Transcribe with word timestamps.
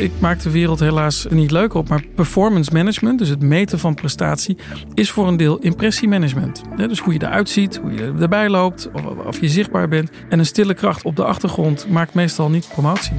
Ik 0.00 0.12
maak 0.18 0.42
de 0.42 0.50
wereld 0.50 0.80
helaas 0.80 1.26
niet 1.30 1.50
leuk 1.50 1.74
op, 1.74 1.88
maar 1.88 2.04
performance 2.14 2.72
management, 2.72 3.18
dus 3.18 3.28
het 3.28 3.42
meten 3.42 3.78
van 3.78 3.94
prestatie, 3.94 4.56
is 4.94 5.10
voor 5.10 5.28
een 5.28 5.36
deel 5.36 5.58
impressiemanagement. 5.58 6.62
Dus 6.76 6.98
hoe 6.98 7.12
je 7.12 7.22
eruit 7.22 7.48
ziet, 7.48 7.76
hoe 7.76 7.92
je 7.92 8.14
erbij 8.20 8.48
loopt, 8.48 8.90
of, 8.92 9.02
of 9.26 9.40
je 9.40 9.48
zichtbaar 9.48 9.88
bent. 9.88 10.10
En 10.28 10.38
een 10.38 10.46
stille 10.46 10.74
kracht 10.74 11.02
op 11.02 11.16
de 11.16 11.24
achtergrond 11.24 11.88
maakt 11.88 12.14
meestal 12.14 12.50
niet 12.50 12.68
promotie. 12.68 13.16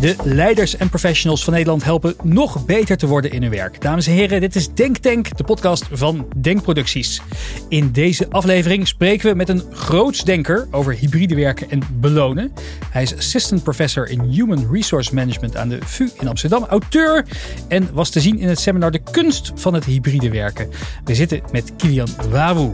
De 0.00 0.16
leiders 0.24 0.76
en 0.76 0.88
professionals 0.88 1.44
van 1.44 1.52
Nederland 1.52 1.84
helpen 1.84 2.14
nog 2.22 2.66
beter 2.66 2.96
te 2.96 3.06
worden 3.06 3.30
in 3.32 3.42
hun 3.42 3.50
werk. 3.50 3.80
Dames 3.80 4.06
en 4.06 4.12
heren, 4.12 4.40
dit 4.40 4.56
is 4.56 4.74
Denk 4.74 4.96
Tank, 4.96 5.36
de 5.36 5.44
podcast 5.44 5.84
van 5.92 6.28
Denkproducties. 6.36 7.22
In 7.68 7.92
deze 7.92 8.30
aflevering 8.30 8.88
spreken 8.88 9.30
we 9.30 9.36
met 9.36 9.48
een 9.48 9.62
grootsdenker 9.72 10.68
over 10.70 10.92
hybride 10.92 11.34
werken 11.34 11.70
en 11.70 11.80
belonen. 11.92 12.52
Hij 12.90 13.02
is 13.02 13.16
assistant 13.16 13.62
professor 13.62 14.08
in 14.08 14.20
Human 14.20 14.68
Resource 14.72 15.14
Management 15.14 15.56
aan 15.56 15.68
de 15.68 15.78
VU 15.84 16.08
in 16.18 16.28
Amsterdam, 16.28 16.64
auteur 16.64 17.24
en 17.68 17.88
was 17.92 18.10
te 18.10 18.20
zien 18.20 18.38
in 18.38 18.48
het 18.48 18.60
seminar 18.60 18.90
De 18.90 19.02
Kunst 19.10 19.52
van 19.54 19.74
het 19.74 19.84
Hybride 19.84 20.30
Werken. 20.30 20.70
We 21.04 21.14
zitten 21.14 21.42
met 21.52 21.76
Kilian 21.76 22.08
Wawu. 22.30 22.72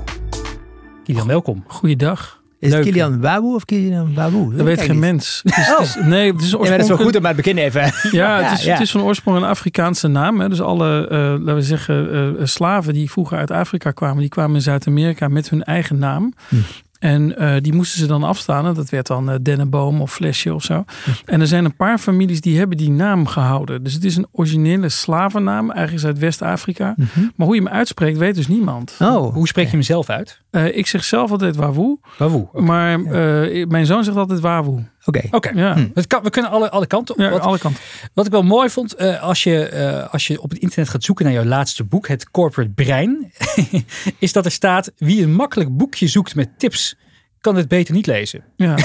Kilian, 1.04 1.26
welkom. 1.26 1.64
Goeiedag. 1.66 2.39
Is 2.60 2.72
het 2.72 2.82
Kilian 2.84 3.20
Wawu 3.20 3.54
of 3.54 3.64
Kilian 3.64 4.14
Wawu? 4.14 4.56
Dat 4.56 4.66
weet 4.66 4.80
geen 4.80 4.98
mens. 4.98 5.40
Het 5.44 5.56
is, 5.56 5.66
het 5.66 5.80
is- 5.80 5.94
nee, 6.06 6.32
het 6.32 6.40
is 6.42 6.50
Ja, 6.50 6.58
maar 6.58 6.68
dat 6.68 6.80
is 6.80 6.88
wel 6.88 6.98
oorspronkelijk- 6.98 7.02
goed 7.02 7.16
om 7.16 7.24
het 7.24 7.36
begin 7.36 7.58
even. 7.58 7.92
Ja, 8.10 8.42
het 8.42 8.58
is, 8.58 8.64
ja. 8.64 8.72
het 8.72 8.80
is 8.80 8.90
van 8.90 9.00
oorsprong 9.02 9.36
een 9.36 9.44
Afrikaanse 9.44 10.08
naam. 10.08 10.40
Hè. 10.40 10.48
Dus 10.48 10.60
alle, 10.60 11.08
eh, 11.08 11.18
laten 11.18 11.54
we 11.54 11.62
zeggen, 11.62 12.12
eh, 12.38 12.44
slaven 12.46 12.92
die 12.94 13.10
vroeger 13.10 13.38
uit 13.38 13.50
Afrika 13.50 13.90
kwamen, 13.90 14.18
die 14.18 14.28
kwamen 14.28 14.54
in 14.54 14.62
Zuid-Amerika 14.62 15.28
met 15.28 15.50
hun 15.50 15.64
eigen 15.64 15.98
naam. 15.98 16.32
Hm. 16.48 16.56
En 17.00 17.36
eh, 17.36 17.54
die 17.60 17.72
moesten 17.74 17.98
ze 17.98 18.06
dan 18.06 18.22
afstaan. 18.22 18.66
En 18.66 18.74
Dat 18.74 18.88
werd 18.90 19.06
dan 19.06 19.30
eh, 19.30 19.36
dennenboom 19.42 20.00
of 20.00 20.12
flesje 20.12 20.54
of 20.54 20.62
zo. 20.62 20.84
Hm. 21.04 21.10
En 21.24 21.40
er 21.40 21.46
zijn 21.46 21.64
een 21.64 21.76
paar 21.76 21.98
families 21.98 22.40
die 22.40 22.58
hebben 22.58 22.76
die 22.76 22.90
naam 22.90 23.26
gehouden. 23.26 23.82
Dus 23.82 23.92
het 23.94 24.04
is 24.04 24.16
een 24.16 24.26
originele 24.32 24.88
slavennaam, 24.88 25.70
eigenlijk 25.70 26.06
uit 26.06 26.18
West-Afrika. 26.18 26.94
Maar 27.36 27.46
hoe 27.46 27.56
je 27.56 27.62
hem 27.62 27.72
uitspreekt, 27.72 28.18
weet 28.18 28.34
dus 28.34 28.48
niemand. 28.48 28.94
Mhm. 28.98 29.10
Oh, 29.10 29.34
Hoe 29.34 29.46
spreek 29.48 29.64
je 29.64 29.70
hem 29.70 29.82
zelf 29.82 30.08
uit? 30.10 30.40
Eh, 30.50 30.76
ik 30.76 30.86
zeg 30.86 31.04
zelf 31.04 31.30
altijd 31.30 31.56
wawoe. 31.56 31.98
Wawu. 32.18 32.36
Oké. 32.36 32.60
Maar 32.60 33.04
eh, 33.04 33.66
mijn 33.66 33.86
zoon 33.86 34.04
zegt 34.04 34.16
altijd 34.16 34.40
wawoe. 34.40 34.84
Oké. 35.04 35.20
Oké. 35.30 35.50
Ja, 35.54 35.76
Het 35.94 36.06
kan, 36.06 36.22
we 36.22 36.30
kunnen 36.30 36.50
alle, 36.50 36.70
alle 36.70 36.86
kanten 36.86 37.14
op. 37.14 37.20
ja 37.20 37.30
Wat- 37.30 37.40
alle 37.40 37.58
kanten. 37.58 37.82
Wat 38.14 38.26
ik 38.26 38.32
wel 38.32 38.42
mooi 38.42 38.70
vond, 38.70 38.94
eh, 38.94 39.22
als, 39.22 39.42
je, 39.42 39.66
eh, 39.68 40.12
als 40.12 40.26
je 40.26 40.40
op 40.42 40.50
het 40.50 40.58
internet 40.58 40.88
gaat 40.88 41.04
zoeken 41.04 41.24
naar 41.24 41.34
jouw 41.34 41.44
laatste 41.44 41.84
boek, 41.84 42.08
het 42.08 42.30
Corporate 42.30 42.70
Brein, 42.72 43.32
is 44.18 44.32
dat 44.32 44.44
er 44.44 44.50
staat: 44.50 44.92
wie 44.96 45.22
een 45.22 45.34
makkelijk 45.34 45.76
boekje 45.76 46.08
zoekt 46.08 46.34
met 46.34 46.48
tips, 46.58 46.96
kan 47.40 47.56
het 47.56 47.68
beter 47.68 47.94
niet 47.94 48.06
lezen. 48.06 48.44
Ja. 48.56 48.74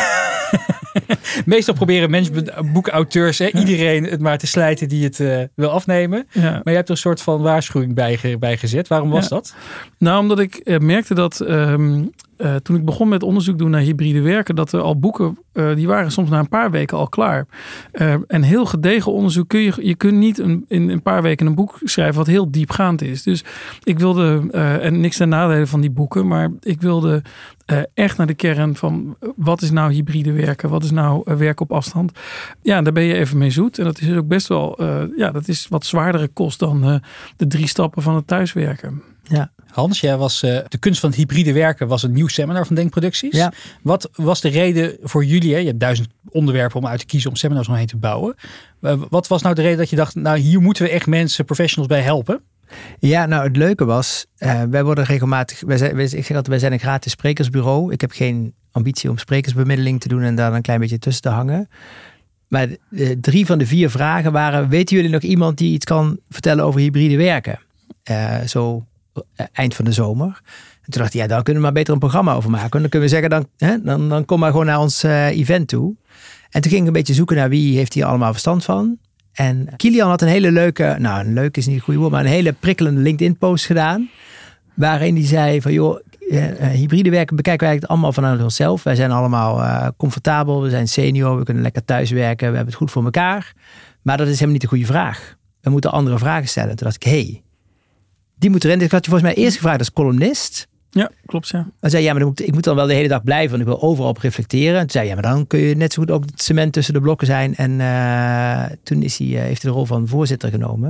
Meestal 1.45 1.73
proberen 1.73 2.09
managementboekauteurs, 2.09 3.37
hè, 3.37 3.47
iedereen 3.51 4.03
het 4.03 4.19
maar 4.19 4.37
te 4.37 4.47
slijten 4.47 4.87
die 4.89 5.03
het 5.03 5.19
eh, 5.19 5.37
wil 5.55 5.69
afnemen. 5.69 6.27
ja. 6.31 6.41
Maar 6.51 6.61
je 6.63 6.71
hebt 6.71 6.87
er 6.87 6.93
een 6.95 7.01
soort 7.01 7.21
van 7.21 7.41
waarschuwing 7.41 7.93
bij, 7.95 8.37
bij 8.39 8.57
gezet. 8.57 8.87
Waarom 8.87 9.09
was 9.09 9.23
Ja. 9.23 9.29
dat? 9.29 9.55
Nou, 9.97 10.19
omdat 10.19 10.39
ik 10.39 10.55
eh, 10.55 10.77
merkte 10.79 11.13
dat 11.13 11.39
ehm, 11.39 12.03
eh, 12.37 12.55
toen 12.55 12.75
ik 12.75 12.85
begon 12.85 13.07
met 13.07 13.23
onderzoek 13.23 13.57
doen 13.57 13.69
naar 13.69 13.81
hybride 13.81 14.21
werken, 14.21 14.55
dat 14.55 14.71
er 14.71 14.81
al 14.81 14.99
boeken, 14.99 15.37
eh, 15.51 15.75
die 15.75 15.87
waren 15.87 16.11
soms 16.11 16.29
na 16.29 16.39
een 16.39 16.49
paar 16.49 16.71
weken 16.71 16.97
al 16.97 17.07
klaar. 17.07 17.45
Eh, 17.91 18.13
en 18.27 18.41
heel 18.41 18.65
gedegen 18.65 19.11
onderzoek 19.11 19.47
kun 19.47 19.59
je, 19.59 19.73
je 19.79 19.95
kunt 19.95 20.17
niet 20.17 20.39
in 20.39 20.65
een 20.89 21.01
paar 21.01 21.21
weken 21.21 21.45
een 21.45 21.55
boek 21.55 21.79
schrijven 21.83 22.15
wat 22.15 22.27
heel 22.27 22.51
diepgaand 22.51 23.01
is. 23.01 23.23
Dus 23.23 23.43
ik 23.83 23.99
wilde, 23.99 24.51
en 24.81 24.99
niks 24.99 25.17
ten 25.17 25.29
nadele 25.29 25.67
van 25.67 25.81
die 25.81 25.89
boeken, 25.89 26.27
maar 26.27 26.51
ik 26.59 26.81
wilde 26.81 27.21
echt 27.93 28.17
naar 28.17 28.27
de 28.27 28.33
kern 28.33 28.75
van 28.75 29.15
wat 29.35 29.61
is 29.61 29.71
nou 29.71 29.93
hybride 29.93 30.31
werken, 30.31 30.69
wat 30.69 30.83
is 30.83 30.91
nou 30.91 31.35
werken 31.37 31.65
op 31.65 31.71
afstand. 31.71 32.11
Ja, 32.61 32.81
daar 32.81 32.93
ben 32.93 33.03
je 33.03 33.13
even 33.13 33.37
mee 33.37 33.49
zoet. 33.49 33.79
En 33.79 33.85
dat 33.85 34.01
is 34.01 34.15
ook 34.15 34.27
best 34.27 34.47
wel, 34.47 34.83
ja, 35.17 35.31
dat 35.31 35.47
is 35.47 35.67
wat 35.69 35.85
zwaardere 35.85 36.27
kost 36.27 36.59
dan 36.59 37.01
de 37.37 37.47
drie 37.47 37.67
stappen 37.67 38.01
van 38.01 38.15
het 38.15 38.27
thuiswerken. 38.27 39.01
Hans, 39.75 39.99
jij 39.99 40.17
was, 40.17 40.43
eh, 40.43 40.59
de 40.67 40.77
kunst 40.77 40.99
van 40.99 41.09
het 41.09 41.17
hybride 41.17 41.53
werken 41.53 41.87
was 41.87 42.03
een 42.03 42.11
nieuw 42.11 42.27
seminar 42.27 42.65
van 42.65 42.75
Denkproducties. 42.75 43.35
Ja. 43.35 43.53
Wat 43.81 44.09
was 44.13 44.41
de 44.41 44.49
reden 44.49 44.97
voor 45.01 45.25
jullie? 45.25 45.53
Hè? 45.53 45.59
Je 45.59 45.65
hebt 45.65 45.79
duizend 45.79 46.09
onderwerpen 46.29 46.77
om 46.77 46.87
uit 46.87 46.99
te 46.99 47.05
kiezen 47.05 47.29
om 47.29 47.35
seminars 47.35 47.67
omheen 47.67 47.85
te 47.85 47.97
bouwen. 47.97 48.35
Eh, 48.81 49.01
wat 49.09 49.27
was 49.27 49.41
nou 49.41 49.55
de 49.55 49.61
reden 49.61 49.77
dat 49.77 49.89
je 49.89 49.95
dacht, 49.95 50.15
nou 50.15 50.37
hier 50.37 50.61
moeten 50.61 50.83
we 50.83 50.89
echt 50.89 51.07
mensen, 51.07 51.45
professionals 51.45 51.87
bij 51.87 52.01
helpen? 52.01 52.41
Ja, 52.99 53.25
nou 53.25 53.43
het 53.43 53.57
leuke 53.57 53.85
was, 53.85 54.25
eh, 54.37 54.61
wij 54.69 54.83
worden 54.83 55.03
regelmatig, 55.03 55.61
wij 55.65 55.77
zijn, 55.77 55.95
wij, 55.95 56.05
ik 56.05 56.09
zeg 56.09 56.27
altijd, 56.27 56.47
wij 56.47 56.59
zijn 56.59 56.73
een 56.73 56.79
gratis 56.79 57.11
sprekersbureau. 57.11 57.93
Ik 57.93 58.01
heb 58.01 58.11
geen 58.11 58.53
ambitie 58.71 59.09
om 59.09 59.17
sprekersbemiddeling 59.17 60.01
te 60.01 60.07
doen 60.07 60.21
en 60.21 60.35
daar 60.35 60.53
een 60.53 60.61
klein 60.61 60.79
beetje 60.79 60.99
tussen 60.99 61.21
te 61.21 61.29
hangen. 61.29 61.69
Maar 62.47 62.67
drie 63.21 63.45
van 63.45 63.57
de 63.57 63.65
vier 63.65 63.89
vragen 63.89 64.31
waren, 64.31 64.69
weten 64.69 64.95
jullie 64.95 65.11
nog 65.11 65.21
iemand 65.21 65.57
die 65.57 65.73
iets 65.73 65.85
kan 65.85 66.19
vertellen 66.29 66.63
over 66.63 66.79
hybride 66.79 67.17
werken? 67.17 67.59
Zo 68.45 68.85
eind 69.51 69.75
van 69.75 69.85
de 69.85 69.91
zomer. 69.91 70.41
En 70.81 70.91
toen 70.91 71.01
dacht 71.01 71.13
ik, 71.13 71.21
ja, 71.21 71.27
daar 71.27 71.43
kunnen 71.43 71.61
we 71.61 71.67
maar 71.67 71.77
beter 71.77 71.93
een 71.93 71.99
programma 71.99 72.33
over 72.33 72.49
maken. 72.49 72.71
En 72.71 72.79
dan 72.79 72.89
kunnen 72.89 73.09
we 73.09 73.13
zeggen, 73.13 73.29
dan, 73.29 73.47
hè, 73.57 73.81
dan, 73.81 74.09
dan 74.09 74.25
kom 74.25 74.39
maar 74.39 74.51
gewoon 74.51 74.65
naar 74.65 74.79
ons 74.79 75.03
eh, 75.03 75.27
event 75.27 75.67
toe. 75.67 75.95
En 76.49 76.61
toen 76.61 76.71
ging 76.71 76.81
ik 76.81 76.87
een 76.87 76.93
beetje 76.93 77.13
zoeken 77.13 77.35
naar 77.35 77.49
wie 77.49 77.77
heeft 77.77 77.93
hier 77.93 78.05
allemaal 78.05 78.31
verstand 78.31 78.63
van. 78.63 78.97
En 79.33 79.67
Kilian 79.75 80.09
had 80.09 80.21
een 80.21 80.27
hele 80.27 80.51
leuke, 80.51 80.95
nou 80.99 81.25
een 81.25 81.33
leuk 81.33 81.57
is 81.57 81.65
niet 81.65 81.75
het 81.75 81.83
goede 81.83 81.99
woord, 81.99 82.11
maar 82.11 82.23
een 82.23 82.31
hele 82.31 82.53
prikkelende 82.53 83.01
LinkedIn 83.01 83.37
post 83.37 83.65
gedaan. 83.65 84.09
Waarin 84.73 85.15
hij 85.15 85.25
zei 85.25 85.61
van 85.61 85.73
joh, 85.73 85.99
eh, 86.29 86.49
eh, 86.49 86.71
hybride 86.71 87.09
werken 87.09 87.35
bekijken 87.35 87.61
we 87.61 87.67
eigenlijk 87.67 87.91
allemaal 87.91 88.13
vanuit 88.13 88.41
onszelf. 88.41 88.83
Wij 88.83 88.95
zijn 88.95 89.11
allemaal 89.11 89.61
eh, 89.61 89.87
comfortabel, 89.97 90.61
we 90.61 90.69
zijn 90.69 90.87
senior, 90.87 91.37
we 91.37 91.43
kunnen 91.43 91.63
lekker 91.63 91.85
thuiswerken, 91.85 92.49
we 92.49 92.55
hebben 92.55 92.65
het 92.65 92.75
goed 92.75 92.91
voor 92.91 93.03
elkaar. 93.03 93.53
Maar 94.01 94.17
dat 94.17 94.27
is 94.27 94.33
helemaal 94.33 94.53
niet 94.53 94.61
de 94.61 94.67
goede 94.67 94.85
vraag. 94.85 95.35
We 95.61 95.69
moeten 95.69 95.91
andere 95.91 96.17
vragen 96.17 96.47
stellen. 96.47 96.75
Toen 96.75 96.87
dacht 96.87 96.95
ik, 96.95 97.03
hé, 97.03 97.21
hey, 97.21 97.43
die 98.35 98.49
moet 98.49 98.63
erin. 98.63 98.81
Ik 98.81 98.91
had 98.91 99.05
je 99.05 99.11
volgens 99.11 99.33
mij 99.33 99.43
eerst 99.43 99.55
gevraagd 99.55 99.79
als 99.79 99.93
columnist. 99.93 100.67
Ja, 100.89 101.11
klopt 101.25 101.47
ja. 101.47 101.69
Dan 101.79 101.89
zei 101.89 102.03
ja, 102.03 102.09
maar 102.11 102.19
dan 102.19 102.29
moet, 102.29 102.47
ik 102.47 102.53
moet 102.53 102.63
dan 102.63 102.75
wel 102.75 102.87
de 102.87 102.93
hele 102.93 103.07
dag 103.07 103.23
blijven, 103.23 103.49
want 103.49 103.61
ik 103.61 103.67
wil 103.67 103.81
overal 103.81 104.09
op 104.09 104.17
reflecteren. 104.17 104.73
En 104.73 104.79
toen 104.79 104.89
zei 104.89 105.07
ja, 105.07 105.13
maar 105.13 105.23
dan 105.23 105.47
kun 105.47 105.59
je 105.59 105.75
net 105.75 105.93
zo 105.93 106.01
goed 106.01 106.11
ook 106.11 106.25
het 106.25 106.41
cement 106.41 106.73
tussen 106.73 106.93
de 106.93 107.01
blokken 107.01 107.27
zijn. 107.27 107.55
En 107.55 107.81
eh, 107.81 108.77
toen 108.83 109.01
is 109.01 109.17
hij, 109.17 109.27
eh, 109.27 109.41
heeft 109.41 109.61
hij 109.61 109.71
de 109.71 109.77
rol 109.77 109.85
van 109.85 110.07
voorzitter 110.07 110.49
genomen. 110.49 110.89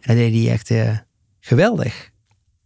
En 0.00 0.16
dat 0.16 0.16
deed 0.16 0.42
hij 0.42 0.52
echt 0.52 0.70
eh, 0.70 0.96
geweldig. 1.40 2.10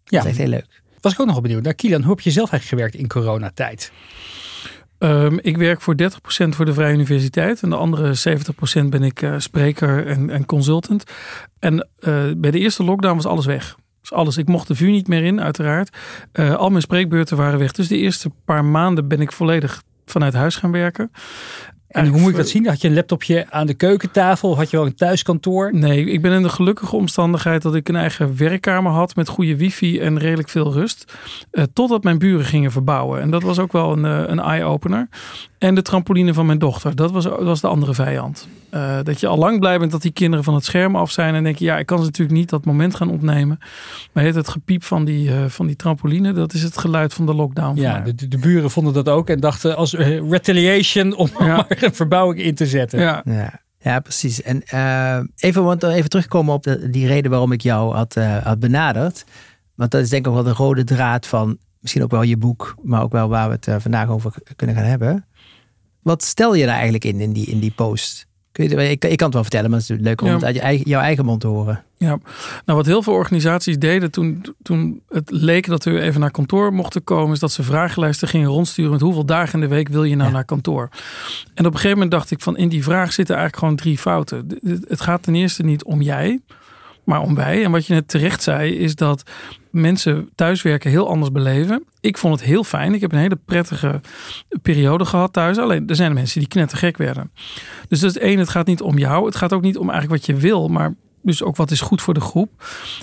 Ja, 0.04 0.16
Dat 0.16 0.24
is 0.24 0.30
echt 0.30 0.38
heel 0.38 0.48
leuk. 0.48 0.82
was 1.00 1.12
ik 1.12 1.20
ook 1.20 1.26
nog 1.26 1.34
wel 1.34 1.44
benieuwd. 1.44 1.62
Nou, 1.62 1.74
Kilian, 1.74 2.02
hoe 2.02 2.10
heb 2.10 2.20
je 2.20 2.30
zelf 2.30 2.50
eigenlijk 2.50 2.82
gewerkt 2.82 3.02
in 3.04 3.20
coronatijd? 3.20 3.92
Ehm, 5.00 5.38
ik 5.42 5.56
werk 5.56 5.80
voor 5.80 5.94
30% 5.96 6.54
voor 6.54 6.64
de 6.64 6.72
Vrije 6.72 6.94
Universiteit. 6.94 7.62
En 7.62 7.70
de 7.70 7.76
andere 7.76 8.14
70% 8.14 8.90
ben 8.90 9.02
ik 9.02 9.22
eh, 9.22 9.34
spreker 9.38 10.06
en, 10.06 10.30
en 10.30 10.46
consultant. 10.46 11.04
En 11.58 11.88
eh, 12.00 12.24
bij 12.36 12.50
de 12.50 12.58
eerste 12.58 12.84
lockdown 12.84 13.14
was 13.14 13.26
alles 13.26 13.46
weg. 13.46 13.76
Dus 14.00 14.12
alles. 14.12 14.36
Ik 14.36 14.48
mocht 14.48 14.68
de 14.68 14.74
vuur 14.74 14.90
niet 14.90 15.08
meer 15.08 15.24
in, 15.24 15.40
uiteraard. 15.40 15.96
Eh, 16.32 16.54
al 16.54 16.70
mijn 16.70 16.82
spreekbeurten 16.82 17.36
waren 17.36 17.58
weg. 17.58 17.72
Dus 17.72 17.88
de 17.88 17.96
eerste 17.96 18.30
paar 18.44 18.64
maanden 18.64 19.08
ben 19.08 19.20
ik 19.20 19.32
volledig 19.32 19.82
vanuit 20.04 20.34
huis 20.34 20.56
gaan 20.56 20.72
werken. 20.72 21.10
En 21.90 22.06
hoe 22.06 22.20
moet 22.20 22.30
ik 22.30 22.36
dat 22.36 22.48
zien? 22.48 22.66
Had 22.66 22.80
je 22.80 22.88
een 22.88 22.94
laptopje 22.94 23.46
aan 23.50 23.66
de 23.66 23.74
keukentafel? 23.74 24.56
Had 24.56 24.70
je 24.70 24.76
wel 24.76 24.86
een 24.86 24.94
thuiskantoor? 24.94 25.74
Nee, 25.74 26.04
ik 26.04 26.22
ben 26.22 26.32
in 26.32 26.42
de 26.42 26.48
gelukkige 26.48 26.96
omstandigheid 26.96 27.62
dat 27.62 27.74
ik 27.74 27.88
een 27.88 27.96
eigen 27.96 28.36
werkkamer 28.36 28.92
had 28.92 29.16
met 29.16 29.28
goede 29.28 29.56
wifi 29.56 30.00
en 30.00 30.18
redelijk 30.18 30.48
veel 30.48 30.72
rust. 30.72 31.12
Eh, 31.50 31.64
totdat 31.72 32.02
mijn 32.02 32.18
buren 32.18 32.44
gingen 32.44 32.70
verbouwen. 32.70 33.20
En 33.20 33.30
dat 33.30 33.42
was 33.42 33.58
ook 33.58 33.72
wel 33.72 33.92
een, 33.92 34.04
eh, 34.04 34.22
een 34.26 34.40
eye-opener. 34.40 35.08
En 35.58 35.74
de 35.74 35.82
trampoline 35.82 36.34
van 36.34 36.46
mijn 36.46 36.58
dochter, 36.58 36.96
dat 36.96 37.10
was, 37.10 37.24
was 37.24 37.60
de 37.60 37.66
andere 37.66 37.94
vijand. 37.94 38.48
Eh, 38.70 38.98
dat 39.02 39.20
je 39.20 39.26
al 39.26 39.38
lang 39.38 39.58
blij 39.58 39.78
bent 39.78 39.90
dat 39.90 40.02
die 40.02 40.12
kinderen 40.12 40.44
van 40.44 40.54
het 40.54 40.64
scherm 40.64 40.96
af 40.96 41.10
zijn. 41.10 41.34
En 41.34 41.42
denk 41.42 41.56
je, 41.56 41.64
ja, 41.64 41.78
ik 41.78 41.86
kan 41.86 41.98
ze 41.98 42.04
natuurlijk 42.04 42.38
niet 42.38 42.50
dat 42.50 42.64
moment 42.64 42.94
gaan 42.94 43.10
opnemen. 43.10 43.58
Maar 44.12 44.24
het, 44.24 44.34
het 44.34 44.48
gepiep 44.48 44.84
van 44.84 45.04
die, 45.04 45.30
van 45.48 45.66
die 45.66 45.76
trampoline, 45.76 46.32
dat 46.32 46.52
is 46.52 46.62
het 46.62 46.78
geluid 46.78 47.14
van 47.14 47.26
de 47.26 47.34
lockdown. 47.34 47.80
Ja, 47.80 48.00
de, 48.00 48.28
de, 48.28 48.38
buren 48.38 48.70
vonden 48.70 48.92
dat 48.92 49.08
ook 49.08 49.28
en 49.28 49.40
dachten 49.40 49.76
als 49.76 49.94
retaliation 50.28 51.14
om 51.14 51.30
Ja. 51.38 51.46
maar 51.56 51.66
een 51.82 51.94
verbouwing 52.04 52.40
in 52.40 52.54
te 52.54 52.66
zetten. 52.66 53.00
ja. 53.00 53.22
Ja, 53.24 53.60
ja 53.78 54.00
precies. 54.00 54.42
En 54.42 54.62
eh, 54.62 55.20
even, 55.36 55.64
want 55.64 55.82
even 55.82 56.10
terugkomen 56.10 56.54
op 56.54 56.62
de, 56.62 56.90
die 56.90 57.06
reden 57.06 57.30
waarom 57.30 57.52
ik 57.52 57.60
jou 57.60 57.94
had, 57.94 58.16
eh, 58.16 58.36
had 58.36 58.58
benaderd. 58.58 59.24
Want 59.74 59.90
dat 59.90 60.00
is 60.00 60.08
denk 60.08 60.26
ik 60.26 60.32
ook 60.32 60.42
wel 60.44 60.52
de 60.52 60.62
rode 60.62 60.84
draad 60.84 61.26
van 61.26 61.58
misschien 61.80 62.02
ook 62.02 62.10
wel 62.10 62.22
je 62.22 62.36
boek, 62.36 62.74
maar 62.82 63.02
ook 63.02 63.12
wel 63.12 63.28
waar 63.28 63.48
we 63.48 63.54
het 63.54 63.68
eh, 63.68 63.76
vandaag 63.78 64.08
over 64.08 64.34
kunnen 64.56 64.76
gaan 64.76 64.84
hebben. 64.84 65.24
Wat 66.02 66.22
stel 66.22 66.54
je 66.54 66.64
daar 66.64 66.74
eigenlijk 66.74 67.04
in, 67.04 67.20
in 67.20 67.32
die, 67.32 67.46
in 67.46 67.58
die 67.58 67.70
post? 67.70 68.26
Kun 68.52 68.68
je, 68.68 68.90
ik, 68.90 69.04
ik 69.04 69.16
kan 69.16 69.24
het 69.26 69.32
wel 69.34 69.42
vertellen, 69.42 69.70
maar 69.70 69.78
het 69.80 69.90
is 69.90 69.96
leuk 70.00 70.20
om 70.20 70.26
Ja. 70.28 70.34
het 70.34 70.44
uit 70.44 70.54
je 70.54 70.60
eigen, 70.60 70.88
jouw 70.88 71.00
eigen 71.00 71.24
mond 71.24 71.40
te 71.40 71.46
horen. 71.46 71.82
Ja, 71.96 72.18
nou 72.64 72.78
wat 72.78 72.86
heel 72.86 73.02
veel 73.02 73.12
organisaties 73.12 73.78
deden 73.78 74.10
toen, 74.10 74.44
toen 74.62 75.00
het 75.08 75.30
leek 75.30 75.66
dat 75.66 75.84
we 75.84 76.00
even 76.00 76.20
naar 76.20 76.30
kantoor 76.30 76.72
mochten 76.72 77.04
komen, 77.04 77.32
is 77.32 77.38
dat 77.38 77.52
ze 77.52 77.62
vragenlijsten 77.62 78.28
gingen 78.28 78.48
rondsturen 78.48 78.90
met 78.90 79.00
hoeveel 79.00 79.24
dagen 79.24 79.54
in 79.54 79.68
de 79.68 79.74
week 79.74 79.88
wil 79.88 80.04
je 80.04 80.16
nou 80.16 80.28
Ja. 80.28 80.34
naar 80.34 80.44
kantoor. 80.44 80.88
En 81.54 81.66
op 81.66 81.72
een 81.72 81.78
gegeven 81.78 81.90
moment 81.90 82.10
dacht 82.10 82.30
ik 82.30 82.40
van 82.40 82.56
in 82.56 82.68
die 82.68 82.82
vraag 82.82 83.12
zitten 83.12 83.34
eigenlijk 83.36 83.64
gewoon 83.64 83.76
drie 83.80 83.98
fouten. 83.98 84.46
Het 84.88 85.00
gaat 85.00 85.22
ten 85.22 85.34
eerste 85.34 85.62
niet 85.62 85.84
om 85.84 86.02
jij. 86.02 86.40
Maar 87.04 87.20
om 87.20 87.34
wij. 87.34 87.64
En 87.64 87.70
wat 87.70 87.86
je 87.86 87.94
net 87.94 88.08
terecht 88.08 88.42
zei, 88.42 88.74
is 88.74 88.94
dat 88.94 89.22
mensen 89.70 90.30
thuiswerken 90.34 90.90
heel 90.90 91.08
anders 91.08 91.32
beleven. 91.32 91.84
Ik 92.00 92.18
vond 92.18 92.34
het 92.34 92.48
heel 92.48 92.64
fijn. 92.64 92.94
Ik 92.94 93.00
heb 93.00 93.12
een 93.12 93.18
hele 93.18 93.38
prettige 93.44 94.00
periode 94.62 95.04
gehad 95.04 95.32
thuis. 95.32 95.58
Alleen 95.58 95.88
er 95.88 95.96
zijn 95.96 96.12
mensen 96.12 96.38
die 96.38 96.48
knettergek 96.48 96.96
werden. 96.96 97.32
Dus 97.88 98.00
dat 98.00 98.10
is 98.10 98.18
één, 98.18 98.38
het 98.38 98.48
gaat 98.48 98.66
niet 98.66 98.80
om 98.80 98.98
jou. 98.98 99.26
Het 99.26 99.36
gaat 99.36 99.52
ook 99.52 99.62
niet 99.62 99.78
om 99.78 99.90
eigenlijk 99.90 100.26
wat 100.26 100.36
je 100.36 100.42
wil, 100.42 100.68
maar 100.68 100.94
dus 101.22 101.42
ook 101.42 101.56
wat 101.56 101.70
is 101.70 101.80
goed 101.80 102.02
voor 102.02 102.14
de 102.14 102.20
groep. 102.20 102.50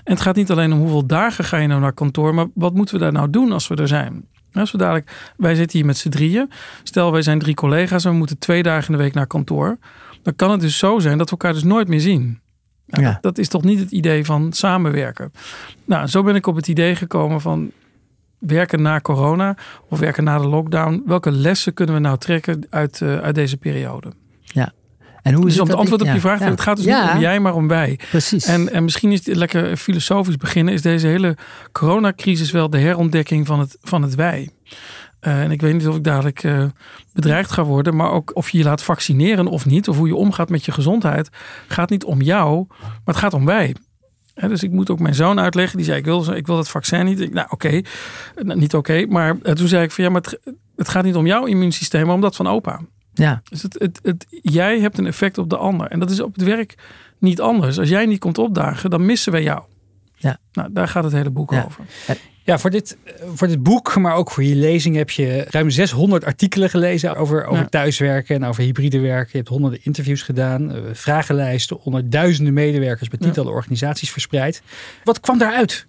En 0.03 0.13
het 0.13 0.21
gaat 0.21 0.35
niet 0.35 0.51
alleen 0.51 0.73
om 0.73 0.79
hoeveel 0.79 1.05
dagen 1.05 1.43
ga 1.43 1.57
je 1.57 1.67
nou 1.67 1.81
naar 1.81 1.93
kantoor, 1.93 2.33
maar 2.33 2.47
wat 2.53 2.73
moeten 2.73 2.95
we 2.95 3.01
daar 3.01 3.11
nou 3.11 3.29
doen 3.29 3.51
als 3.51 3.67
we 3.67 3.75
er 3.75 3.87
zijn? 3.87 4.25
Als 4.53 4.71
we 4.71 4.77
dadelijk, 4.77 5.33
wij 5.37 5.55
zitten 5.55 5.77
hier 5.77 5.87
met 5.87 5.97
z'n 5.97 6.09
drieën. 6.09 6.51
Stel, 6.83 7.11
wij 7.11 7.21
zijn 7.21 7.39
drie 7.39 7.53
collega's 7.55 8.05
en 8.05 8.11
we 8.11 8.17
moeten 8.17 8.37
twee 8.37 8.63
dagen 8.63 8.91
in 8.91 8.97
de 8.97 9.03
week 9.03 9.13
naar 9.13 9.27
kantoor. 9.27 9.77
Dan 10.21 10.35
kan 10.35 10.51
het 10.51 10.61
dus 10.61 10.77
zo 10.77 10.99
zijn 10.99 11.17
dat 11.17 11.29
we 11.29 11.31
elkaar 11.31 11.53
dus 11.53 11.63
nooit 11.63 11.87
meer 11.87 11.99
zien. 11.99 12.39
Nou, 12.87 13.03
Ja. 13.03 13.11
dat, 13.11 13.21
dat 13.21 13.37
is 13.37 13.47
toch 13.47 13.63
niet 13.63 13.79
het 13.79 13.91
idee 13.91 14.25
van 14.25 14.53
samenwerken. 14.53 15.31
Nou, 15.85 16.07
zo 16.07 16.23
ben 16.23 16.35
ik 16.35 16.47
op 16.47 16.55
het 16.55 16.67
idee 16.67 16.95
gekomen 16.95 17.41
van 17.41 17.71
werken 18.39 18.81
na 18.81 18.99
corona 18.99 19.55
of 19.89 19.99
werken 19.99 20.23
na 20.23 20.37
de 20.37 20.47
lockdown. 20.47 21.03
Welke 21.05 21.31
lessen 21.31 21.73
kunnen 21.73 21.95
we 21.95 22.01
nou 22.01 22.17
trekken 22.17 22.65
uit, 22.69 23.01
eh, 23.01 23.17
uit 23.17 23.35
deze 23.35 23.57
periode? 23.57 24.11
En 25.27 25.33
hoe 25.33 25.47
is 25.47 25.51
Dus 25.53 25.61
om 25.61 25.67
het 25.67 25.77
het 25.77 25.77
dat 25.77 25.79
antwoord 25.79 26.01
op 26.01 26.07
je 26.07 26.13
ja, 26.13 26.19
vraag, 26.19 26.39
ja. 26.39 26.49
het 26.49 26.61
gaat 26.61 26.75
dus 26.75 26.85
Ja, 26.85 27.03
niet 27.05 27.13
om 27.13 27.19
jij, 27.19 27.39
maar 27.39 27.53
om 27.53 27.67
wij. 27.67 27.99
Precies. 28.09 28.45
En, 28.45 28.71
en 28.73 28.83
misschien 28.83 29.11
is 29.11 29.25
het 29.25 29.35
lekker 29.35 29.77
filosofisch 29.77 30.37
beginnen, 30.37 30.73
is 30.73 30.81
deze 30.81 31.07
hele 31.07 31.37
coronacrisis 31.71 32.51
wel 32.51 32.69
de 32.69 32.77
herontdekking 32.77 33.47
van 33.47 33.59
het, 33.59 33.77
van 33.81 34.01
het 34.01 34.15
wij. 34.15 34.49
Eh, 35.19 35.41
en 35.41 35.51
ik 35.51 35.61
weet 35.61 35.73
niet 35.73 35.87
of 35.87 35.95
ik 35.95 36.03
dadelijk 36.03 36.43
eh, 36.43 36.63
bedreigd 37.13 37.51
ga 37.51 37.63
worden, 37.63 37.95
maar 37.95 38.11
ook 38.11 38.35
of 38.35 38.49
je 38.49 38.57
je 38.57 38.63
laat 38.63 38.83
vaccineren 38.83 39.47
of 39.47 39.65
niet, 39.65 39.87
of 39.87 39.97
hoe 39.97 40.07
je 40.07 40.15
omgaat 40.15 40.49
met 40.49 40.65
je 40.65 40.71
gezondheid, 40.71 41.29
gaat 41.67 41.89
niet 41.89 42.03
om 42.03 42.21
jou, 42.21 42.65
maar 42.79 42.89
het 43.05 43.15
gaat 43.15 43.33
om 43.33 43.45
wij. 43.45 43.75
Hè, 44.33 44.47
dus 44.47 44.63
ik 44.63 44.71
moet 44.71 44.89
ook 44.89 44.99
mijn 44.99 45.15
zoon 45.15 45.39
uitleggen. 45.39 45.77
Die 45.77 45.85
zei: 45.85 45.97
Ik 45.97 46.05
wil, 46.05 46.31
ik 46.33 46.47
wil 46.47 46.55
dat 46.55 46.69
vaccin 46.69 47.05
niet. 47.05 47.19
Ik, 47.19 47.33
nou, 47.33 47.47
oké. 47.49 47.81
Nou, 48.35 48.59
niet 48.59 48.75
oké. 48.75 49.05
Maar 49.05 49.37
eh, 49.43 49.53
toen 49.53 49.67
zei 49.67 49.83
ik: 49.83 49.91
van 49.91 50.03
ja, 50.03 50.09
maar 50.09 50.21
het, 50.21 50.39
het 50.75 50.89
gaat 50.89 51.03
niet 51.03 51.15
om 51.15 51.25
jouw 51.25 51.45
immuunsysteem, 51.45 52.05
maar 52.05 52.15
om 52.15 52.21
dat 52.21 52.35
van 52.35 52.47
opa. 52.47 52.79
ja, 53.13 53.41
Dus 53.49 53.61
het, 53.61 53.79
het, 53.79 53.99
het, 54.03 54.25
jij 54.29 54.79
hebt 54.79 54.97
een 54.97 55.05
effect 55.07 55.37
op 55.37 55.49
de 55.49 55.57
ander. 55.57 55.87
En 55.87 55.99
dat 55.99 56.09
is 56.09 56.19
op 56.19 56.33
het 56.33 56.43
werk 56.43 56.75
niet 57.19 57.41
anders. 57.41 57.79
Als 57.79 57.89
jij 57.89 58.05
niet 58.05 58.19
komt 58.19 58.37
opdagen, 58.37 58.89
dan 58.89 59.05
missen 59.05 59.31
wij 59.31 59.43
jou. 59.43 59.61
Ja. 60.15 60.37
Nou, 60.51 60.69
daar 60.73 60.87
gaat 60.87 61.03
het 61.03 61.13
hele 61.13 61.29
boek 61.29 61.51
Ja. 61.51 61.63
over. 61.63 61.85
Ja, 62.47 62.57
voor 62.59 62.69
dit, 62.69 62.97
eh, 63.03 63.13
voor 63.33 63.47
dit 63.47 63.63
boek, 63.63 63.95
maar 63.95 64.15
ook 64.15 64.31
voor 64.31 64.43
je 64.43 64.55
lezing 64.55 64.95
heb 64.95 65.09
je 65.09 65.45
ruim 65.49 65.69
600 65.69 66.25
artikelen 66.25 66.69
gelezen 66.69 67.15
over, 67.15 67.45
over 67.45 67.61
Ja. 67.63 67.69
thuiswerken 67.69 68.35
en 68.35 68.43
over 68.43 68.63
hybride 68.63 68.99
werken. 68.99 69.29
Je 69.31 69.37
hebt 69.37 69.49
honderden 69.49 69.79
interviews 69.83 70.21
gedaan, 70.21 70.71
eh, 70.71 70.81
vragenlijsten 70.93 71.81
onder 71.83 72.09
duizenden 72.09 72.53
medewerkers 72.53 73.09
bij 73.09 73.17
Ja. 73.21 73.25
tientallen 73.25 73.53
organisaties 73.53 74.11
verspreid. 74.11 74.61
Wat 75.03 75.19
kwam 75.19 75.37
daaruit? 75.37 75.85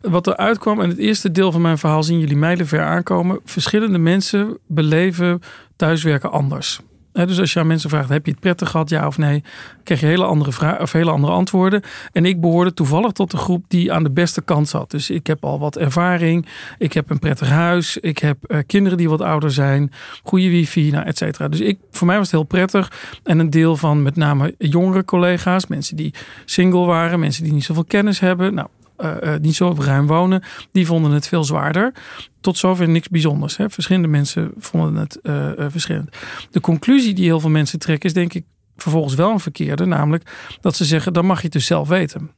Wat 0.00 0.26
er 0.26 0.36
uitkwam, 0.36 0.80
en 0.80 0.88
het 0.88 0.98
eerste 0.98 1.30
deel 1.30 1.52
van 1.52 1.60
mijn 1.60 1.78
verhaal 1.78 2.02
zien 2.02 2.18
jullie 2.20 2.36
mijlenver 2.36 2.80
aankomen. 2.80 3.40
Verschillende 3.44 3.98
mensen 3.98 4.58
beleven 4.66 5.40
thuiswerken 5.76 6.30
anders. 6.32 6.80
Dus 7.12 7.40
als 7.40 7.52
je 7.52 7.60
aan 7.60 7.66
mensen 7.66 7.90
vraagt, 7.90 8.08
heb 8.08 8.26
je 8.26 8.30
het 8.30 8.40
prettig 8.40 8.70
gehad, 8.70 8.90
ja 8.90 9.06
of 9.06 9.18
nee, 9.18 9.42
krijg 9.84 10.00
je 10.00 10.06
hele 10.06 10.24
andere, 10.24 10.52
vragen 10.52 10.80
of 10.80 10.92
hele 10.92 11.10
andere 11.10 11.32
antwoorden. 11.32 11.82
En 12.12 12.24
ik 12.24 12.40
behoorde 12.40 12.74
toevallig 12.74 13.12
tot 13.12 13.30
de 13.30 13.36
groep 13.36 13.64
die 13.68 13.92
aan 13.92 14.02
de 14.02 14.10
beste 14.10 14.42
kant 14.42 14.68
zat. 14.68 14.90
Dus 14.90 15.10
ik 15.10 15.26
heb 15.26 15.44
al 15.44 15.58
wat 15.58 15.76
ervaring, 15.76 16.46
ik 16.78 16.92
heb 16.92 17.10
een 17.10 17.18
prettig 17.18 17.48
huis, 17.48 17.96
ik 17.96 18.18
heb 18.18 18.44
eh, 18.44 18.58
kinderen 18.66 18.98
die 18.98 19.08
wat 19.08 19.20
ouder 19.20 19.50
zijn, 19.50 19.92
goede 20.22 20.48
wifi, 20.48 20.90
nou, 20.90 21.06
et 21.06 21.18
cetera. 21.18 21.48
Dus 21.48 21.60
ik, 21.60 21.78
voor 21.90 22.06
mij 22.06 22.16
was 22.16 22.26
het 22.26 22.34
heel 22.36 22.46
prettig. 22.48 22.92
En 23.24 23.38
een 23.38 23.50
deel 23.50 23.76
van 23.76 24.02
met 24.02 24.16
name 24.16 24.54
jongere 24.58 25.04
collega's, 25.04 25.66
mensen 25.66 25.96
die 25.96 26.14
single 26.44 26.84
waren, 26.84 27.20
mensen 27.20 27.44
die 27.44 27.52
niet 27.52 27.64
zoveel 27.64 27.84
kennis 27.84 28.20
hebben, 28.20 28.54
nou, 28.54 28.68
eh, 29.02 29.34
eh, 29.34 29.40
niet 29.40 29.54
zo 29.54 29.74
ruim 29.78 30.06
wonen, 30.06 30.42
die 30.72 30.86
vonden 30.86 31.10
het 31.10 31.28
veel 31.28 31.44
zwaarder. 31.44 31.92
Tot 32.40 32.58
zover 32.58 32.88
niks 32.88 33.08
bijzonders. 33.08 33.56
Hè. 33.56 33.70
Verschillende 33.70 34.08
mensen 34.08 34.52
vonden 34.58 34.96
het 34.96 35.20
eh, 35.20 35.58
eh, 35.58 35.70
verschillend. 35.70 36.16
De 36.50 36.60
conclusie 36.60 37.14
die 37.14 37.24
heel 37.24 37.40
veel 37.40 37.50
mensen 37.50 37.78
trekken 37.78 38.08
is 38.08 38.14
denk 38.14 38.34
ik 38.34 38.44
vervolgens 38.76 39.14
wel 39.14 39.30
een 39.30 39.40
verkeerde. 39.40 39.84
Namelijk 39.84 40.56
dat 40.60 40.76
ze 40.76 40.84
zeggen, 40.84 41.12
dan 41.12 41.26
mag 41.26 41.36
je 41.38 41.42
het 41.44 41.52
dus 41.52 41.66
zelf 41.66 41.88
weten. 41.88 42.30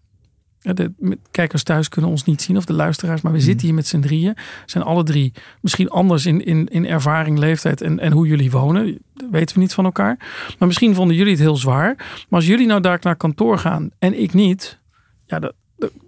De 0.60 0.92
kijkers 1.30 1.62
thuis 1.62 1.88
kunnen 1.88 2.10
ons 2.10 2.24
niet 2.24 2.42
zien 2.42 2.56
of 2.56 2.64
de 2.64 2.72
luisteraars, 2.72 3.20
maar 3.20 3.32
we 3.32 3.40
zitten 3.40 3.66
hier 3.66 3.74
met 3.76 3.86
z'n 3.86 4.00
drieën. 4.00 4.36
Zijn 4.66 4.84
alle 4.84 5.02
drie 5.02 5.32
misschien 5.60 5.88
anders 5.90 6.26
in, 6.26 6.44
in, 6.44 6.68
in 6.68 6.86
ervaring, 6.86 7.38
leeftijd 7.38 7.80
en, 7.80 7.98
en 8.00 8.12
hoe 8.12 8.26
jullie 8.26 8.50
wonen. 8.50 8.98
Dat 9.14 9.30
weten 9.30 9.54
we 9.54 9.60
niet 9.60 9.74
van 9.74 9.84
elkaar. 9.84 10.16
Maar 10.58 10.68
misschien 10.68 10.94
vonden 10.94 11.16
jullie 11.16 11.32
het 11.32 11.40
heel 11.40 11.56
zwaar. 11.56 11.94
Maar 11.96 12.26
als 12.40 12.46
jullie 12.46 12.66
nou 12.66 12.80
daar 12.80 12.98
naar 13.02 13.16
kantoor 13.16 13.58
gaan 13.58 13.90
en 13.98 14.20
ik 14.22 14.32
niet, 14.32 14.78
ja, 15.26 15.38
dat- 15.38 15.54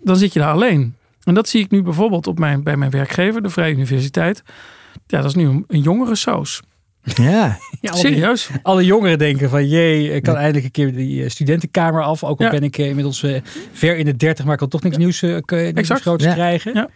dan 0.03 0.17
zit 0.17 0.33
je 0.33 0.39
daar 0.39 0.53
alleen. 0.53 0.95
En 1.25 1.35
dat 1.35 1.49
zie 1.49 1.61
ik 1.65 1.71
nu 1.71 1.83
bijvoorbeeld 1.83 2.27
op 2.27 2.39
mijn, 2.39 2.63
bij 2.63 2.77
mijn 2.77 2.91
werkgever, 2.91 3.43
de 3.43 3.49
Vrije 3.51 3.73
Universiteit. 3.75 4.43
Ja, 5.07 5.17
dat 5.21 5.27
is 5.31 5.35
nu 5.35 5.47
een, 5.49 5.65
een 5.69 5.81
jongere 5.81 6.15
saus. 6.15 6.63
ja. 7.03 7.59
Ja, 7.81 7.93
Serieus? 7.95 8.51
Alle 8.63 8.85
jongeren 8.85 9.19
denken 9.19 9.51
van 9.51 9.69
jee, 9.69 10.11
ik 10.13 10.23
kan 10.23 10.37
eindelijk 10.37 10.65
een 10.65 10.71
keer 10.71 10.95
die 10.95 11.23
eh, 11.25 11.29
studentenkamer 11.31 12.03
af. 12.03 12.25
Ook 12.25 12.39
al 12.39 12.45
Ja. 12.45 12.51
ben 12.51 12.63
ik 12.63 12.79
eh, 12.79 12.87
inmiddels 12.89 13.23
eh, 13.23 13.41
ver 13.73 13.97
in 13.97 14.05
de 14.05 14.17
dertig, 14.17 14.45
maar 14.45 14.53
ik 14.55 14.59
kan 14.61 14.69
toch 14.69 14.83
niks 14.83 14.97
nieuws, 14.97 15.23
Exact. 15.23 16.01
groots 16.01 16.25
Ja. 16.25 16.33
krijgen. 16.33 16.91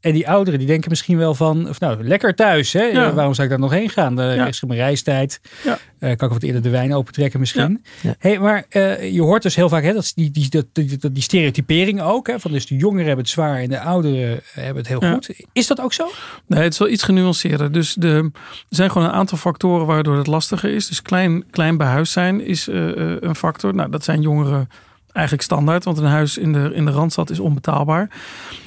En 0.00 0.12
die 0.12 0.28
ouderen 0.28 0.58
die 0.58 0.68
denken 0.68 0.90
misschien 0.90 1.18
wel 1.18 1.34
van, 1.34 1.68
of 1.68 1.80
nou 1.80 2.04
lekker 2.04 2.34
thuis, 2.34 2.72
hè? 2.72 2.82
Ja. 2.82 3.06
Eh, 3.06 3.14
waarom 3.14 3.34
zou 3.34 3.46
ik 3.46 3.52
daar 3.52 3.62
nog 3.62 3.70
heen 3.72 3.88
gaan? 3.90 4.18
Er 4.20 4.34
Ja. 4.34 4.46
is 4.46 4.62
mijn 4.62 4.78
reistijd. 4.80 5.40
Ja. 5.64 5.78
Eh, 5.98 6.16
kan 6.16 6.28
ik 6.28 6.34
wat 6.34 6.42
eerder 6.42 6.62
de 6.62 6.70
wijn 6.70 6.94
opentrekken 6.94 7.40
misschien. 7.40 7.84
Ja. 8.02 8.14
Hey, 8.18 8.38
maar 8.38 8.64
eh, 8.68 9.12
je 9.12 9.22
hoort 9.22 9.42
dus 9.42 9.56
heel 9.56 9.68
vaak 9.68 9.82
hè, 9.82 9.92
dat 9.92 10.12
die, 10.14 10.30
die, 10.30 10.48
dat- 10.50 10.66
die, 10.72 10.84
die, 10.98 11.12
die 11.12 11.22
stereotypering 11.22 12.00
ook. 12.02 12.26
Hè, 12.26 12.40
van 12.40 12.50
dus 12.52 12.66
de 12.66 12.76
jongeren 12.76 13.06
hebben 13.06 13.24
het 13.24 13.32
zwaar 13.34 13.58
en 13.58 13.68
de 13.68 13.80
ouderen 13.80 14.40
hebben 14.52 14.76
het 14.76 14.88
heel 14.88 15.04
Ja. 15.04 15.12
goed. 15.12 15.30
Is 15.52 15.66
dat 15.66 15.80
ook 15.80 15.92
zo? 15.92 16.08
Nee, 16.46 16.62
het 16.62 16.72
is 16.72 16.78
wel 16.78 16.88
iets 16.88 17.02
genuanceerder. 17.02 17.72
Dus 17.72 17.94
de, 17.94 18.08
er 18.08 18.30
zijn 18.68 18.90
gewoon 18.90 19.08
een 19.08 19.14
aantal 19.14 19.38
factoren 19.38 19.86
waardoor 19.86 20.16
het 20.16 20.26
lastiger 20.26 20.70
is. 20.70 20.86
Dus 20.88 21.02
klein, 21.02 21.44
klein 21.50 21.76
behuisd 21.76 22.12
zijn 22.12 22.40
is 22.40 22.68
eh, 22.68 22.88
eh, 23.12 23.16
een 23.20 23.36
factor. 23.36 23.74
Nou, 23.74 23.90
dat 23.90 24.04
zijn 24.04 24.20
jongeren 24.20 24.68
eigenlijk 25.16 25.42
standaard, 25.42 25.84
want 25.84 25.98
een 25.98 26.04
huis 26.04 26.38
in 26.38 26.52
de, 26.52 26.70
in 26.74 26.84
de 26.84 26.90
Randstad 26.90 27.30
is 27.30 27.40
onbetaalbaar. 27.40 28.10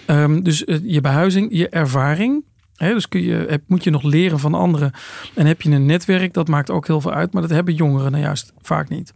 Ehm, 0.06 0.42
dus 0.42 0.66
eh, 0.66 0.78
je 0.84 1.02
behuizing, 1.02 1.48
je 1.52 1.70
ervaring. 1.70 2.44
Dus 2.78 3.08
kun 3.08 3.22
je, 3.22 3.46
heb, 3.50 3.62
moet 3.68 3.84
je 3.84 3.90
nog 3.90 4.04
leren 4.04 4.40
van 4.40 4.54
anderen. 4.54 4.92
En 5.34 5.46
heb 5.46 5.62
je 5.62 5.72
een 5.72 5.86
netwerk, 5.86 6.34
dat 6.34 6.48
maakt 6.48 6.72
ook 6.72 6.88
heel 6.88 7.02
veel 7.02 7.14
uit. 7.14 7.34
Maar 7.34 7.42
dat 7.42 7.52
hebben 7.52 7.74
jongeren 7.74 8.12
nou 8.12 8.24
juist 8.24 8.54
vaak 8.62 8.90
niet. 8.90 9.14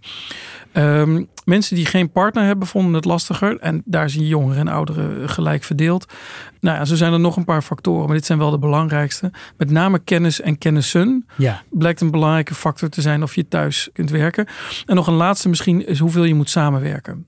Ehm, 0.71 1.24
mensen 1.45 1.75
die 1.75 1.85
geen 1.85 2.12
partner 2.12 2.44
hebben, 2.44 2.68
vonden 2.68 2.94
het 2.94 3.06
lastiger. 3.06 3.59
En 3.59 3.81
daar 3.86 4.09
zie 4.09 4.21
je 4.21 4.27
jongeren 4.27 4.68
en 4.68 4.74
ouderen 4.74 5.29
gelijk 5.29 5.63
verdeeld. 5.63 6.13
Nou 6.59 6.77
ja, 6.77 6.86
zo 6.86 6.95
zijn 6.95 7.13
er 7.13 7.19
nog 7.19 7.38
een 7.38 7.45
paar 7.45 7.62
factoren, 7.62 8.06
maar 8.06 8.15
dit 8.15 8.25
zijn 8.25 8.39
wel 8.39 8.51
de 8.51 8.59
belangrijkste. 8.59 9.31
Met 9.57 9.71
name 9.71 10.00
kennis 10.00 10.41
en 10.41 10.57
kennissen 10.57 11.25
Ja. 11.38 11.62
blijkt 11.69 12.01
een 12.01 12.12
belangrijke 12.12 12.56
factor 12.56 12.89
te 12.89 13.01
zijn 13.01 13.24
of 13.24 13.36
je 13.36 13.47
thuis 13.47 13.89
kunt 13.94 14.09
werken. 14.09 14.47
En 14.86 14.95
nog 14.95 15.07
een 15.07 15.13
laatste 15.13 15.50
misschien 15.50 15.88
is 15.88 16.00
hoeveel 16.00 16.24
je 16.24 16.36
moet 16.36 16.50
samenwerken. 16.50 17.25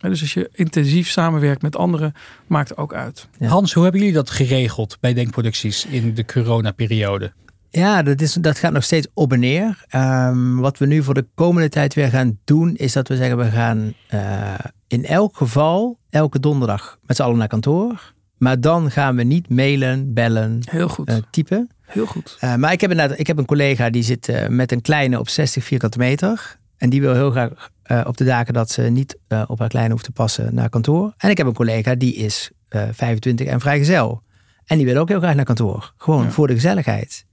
Dus 0.00 0.20
als 0.20 0.34
je 0.34 0.48
intensief 0.52 1.08
samenwerkt 1.08 1.62
met 1.62 1.76
anderen, 1.76 2.12
maakt 2.46 2.76
ook 2.76 2.94
uit. 2.94 3.28
Ja. 3.38 3.48
Hans, 3.48 3.72
hoe 3.72 3.82
hebben 3.82 4.00
jullie 4.00 4.14
dat 4.16 4.30
geregeld 4.30 4.96
bij 5.00 5.14
Denkproducties 5.14 5.86
in 5.86 6.14
de 6.14 6.24
coronaperiode? 6.24 7.32
Ja, 7.70 8.02
dat, 8.02 8.20
is, 8.20 8.32
dat 8.32 8.58
gaat 8.58 8.72
nog 8.72 8.84
steeds 8.84 9.06
op 9.14 9.32
en 9.32 9.40
neer. 9.40 9.84
Ehm, 9.88 10.56
wat 10.56 10.78
we 10.78 10.86
nu 10.86 11.02
voor 11.02 11.14
de 11.14 11.26
komende 11.34 11.68
tijd 11.68 11.94
weer 11.94 12.08
gaan 12.08 12.38
doen, 12.44 12.76
is 12.76 12.92
dat 12.92 13.08
we 13.08 13.16
zeggen, 13.16 13.36
we 13.38 13.44
gaan 13.50 13.94
eh, 14.08 14.54
in 14.86 15.04
elk 15.04 15.36
geval 15.36 15.98
elke 16.10 16.40
donderdag 16.40 16.98
met 17.06 17.16
z'n 17.16 17.22
allen 17.22 17.38
naar 17.38 17.48
kantoor. 17.48 18.12
Maar 18.38 18.60
dan 18.60 18.90
gaan 18.90 19.16
we 19.16 19.22
niet 19.22 19.48
mailen, 19.48 20.14
bellen, 20.14 20.58
Heel 20.70 20.88
goed. 20.88 21.08
eh, 21.08 21.16
typen. 21.30 21.70
Heel 21.86 22.06
goed. 22.06 22.36
Eh, 22.40 22.54
maar 22.54 22.72
ik 22.72 22.80
heb, 22.80 22.90
inderdaad, 22.90 23.18
ik 23.18 23.26
heb 23.26 23.38
een 23.38 23.44
collega 23.44 23.90
die 23.90 24.02
zit 24.02 24.46
met 24.48 24.72
een 24.72 24.80
kleine 24.82 25.18
op 25.18 25.28
60 25.28 25.64
vierkante 25.64 25.98
meter. 25.98 26.58
En 26.80 26.90
die 26.90 27.00
wil 27.00 27.14
heel 27.14 27.30
graag 27.30 27.70
eh, 27.82 28.00
op 28.06 28.16
de 28.16 28.24
dagen 28.24 28.54
dat 28.54 28.70
ze 28.70 28.82
niet 28.82 29.18
eh, 29.28 29.42
op 29.46 29.58
haar 29.58 29.68
kleine 29.68 29.92
hoeft 29.92 30.04
te 30.04 30.12
passen 30.12 30.54
naar 30.54 30.68
kantoor. 30.68 31.12
En 31.16 31.30
ik 31.30 31.36
heb 31.36 31.46
een 31.46 31.52
collega 31.52 31.94
die 31.94 32.14
is 32.14 32.50
eh 32.68 32.82
25 32.92 33.46
en 33.46 33.60
vrijgezel. 33.60 34.22
En 34.64 34.76
die 34.76 34.86
wil 34.86 34.96
ook 34.96 35.08
heel 35.08 35.18
graag 35.20 35.34
naar 35.34 35.44
kantoor. 35.44 35.92
Gewoon 35.96 36.22
Ja. 36.22 36.30
voor 36.30 36.46
de 36.46 36.54
gezelligheid. 36.54 37.24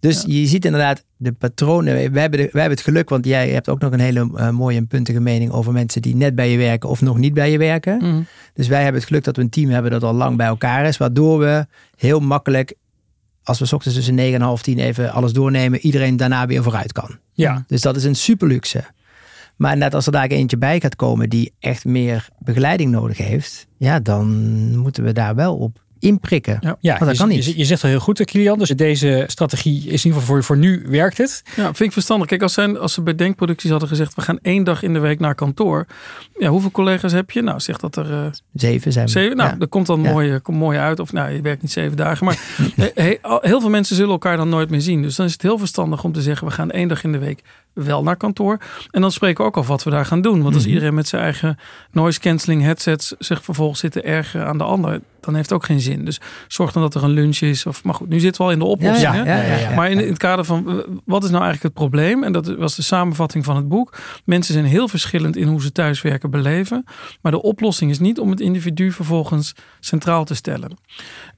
Dus 0.00 0.24
je 0.26 0.46
ziet 0.46 0.64
inderdaad 0.64 1.04
de 1.16 1.32
patronen. 1.32 1.94
We 2.12 2.20
hebben, 2.20 2.38
de, 2.38 2.48
we 2.52 2.58
hebben 2.60 2.76
het 2.76 2.80
geluk, 2.80 3.08
want 3.08 3.24
jij 3.24 3.48
hebt 3.50 3.68
ook 3.68 3.80
nog 3.80 3.92
een 3.92 4.00
hele 4.00 4.30
eh, 4.34 4.50
mooie 4.50 4.76
en 4.76 4.86
puntige 4.86 5.20
mening 5.20 5.50
over 5.50 5.72
mensen 5.72 6.02
die 6.02 6.14
net 6.16 6.34
bij 6.34 6.50
je 6.50 6.58
werken 6.58 6.88
of 6.88 7.00
nog 7.00 7.18
niet 7.18 7.34
bij 7.34 7.50
je 7.50 7.58
werken. 7.58 7.96
Mhm. 7.96 8.22
Dus 8.54 8.68
wij 8.68 8.82
hebben 8.82 9.00
het 9.00 9.08
geluk 9.08 9.24
dat 9.24 9.36
we 9.36 9.42
een 9.42 9.50
team 9.50 9.70
hebben 9.70 9.90
dat 9.90 10.02
al 10.02 10.14
lang 10.14 10.36
bij 10.36 10.46
elkaar 10.46 10.84
is. 10.86 10.96
Waardoor 10.96 11.38
we 11.38 11.66
heel 11.96 12.20
makkelijk, 12.20 12.74
als 13.46 13.58
we 13.58 13.66
's 13.66 13.72
ochtends 13.72 13.96
tussen 13.96 14.14
9 14.14 14.34
en 14.34 14.40
half 14.40 14.62
10 14.62 14.78
even 14.78 15.12
alles 15.12 15.32
doornemen, 15.32 15.80
iedereen 15.80 16.16
daarna 16.16 16.46
weer 16.46 16.62
vooruit 16.62 16.92
kan. 16.92 17.18
Ja. 17.32 17.64
Dus 17.66 17.80
dat 17.80 17.96
is 17.96 18.04
een 18.04 18.16
super 18.16 18.48
luxe. 18.48 18.84
Maar 19.56 19.76
net 19.76 19.94
als 19.94 20.06
er 20.06 20.12
daar 20.12 20.26
eentje 20.26 20.58
bij 20.58 20.80
gaat 20.80 20.96
komen 20.96 21.28
die 21.28 21.52
echt 21.58 21.84
meer 21.84 22.28
begeleiding 22.38 22.90
nodig 22.90 23.18
heeft, 23.18 23.66
ja, 23.76 24.00
dan 24.00 24.28
moeten 24.76 25.04
we 25.04 25.12
daar 25.12 25.34
wel 25.34 25.56
op 25.56 25.84
inprikken. 26.06 26.56
Ja. 26.60 26.76
Ja, 26.80 26.98
dat 26.98 27.10
je, 27.10 27.16
kan 27.16 27.28
niet. 27.28 27.44
Je, 27.44 27.58
je 27.58 27.64
zegt 27.64 27.82
al 27.82 27.88
heel 27.88 27.98
goed, 28.00 28.24
Kilian. 28.24 28.58
Dus 28.58 28.68
deze 28.68 29.24
strategie 29.26 29.76
is 29.78 29.84
in 29.84 29.90
ieder 29.90 30.02
geval 30.02 30.22
voor, 30.26 30.44
voor 30.44 30.56
nu 30.56 30.84
werkt 30.88 31.18
het. 31.18 31.42
Ja, 31.56 31.64
vind 31.64 31.80
ik 31.80 31.92
verstandig. 31.92 32.28
Kijk, 32.28 32.42
als, 32.42 32.52
zijn, 32.52 32.78
als 32.78 32.92
ze 32.92 33.02
bij 33.02 33.14
denkproducties 33.14 33.70
hadden 33.70 33.88
gezegd... 33.88 34.14
we 34.14 34.20
gaan 34.22 34.38
één 34.42 34.64
dag 34.64 34.82
in 34.82 34.92
de 34.92 34.98
week 34.98 35.20
naar 35.20 35.34
kantoor. 35.34 35.86
Ja, 36.38 36.48
hoeveel 36.48 36.70
collega's 36.70 37.12
heb 37.12 37.30
je? 37.30 37.42
Nou, 37.42 37.60
zeg 37.60 37.76
dat 37.76 37.96
er 37.96 38.12
eh, 38.12 38.26
Zeven 38.52 38.92
zijn 38.92 39.08
zeven. 39.08 39.36
Nou, 39.36 39.50
Ja. 39.50 39.56
dat 39.56 39.68
komt 39.68 39.86
dan 39.86 40.02
Ja. 40.02 40.12
mooi, 40.12 40.38
komt 40.38 40.58
mooi 40.58 40.78
uit. 40.78 41.00
Of 41.00 41.12
nou, 41.12 41.30
je 41.30 41.40
werkt 41.40 41.62
niet 41.62 41.72
zeven 41.72 41.96
dagen. 41.96 42.24
Maar 42.26 42.38
he- 42.76 42.90
he- 42.94 43.18
al- 43.22 43.38
heel 43.42 43.60
veel 43.60 43.70
mensen 43.70 43.96
zullen 43.96 44.10
elkaar 44.10 44.36
dan 44.36 44.48
nooit 44.48 44.70
meer 44.70 44.80
zien. 44.80 45.02
Dus 45.02 45.16
dan 45.16 45.26
is 45.26 45.32
het 45.32 45.42
heel 45.42 45.58
verstandig 45.58 46.04
om 46.04 46.12
te 46.12 46.22
zeggen... 46.22 46.46
we 46.46 46.52
gaan 46.52 46.70
één 46.70 46.88
dag 46.88 47.04
in 47.04 47.12
de 47.12 47.18
week 47.18 47.42
wel 47.84 48.02
naar 48.02 48.16
kantoor. 48.16 48.58
En 48.90 49.00
dan 49.00 49.12
spreken 49.12 49.42
we 49.44 49.48
ook 49.50 49.56
af 49.56 49.66
wat 49.66 49.82
we 49.82 49.90
daar 49.90 50.06
gaan 50.06 50.20
doen. 50.20 50.42
Want 50.42 50.54
als 50.54 50.62
Mhm. 50.64 50.72
iedereen 50.72 50.94
met 50.94 51.08
zijn 51.08 51.22
eigen 51.22 51.58
noise 51.90 52.20
cancelling 52.20 52.62
headsets... 52.62 53.14
zich 53.18 53.44
vervolgens 53.44 53.80
zit 53.80 53.92
te 53.92 54.02
ergeren 54.02 54.46
aan 54.46 54.58
de 54.58 54.64
ander... 54.64 55.00
dan 55.20 55.34
heeft 55.34 55.48
het 55.50 55.58
ook 55.58 55.64
geen 55.64 55.80
zin. 55.80 56.04
Dus 56.04 56.20
zorg 56.48 56.72
dan 56.72 56.82
dat 56.82 56.94
er 56.94 57.04
een 57.04 57.10
lunch 57.10 57.38
is. 57.38 57.66
Of, 57.66 57.84
maar 57.84 57.94
goed, 57.94 58.08
nu 58.08 58.20
zitten 58.20 58.40
we 58.40 58.46
al 58.46 58.52
in 58.52 58.58
de 58.58 58.64
oplossing. 58.64 59.14
ja, 59.14 59.24
hè? 59.24 59.36
ja, 59.36 59.42
ja, 59.56 59.68
ja. 59.68 59.74
Maar 59.74 59.90
in, 59.90 60.00
in 60.00 60.08
het 60.08 60.18
kader 60.18 60.44
van 60.44 60.64
wat 61.04 61.24
is 61.24 61.30
nou 61.30 61.42
eigenlijk 61.42 61.62
het 61.62 61.72
probleem? 61.72 62.24
En 62.24 62.32
dat 62.32 62.46
was 62.46 62.74
de 62.76 62.82
samenvatting 62.82 63.44
van 63.44 63.56
het 63.56 63.68
boek. 63.68 63.98
Mensen 64.24 64.52
zijn 64.54 64.66
heel 64.66 64.88
verschillend 64.88 65.36
in 65.36 65.48
hoe 65.48 65.62
ze 65.62 65.72
thuiswerken 65.72 66.30
beleven. 66.30 66.84
Maar 67.20 67.32
de 67.32 67.42
oplossing 67.42 67.90
is 67.90 67.98
niet 67.98 68.18
om 68.18 68.30
het 68.30 68.40
individu 68.40 68.92
vervolgens 68.92 69.52
centraal 69.80 70.24
te 70.24 70.34
stellen. 70.34 70.76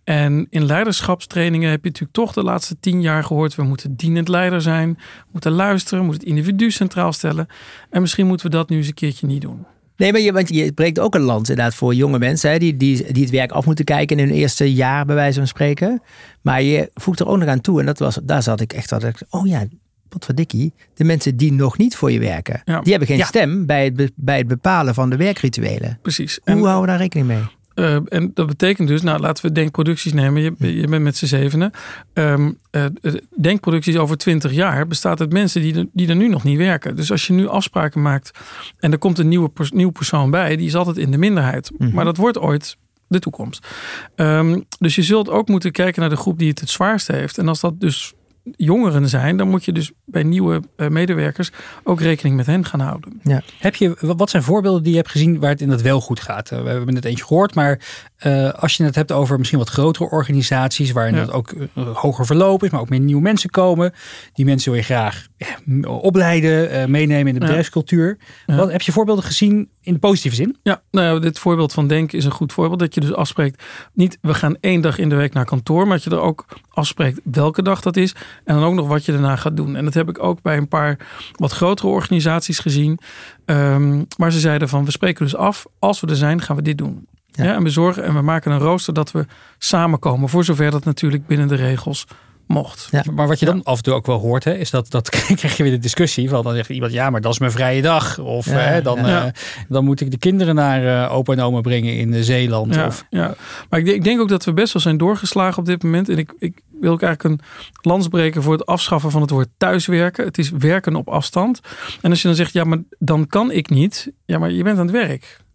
En 0.08 0.46
in 0.50 0.64
leiderschapstrainingen 0.66 1.70
heb 1.70 1.82
je 1.82 1.88
natuurlijk 1.88 2.14
toch 2.14 2.32
de 2.32 2.42
laatste 2.42 2.76
tien 2.80 3.00
jaar 3.00 3.24
gehoord. 3.24 3.54
We 3.54 3.62
moeten 3.62 3.96
dienend 3.96 4.28
leider 4.28 4.60
zijn. 4.62 4.92
We 4.98 5.28
moeten 5.32 5.52
luisteren. 5.52 5.98
We 5.98 6.04
moeten 6.04 6.28
het 6.28 6.36
individu 6.36 6.70
centraal 6.70 7.12
stellen. 7.12 7.46
En 7.90 8.00
misschien 8.00 8.26
moeten 8.26 8.46
we 8.50 8.56
dat 8.56 8.68
nu 8.68 8.76
eens 8.76 8.86
een 8.86 8.94
keertje 8.94 9.26
niet 9.26 9.40
doen. 9.42 9.66
Nee, 9.96 10.12
maar 10.12 10.20
je, 10.20 10.32
want 10.32 10.48
je 10.48 10.72
breekt 10.72 10.98
ook 10.98 11.14
een 11.14 11.20
land 11.20 11.48
inderdaad 11.48 11.74
voor 11.74 11.94
jonge 11.94 12.18
mensen 12.18 12.50
hè, 12.50 12.58
die, 12.58 12.76
die, 12.76 13.12
die 13.12 13.22
het 13.22 13.32
werk 13.32 13.52
af 13.52 13.66
moeten 13.66 13.84
kijken 13.84 14.18
in 14.18 14.28
hun 14.28 14.36
eerste 14.36 14.72
jaar, 14.74 15.06
bij 15.06 15.14
wijze 15.14 15.38
van 15.38 15.46
spreken. 15.48 16.02
Maar 16.42 16.62
je 16.62 16.90
voegt 16.94 17.20
er 17.20 17.26
ook 17.28 17.38
nog 17.38 17.48
aan 17.48 17.60
toe, 17.60 17.80
en 17.80 17.86
dat 17.86 17.98
was, 17.98 18.18
daar 18.22 18.42
zat 18.42 18.60
ik 18.60 18.72
echt, 18.72 18.88
dat 18.88 19.04
ik, 19.04 19.16
oh 19.30 19.46
ja, 19.46 19.66
wat 20.08 20.24
verdikkie, 20.24 20.72
de 20.94 21.04
mensen 21.04 21.36
die 21.36 21.52
nog 21.52 21.78
niet 21.78 21.96
voor 21.96 22.12
je 22.12 22.18
werken, 22.18 22.62
Ja. 22.64 22.80
die 22.80 22.90
hebben 22.90 23.08
geen 23.08 23.18
Ja. 23.18 23.24
stem 23.26 23.66
bij 23.66 23.84
het, 23.96 24.12
bij 24.14 24.38
het 24.38 24.46
bepalen 24.48 24.94
van 24.94 25.10
de 25.10 25.16
werkrituelen. 25.16 25.98
Precies. 26.02 26.38
Hoe 26.44 26.54
En- 26.54 26.58
houden 26.60 26.80
we 26.80 26.86
daar 26.86 26.98
rekening 26.98 27.26
mee? 27.28 27.42
Eh, 27.78 27.96
en 28.08 28.30
dat 28.34 28.46
betekent 28.46 28.88
dus, 28.88 29.02
nou 29.02 29.20
laten 29.20 29.46
we 29.46 29.52
denkproducties 29.52 30.12
nemen. 30.12 30.42
Je, 30.42 30.76
je 30.76 30.86
bent 30.86 31.02
met 31.02 31.16
z'n 31.16 31.26
zevenen. 31.26 31.70
Ehm, 32.12 32.50
eh, 32.70 32.84
eh, 32.84 33.14
denkproducties 33.40 33.96
over 33.96 34.16
twintig 34.16 34.52
jaar 34.52 34.86
bestaat 34.86 35.20
uit 35.20 35.32
mensen 35.32 35.62
die 35.62 35.74
er, 35.74 35.86
die 35.92 36.08
er 36.08 36.16
nu 36.16 36.28
nog 36.28 36.44
niet 36.44 36.58
werken. 36.58 36.96
Dus 36.96 37.10
als 37.10 37.26
je 37.26 37.32
nu 37.32 37.48
afspraken 37.48 38.02
maakt 38.02 38.38
en 38.78 38.92
er 38.92 38.98
komt 38.98 39.18
een 39.18 39.28
nieuwe 39.28 39.48
pers- 39.48 39.72
nieuw 39.72 39.90
persoon 39.90 40.30
bij, 40.30 40.56
die 40.56 40.66
is 40.66 40.74
altijd 40.74 40.96
in 40.96 41.10
de 41.10 41.18
minderheid. 41.18 41.70
Mhm. 41.78 41.94
Maar 41.94 42.04
dat 42.04 42.16
wordt 42.16 42.38
ooit 42.38 42.76
de 43.08 43.18
toekomst. 43.18 43.66
Ehm, 44.14 44.60
dus 44.78 44.94
je 44.94 45.02
zult 45.02 45.28
ook 45.28 45.48
moeten 45.48 45.72
kijken 45.72 46.00
naar 46.00 46.10
de 46.10 46.16
groep 46.16 46.38
die 46.38 46.48
het 46.48 46.60
het 46.60 46.70
zwaarst 46.70 47.08
heeft. 47.08 47.38
En 47.38 47.48
als 47.48 47.60
dat 47.60 47.80
dus 47.80 48.14
jongeren 48.56 49.08
zijn, 49.08 49.36
dan 49.36 49.48
moet 49.48 49.64
je 49.64 49.72
dus 49.72 49.92
bij 50.04 50.22
nieuwe 50.22 50.62
eh, 50.76 50.88
medewerkers 50.88 51.50
ook 51.84 52.00
rekening 52.00 52.36
met 52.36 52.46
hen 52.46 52.64
gaan 52.64 52.80
houden. 52.80 53.20
Heb 53.58 53.74
je, 53.74 53.96
wat 54.00 54.30
zijn 54.30 54.42
voorbeelden 54.42 54.82
die 54.82 54.90
je 54.92 54.98
hebt 54.98 55.10
gezien 55.10 55.38
waar 55.40 55.50
het 55.50 55.60
in 55.60 55.68
dat 55.68 55.82
wel 55.82 56.00
goed 56.00 56.20
gaat? 56.20 56.50
Eh, 56.50 56.62
We 56.62 56.68
hebben 56.68 56.94
net 56.94 57.04
eentje 57.04 57.24
gehoord, 57.24 57.54
maar 57.54 57.80
eh, 58.16 58.50
als 58.52 58.76
je 58.76 58.84
het 58.84 58.94
hebt 58.94 59.12
over 59.12 59.38
misschien 59.38 59.58
wat 59.58 59.68
grotere 59.68 60.10
organisaties, 60.10 60.92
waarin 60.92 61.14
Ja. 61.14 61.20
het 61.20 61.32
ook 61.32 61.54
hoger 61.74 62.26
verloop 62.26 62.62
is, 62.64 62.70
maar 62.70 62.80
ook 62.80 62.88
meer 62.88 63.00
nieuwe 63.00 63.22
mensen 63.22 63.50
komen. 63.50 63.92
Die 64.32 64.44
mensen 64.44 64.70
wil 64.70 64.80
je 64.80 64.86
graag 64.86 65.26
ja, 65.36 65.88
opleiden, 65.88 66.70
eh, 66.70 66.86
meenemen 66.86 67.26
in 67.26 67.34
de 67.34 67.40
Ja. 67.40 67.46
bedrijfscultuur. 67.46 68.18
Ja. 68.46 68.56
Wat, 68.56 68.72
heb 68.72 68.82
je 68.82 68.92
voorbeelden 68.92 69.24
gezien 69.24 69.68
in 69.88 69.94
de 69.94 70.00
positieve 70.00 70.36
zin? 70.36 70.56
Ja, 70.62 70.82
nou 70.90 71.20
dit 71.20 71.38
voorbeeld 71.38 71.72
van 71.72 71.86
denken 71.86 72.18
is 72.18 72.24
een 72.24 72.30
goed 72.30 72.52
voorbeeld. 72.52 72.78
Dat 72.78 72.94
je 72.94 73.00
dus 73.00 73.14
afspreekt, 73.14 73.62
niet 73.92 74.18
we 74.20 74.34
gaan 74.34 74.56
één 74.60 74.80
dag 74.80 74.98
in 74.98 75.08
de 75.08 75.14
week 75.14 75.32
naar 75.32 75.44
kantoor, 75.44 75.86
maar 75.86 75.96
dat 75.96 76.04
je 76.04 76.10
er 76.10 76.20
ook 76.20 76.46
afspreekt 76.68 77.20
welke 77.24 77.62
dag 77.62 77.80
dat 77.80 77.96
is. 77.96 78.14
En 78.44 78.54
dan 78.54 78.64
ook 78.64 78.74
nog 78.74 78.88
wat 78.88 79.04
je 79.04 79.12
daarna 79.12 79.36
gaat 79.36 79.56
doen. 79.56 79.76
En 79.76 79.84
dat 79.84 79.94
heb 79.94 80.08
ik 80.08 80.22
ook 80.22 80.42
bij 80.42 80.56
een 80.56 80.68
paar 80.68 80.96
wat 81.32 81.52
grotere 81.52 81.88
organisaties 81.88 82.58
gezien. 82.58 82.98
ehm, 83.44 84.04
waar 84.16 84.32
ze 84.32 84.40
zeiden 84.40 84.68
van 84.68 84.84
we 84.84 84.90
spreken 84.90 85.24
dus 85.24 85.36
af, 85.36 85.66
als 85.78 86.00
we 86.00 86.06
er 86.06 86.16
zijn 86.16 86.42
gaan 86.42 86.56
we 86.56 86.62
dit 86.62 86.78
doen. 86.78 87.06
Ja. 87.26 87.44
Ja. 87.44 87.54
en 87.54 87.62
we 87.62 87.70
zorgen 87.70 88.04
en 88.04 88.14
we 88.14 88.22
maken 88.22 88.52
een 88.52 88.58
rooster 88.58 88.94
dat 88.94 89.10
we 89.10 89.26
samenkomen. 89.58 90.28
Voor 90.28 90.44
zover 90.44 90.70
dat 90.70 90.84
natuurlijk 90.84 91.26
binnen 91.26 91.48
de 91.48 91.54
regels 91.54 92.06
mocht. 92.48 92.88
Ja. 92.90 93.04
Maar 93.12 93.26
wat 93.26 93.38
je 93.38 93.46
dan 93.46 93.62
af 93.62 93.76
en 93.76 93.82
toe 93.82 93.94
ook 93.94 94.06
wel 94.06 94.18
hoort, 94.18 94.44
hè, 94.44 94.54
is 94.54 94.70
dat, 94.70 94.90
dat 94.90 95.08
krijg 95.36 95.56
je 95.56 95.62
weer 95.62 95.72
de 95.72 95.78
discussie 95.78 96.28
van 96.28 96.42
dan 96.42 96.54
zegt 96.54 96.68
iemand, 96.68 96.92
ja, 96.92 97.10
maar 97.10 97.20
dat 97.20 97.32
is 97.32 97.38
mijn 97.38 97.52
vrije 97.52 97.82
dag. 97.82 98.18
Of 98.18 98.46
Ja, 98.46 98.52
hè, 98.52 98.82
dan, 98.82 98.98
ja. 98.98 99.24
eh, 99.24 99.32
dan 99.68 99.84
moet 99.84 100.00
ik 100.00 100.10
de 100.10 100.18
kinderen 100.18 100.54
naar 100.54 101.04
eh, 101.04 101.14
opa 101.14 101.32
en 101.32 101.40
oma 101.40 101.60
brengen 101.60 101.96
in 101.96 102.14
eh, 102.14 102.22
Zeeland. 102.22 102.74
Ja, 102.74 102.86
Of, 102.86 103.06
ja. 103.10 103.34
maar 103.70 103.78
ik 103.78 103.84
denk, 103.84 103.96
ik 103.96 104.04
denk 104.04 104.20
ook 104.20 104.28
dat 104.28 104.44
we 104.44 104.52
best 104.52 104.72
wel 104.72 104.82
zijn 104.82 104.96
doorgeslagen 104.96 105.58
op 105.58 105.66
dit 105.66 105.82
moment. 105.82 106.08
En 106.08 106.18
ik, 106.18 106.32
ik 106.38 106.62
wil 106.80 106.92
ook 106.92 107.02
eigenlijk 107.02 107.40
een 107.40 107.46
lans 107.82 108.08
breken 108.08 108.42
voor 108.42 108.52
het 108.52 108.66
afschaffen 108.66 109.10
van 109.10 109.20
het 109.20 109.30
woord 109.30 109.48
thuiswerken. 109.56 110.24
Het 110.24 110.38
is 110.38 110.50
werken 110.50 110.96
op 110.96 111.08
afstand. 111.08 111.60
En 112.00 112.10
als 112.10 112.22
je 112.22 112.28
dan 112.28 112.36
zegt, 112.36 112.52
ja, 112.52 112.64
maar 112.64 112.78
dan 112.98 113.26
kan 113.26 113.50
ik 113.50 113.70
niet. 113.70 114.12
Ja, 114.24 114.38
maar 114.38 114.50
je 114.50 114.62
bent 114.62 114.78
aan 114.78 114.86
het 114.86 114.94
werk. 114.94 115.46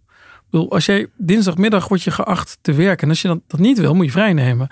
Bedoel, 0.53 0.71
als 0.71 0.85
jij 0.85 1.07
dinsdagmiddag 1.17 1.87
wordt 1.87 2.03
je 2.03 2.11
geacht 2.11 2.57
te 2.61 2.73
werken. 2.73 3.03
En 3.03 3.09
als 3.09 3.21
je 3.21 3.27
dat, 3.27 3.39
dat 3.47 3.59
niet 3.59 3.77
wil, 3.79 3.93
moet 3.95 4.05
je 4.05 4.11
vrij 4.11 4.33
nemen. 4.33 4.67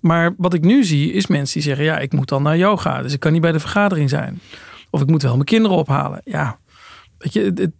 Maar 0.00 0.34
wat 0.36 0.54
ik 0.54 0.62
nu 0.62 0.84
zie, 0.84 1.12
is 1.12 1.26
mensen 1.26 1.54
die 1.54 1.62
zeggen, 1.62 1.84
ja, 1.84 1.98
ik 1.98 2.12
moet 2.12 2.28
dan 2.28 2.42
naar 2.42 2.56
yoga. 2.56 3.02
Dus 3.02 3.12
ik 3.12 3.20
kan 3.20 3.32
niet 3.32 3.40
bij 3.40 3.52
de 3.52 3.60
vergadering 3.60 4.08
zijn. 4.10 4.40
Of 4.90 5.00
ik 5.00 5.06
moet 5.06 5.22
wel 5.22 5.32
mijn 5.34 5.44
kinderen 5.44 5.76
ophalen. 5.76 6.20
Ja, 6.24 6.58
weet 7.18 7.32
je, 7.32 7.40
het, 7.40 7.58
het- 7.58 7.70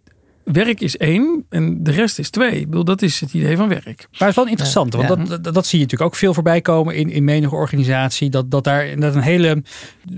werk 0.43 0.81
is 0.81 0.97
één 0.97 1.45
en 1.49 1.83
de 1.83 1.91
rest 1.91 2.19
is 2.19 2.29
twee. 2.29 2.59
Ik 2.59 2.69
bedoel, 2.69 2.83
dat 2.83 3.01
is 3.01 3.19
het 3.19 3.33
idee 3.33 3.57
van 3.57 3.67
werk. 3.69 3.85
Maar 3.85 4.19
het 4.19 4.29
is 4.29 4.35
wel 4.35 4.47
interessant, 4.47 4.93
Ja, 4.93 4.99
want 5.07 5.09
ja. 5.21 5.25
Dat, 5.25 5.43
dat, 5.43 5.53
dat 5.53 5.65
zie 5.65 5.77
je 5.79 5.83
natuurlijk 5.83 6.11
ook 6.11 6.17
veel 6.19 6.33
voorbij 6.33 6.61
komen 6.61 6.95
in, 6.95 7.09
in 7.09 7.23
menige 7.23 7.55
organisatie. 7.55 8.29
Dat, 8.29 8.51
dat 8.51 8.63
daar 8.63 8.99
dat 8.99 9.15
een 9.15 9.21
hele. 9.21 9.47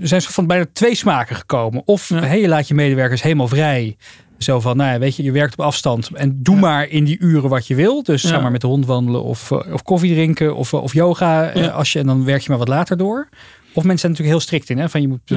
Er 0.00 0.08
zijn 0.08 0.22
van 0.22 0.46
bijna 0.46 0.66
twee 0.72 0.94
smaken 0.94 1.36
gekomen. 1.36 1.82
Of 1.84 2.08
Ja. 2.08 2.20
hey, 2.20 2.40
je 2.40 2.48
laat 2.48 2.68
je 2.68 2.74
medewerkers 2.74 3.22
helemaal 3.22 3.48
vrij. 3.48 3.96
Zo 4.38 4.60
van, 4.60 4.76
nou 4.76 4.92
ja, 4.92 4.98
weet 4.98 5.16
je, 5.16 5.22
je 5.22 5.32
werkt 5.32 5.52
op 5.58 5.64
afstand 5.64 6.10
en 6.14 6.38
doe 6.42 6.56
maar 6.56 6.88
in 6.88 7.04
die 7.04 7.18
uren 7.20 7.48
wat 7.50 7.66
je 7.66 7.74
wil. 7.74 8.02
Dus 8.02 8.22
Ja. 8.22 8.28
zeg 8.28 8.40
maar 8.40 8.50
met 8.50 8.60
de 8.60 8.66
hond 8.66 8.86
wandelen 8.86 9.22
of, 9.22 9.50
eh, 9.50 9.72
of 9.72 9.82
koffie 9.82 10.12
drinken 10.14 10.56
of, 10.56 10.72
eh, 10.72 10.82
of 10.82 10.92
yoga. 10.92 11.48
eh. 11.50 11.74
Als 11.74 11.92
je, 11.92 11.98
en 11.98 12.06
dan 12.06 12.24
werk 12.24 12.40
je 12.42 12.48
maar 12.48 12.58
wat 12.58 12.68
later 12.68 12.96
door. 12.96 13.28
Of 13.76 13.82
mensen 13.84 13.98
zijn 13.98 14.12
natuurlijk 14.12 14.38
heel 14.38 14.40
strikt 14.40 14.70
in. 14.70 14.78
Hè? 14.78 14.88
Van 14.88 15.00
je 15.00 15.08
moet 15.08 15.32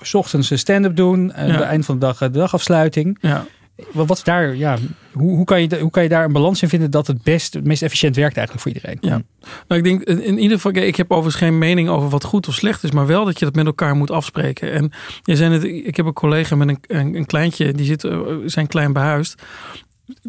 s 0.00 0.14
ochtends 0.14 0.50
een 0.50 0.58
stand-up 0.58 0.96
doen. 0.96 1.34
Aan 1.34 1.50
het 1.50 1.60
eind 1.60 1.84
van 1.84 1.94
de 1.94 2.00
dag 2.06 2.18
de 2.18 2.30
dagafsluiting. 2.30 3.18
Ja. 3.20 3.44
Wat, 3.92 4.10
is 4.10 4.22
daar, 4.22 4.56
ja, 4.56 4.76
hoe, 5.12 5.36
hoe, 5.36 5.44
kan 5.44 5.60
je, 5.60 5.80
hoe 5.80 5.90
kan 5.90 6.02
je 6.02 6.08
daar 6.08 6.24
een 6.24 6.32
balans 6.32 6.62
in 6.62 6.68
vinden 6.68 6.90
dat 6.90 7.06
het 7.06 7.22
best, 7.22 7.54
het 7.54 7.64
meest 7.64 7.82
efficiënt 7.82 8.16
werkt 8.16 8.36
eigenlijk 8.36 8.66
voor 8.66 8.74
iedereen? 8.74 8.98
Ja. 9.00 9.22
Nou, 9.68 9.80
ik 9.80 9.84
denk 9.84 10.02
in 10.02 10.38
ieder 10.38 10.60
geval, 10.60 10.82
ik 10.82 10.96
heb 10.96 11.10
overigens 11.10 11.42
geen 11.42 11.58
mening 11.58 11.88
over 11.88 12.08
wat 12.08 12.24
goed 12.24 12.48
of 12.48 12.54
slecht 12.54 12.82
is, 12.82 12.90
maar 12.90 13.06
wel 13.06 13.24
dat 13.24 13.38
je 13.38 13.44
dat 13.44 13.54
met 13.54 13.66
elkaar 13.66 13.96
moet 13.96 14.10
afspreken. 14.10 14.72
En 14.72 14.92
je 15.22 15.36
zei 15.36 15.52
het, 15.52 15.64
ik 15.64 15.96
heb 15.96 16.06
een 16.06 16.12
collega 16.12 16.56
met 16.56 16.68
een, 16.68 16.78
een, 16.86 17.14
een 17.14 17.26
kleintje, 17.26 17.72
die 17.72 17.86
zit 17.86 18.04
eh, 18.04 18.20
zijn 18.44 18.66
klein 18.66 18.92
behuisd. 18.92 19.42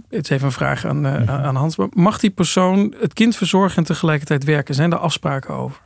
Het 0.09 0.23
is 0.23 0.29
even 0.29 0.45
een 0.45 0.51
vraag 0.51 0.85
aan, 0.85 1.05
eh, 1.05 1.45
aan 1.45 1.55
Hans. 1.55 1.75
Mag 1.93 2.19
die 2.19 2.29
persoon 2.29 2.95
het 2.99 3.13
kind 3.13 3.35
verzorgen 3.35 3.77
en 3.77 3.83
tegelijkertijd 3.83 4.43
werken? 4.43 4.75
Zijn 4.75 4.91
er 4.91 4.97
afspraken 4.97 5.53
over? 5.53 5.81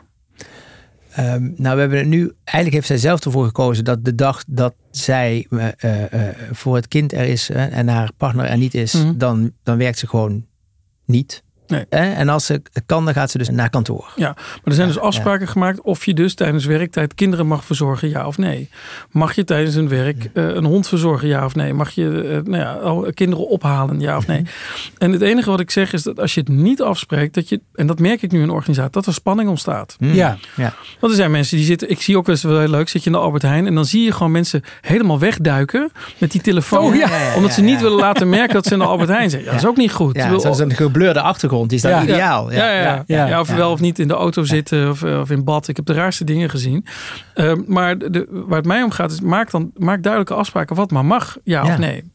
Ehm, 1.15 1.49
nou, 1.55 1.75
we 1.75 1.81
hebben 1.81 1.97
het 1.97 2.07
nu. 2.07 2.31
Eigenlijk 2.43 2.73
heeft 2.73 2.87
zij 2.87 2.97
zelf 2.97 3.25
ervoor 3.25 3.45
gekozen 3.45 3.83
dat 3.83 4.05
de 4.05 4.15
dag 4.15 4.43
dat 4.47 4.73
zij 4.91 5.47
eh, 5.49 5.67
eh, 5.77 6.13
eh, 6.29 6.35
voor 6.51 6.75
het 6.75 6.87
kind 6.87 7.13
er 7.13 7.25
is 7.25 7.49
en 7.49 7.87
haar 7.87 8.11
partner 8.17 8.45
er 8.45 8.57
niet 8.57 8.73
is, 8.73 8.93
Mhm. 8.93 9.17
dan, 9.17 9.51
dan 9.63 9.77
werkt 9.77 9.97
ze 9.97 10.07
gewoon 10.07 10.45
niet. 11.05 11.43
Nee. 11.71 11.85
Eh, 11.89 12.19
en 12.19 12.29
als 12.29 12.45
ze 12.45 12.61
kan, 12.85 13.05
dan 13.05 13.13
gaat 13.13 13.31
ze 13.31 13.37
dus 13.37 13.49
naar 13.49 13.69
kantoor. 13.69 14.11
Maar 14.17 14.35
er 14.63 14.73
zijn 14.73 14.87
Ja, 14.87 14.93
dus 14.93 15.01
afspraken 15.03 15.47
gemaakt 15.47 15.81
of 15.81 16.05
je 16.05 16.13
dus 16.13 16.33
tijdens 16.33 16.65
werktijd 16.65 17.15
kinderen 17.15 17.47
mag 17.47 17.65
verzorgen, 17.65 18.09
ja 18.09 18.27
of 18.27 18.37
nee. 18.37 18.69
Mag 19.11 19.35
je 19.35 19.43
tijdens 19.43 19.75
een 19.75 19.89
werk 19.89 20.29
eh, 20.33 20.47
een 20.47 20.65
hond 20.65 20.87
verzorgen, 20.87 21.27
ja 21.27 21.45
of 21.45 21.55
nee. 21.55 21.73
Mag 21.73 21.89
je 21.89 22.21
eh, 22.21 22.51
nou 22.51 22.63
ja, 22.63 22.73
al- 22.73 23.07
kinderen 23.13 23.47
ophalen, 23.47 23.99
ja 23.99 24.17
of 24.17 24.27
nee. 24.27 24.45
En 24.97 25.11
het 25.11 25.21
enige 25.21 25.49
wat 25.49 25.59
ik 25.59 25.71
zeg 25.71 25.93
is 25.93 26.03
dat 26.03 26.19
als 26.19 26.33
je 26.33 26.39
het 26.39 26.49
niet 26.49 26.81
afspreekt, 26.81 27.33
dat 27.33 27.49
je, 27.49 27.61
en 27.75 27.87
dat 27.87 27.99
merk 27.99 28.21
ik 28.21 28.31
nu 28.31 28.37
in 28.37 28.43
een 28.43 28.49
organisatie, 28.49 28.91
dat 28.91 29.05
er 29.05 29.13
spanning 29.13 29.49
ontstaat. 29.49 29.95
Hmm. 29.99 30.13
Ja, 30.13 30.37
Want 30.99 31.13
er 31.13 31.15
zijn 31.19 31.31
mensen 31.31 31.57
die 31.57 31.65
zitten, 31.65 31.89
ik 31.89 32.01
zie 32.01 32.17
ook 32.17 32.25
wel 32.25 32.35
eens 32.35 32.43
wel 32.43 32.59
heel 32.59 32.69
leuk, 32.69 32.89
zit 32.89 33.03
je 33.03 33.09
in 33.09 33.15
de 33.15 33.21
Albert 33.21 33.43
Heijn 33.43 33.67
en 33.67 33.75
dan 33.75 33.85
zie 33.85 34.03
je 34.03 34.11
gewoon 34.11 34.31
mensen 34.31 34.63
helemaal 34.81 35.19
wegduiken 35.19 35.91
met 36.17 36.31
die 36.31 36.41
telefoon. 36.41 36.83
Oh, 36.85 36.95
ja, 36.95 37.09
ja, 37.09 37.17
ja, 37.21 37.35
omdat 37.35 37.53
ze 37.53 37.59
ja, 37.61 37.65
niet 37.67 37.75
ja. 37.75 37.81
willen 37.81 37.99
laten 37.99 38.29
merken 38.29 38.53
dat 38.53 38.65
ze 38.65 38.73
in 38.73 38.79
de 38.79 38.85
Albert 38.85 39.09
Heijn 39.09 39.29
zijn. 39.29 39.43
Ja, 39.43 39.51
dat 39.51 39.59
is 39.59 39.65
ook 39.65 39.77
niet 39.77 39.91
goed. 39.91 40.15
Ja, 40.15 40.23
bedoel, 40.23 40.39
zoals 40.39 40.59
een 40.59 40.75
gebleurde 40.75 41.21
achtergrond, 41.21 41.60
die 41.69 41.77
is 41.77 41.83
Ja. 41.83 42.03
ideaal. 42.03 42.51
ja, 42.51 42.57
ja, 42.71 42.81
ja, 42.81 43.03
ja, 43.07 43.27
ja, 43.27 43.39
of 43.39 43.49
ja. 43.49 43.55
wel 43.55 43.71
of 43.71 43.79
niet 43.79 43.99
in 43.99 44.07
de 44.07 44.13
auto 44.13 44.43
zitten 44.43 44.89
of, 44.89 45.03
eh, 45.03 45.19
of 45.19 45.29
in 45.29 45.43
bad. 45.43 45.67
Ik 45.67 45.75
heb 45.75 45.85
de 45.85 45.93
raarste 45.93 46.23
dingen 46.23 46.49
gezien. 46.49 46.85
Ehm, 47.33 47.61
maar 47.67 47.97
de, 47.97 48.27
waar 48.29 48.57
het 48.57 48.65
mij 48.67 48.83
om 48.83 48.91
gaat 48.91 49.11
is, 49.11 49.21
maak, 49.21 49.51
dan, 49.51 49.71
maak 49.77 50.01
duidelijke 50.03 50.33
afspraken 50.33 50.75
wat 50.75 50.91
maar 50.91 51.05
mag, 51.05 51.37
ja, 51.43 51.63
Ja. 51.65 51.71
of 51.71 51.77
nee. 51.77 52.11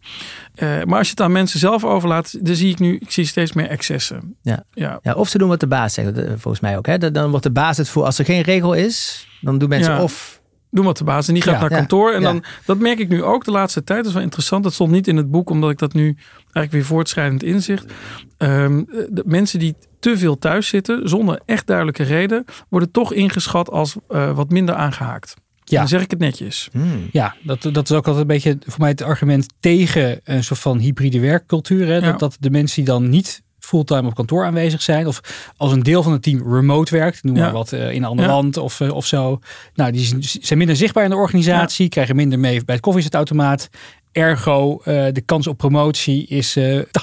Eh, 0.54 0.68
maar 0.84 0.98
als 0.98 1.06
je 1.06 1.10
het 1.12 1.20
aan 1.20 1.32
mensen 1.32 1.58
zelf 1.58 1.84
overlaat, 1.84 2.46
dan 2.46 2.54
zie 2.54 2.70
ik 2.70 2.78
nu, 2.78 2.96
ik 2.96 3.10
zie 3.10 3.24
steeds 3.26 3.52
meer 3.52 3.68
excessen. 3.68 4.36
Ja. 4.42 4.64
ja. 4.72 4.98
Ja, 5.02 5.12
of 5.12 5.28
ze 5.28 5.38
doen 5.38 5.48
wat 5.48 5.60
de 5.60 5.66
baas 5.66 5.94
zegt, 5.94 6.18
eh, 6.18 6.24
volgens 6.36 6.60
mij 6.60 6.76
ook. 6.76 6.86
Hè? 6.86 7.10
Dan 7.10 7.30
wordt 7.30 7.44
de 7.44 7.50
baas 7.52 7.76
het 7.76 7.88
voor. 7.88 8.04
Als 8.04 8.18
er 8.18 8.24
geen 8.24 8.42
regel 8.42 8.72
is, 8.72 9.26
dan 9.40 9.58
doen 9.58 9.68
mensen 9.68 9.92
Ja. 9.94 10.02
of 10.02 10.40
doen 10.70 10.84
wat 10.84 10.98
de 10.98 11.04
baas. 11.04 11.28
En 11.28 11.34
die 11.34 11.42
gaat 11.42 11.54
Ja, 11.54 11.60
naar 11.60 11.70
ja, 11.70 11.76
kantoor. 11.76 12.12
En 12.12 12.20
ja. 12.20 12.32
dan, 12.32 12.44
dat 12.64 12.78
merk 12.78 12.98
ik 12.98 13.08
nu 13.08 13.22
ook 13.22 13.44
de 13.44 13.50
laatste 13.50 13.84
tijd. 13.84 13.98
Dat 13.98 14.08
is 14.08 14.14
wel 14.14 14.22
interessant. 14.22 14.62
Dat 14.62 14.72
stond 14.72 14.90
niet 14.90 15.08
in 15.08 15.16
het 15.16 15.30
boek, 15.30 15.50
omdat 15.50 15.70
ik 15.70 15.78
dat 15.78 15.92
nu 15.92 16.16
eigenlijk 16.42 16.72
weer 16.72 16.84
voortschrijdend 16.84 17.42
inzicht. 17.42 17.92
Ehm, 18.36 18.82
de 19.08 19.22
mensen 19.26 19.58
die 19.58 19.74
te 20.00 20.18
veel 20.18 20.38
thuis 20.38 20.68
zitten, 20.68 21.08
zonder 21.08 21.40
echt 21.44 21.66
duidelijke 21.66 22.02
reden, 22.02 22.44
worden 22.68 22.90
toch 22.90 23.12
ingeschat 23.12 23.70
als 23.70 23.96
eh, 24.08 24.32
wat 24.36 24.50
minder 24.50 24.74
aangehaakt. 24.74 25.34
Ja. 25.64 25.78
Dan 25.78 25.88
zeg 25.88 26.02
ik 26.02 26.10
het 26.10 26.18
netjes. 26.18 26.68
Hmm. 26.72 27.08
Ja, 27.12 27.34
dat, 27.42 27.62
dat 27.62 27.90
is 27.90 27.96
ook 27.96 28.06
altijd 28.06 28.16
een 28.16 28.26
beetje 28.26 28.58
voor 28.60 28.80
mij 28.80 28.88
het 28.88 29.02
argument 29.02 29.46
tegen 29.60 30.20
een 30.24 30.44
soort 30.44 30.60
van 30.60 30.78
hybride 30.78 31.20
werkcultuur. 31.20 31.86
Hè? 31.86 31.94
Ja. 31.94 32.00
Dat, 32.00 32.18
dat 32.18 32.36
de 32.40 32.50
mensen 32.50 32.76
die 32.76 32.92
dan 32.92 33.08
niet 33.08 33.42
fulltime 33.66 34.08
op 34.08 34.14
kantoor 34.14 34.44
aanwezig 34.44 34.82
zijn. 34.82 35.06
Of 35.06 35.20
als 35.56 35.72
een 35.72 35.82
deel 35.82 36.02
van 36.02 36.12
het 36.12 36.22
team 36.22 36.52
remote 36.54 36.94
werkt. 36.96 37.22
Noem 37.22 37.36
Ja. 37.36 37.42
maar 37.42 37.52
wat 37.52 37.72
eh, 37.72 37.90
in 37.90 37.96
een 38.02 38.08
ander 38.08 38.24
Ja. 38.26 38.30
land 38.32 38.56
of, 38.56 38.80
eh, 38.80 38.94
of 38.94 39.06
zo. 39.06 39.38
Nou, 39.74 39.92
die 39.92 40.16
zijn 40.20 40.58
minder 40.58 40.76
zichtbaar 40.76 41.04
in 41.04 41.10
de 41.10 41.16
organisatie. 41.16 41.88
Krijgen 41.88 42.16
minder 42.16 42.38
mee 42.38 42.64
bij 42.64 42.74
het 42.74 42.84
koffiezetautomaat. 42.84 43.68
Ergo, 44.16 44.80
eh, 44.84 45.06
de 45.12 45.20
kans 45.20 45.46
op 45.46 45.58
promotie 45.58 46.26
is 46.26 46.56
eh 46.56 46.80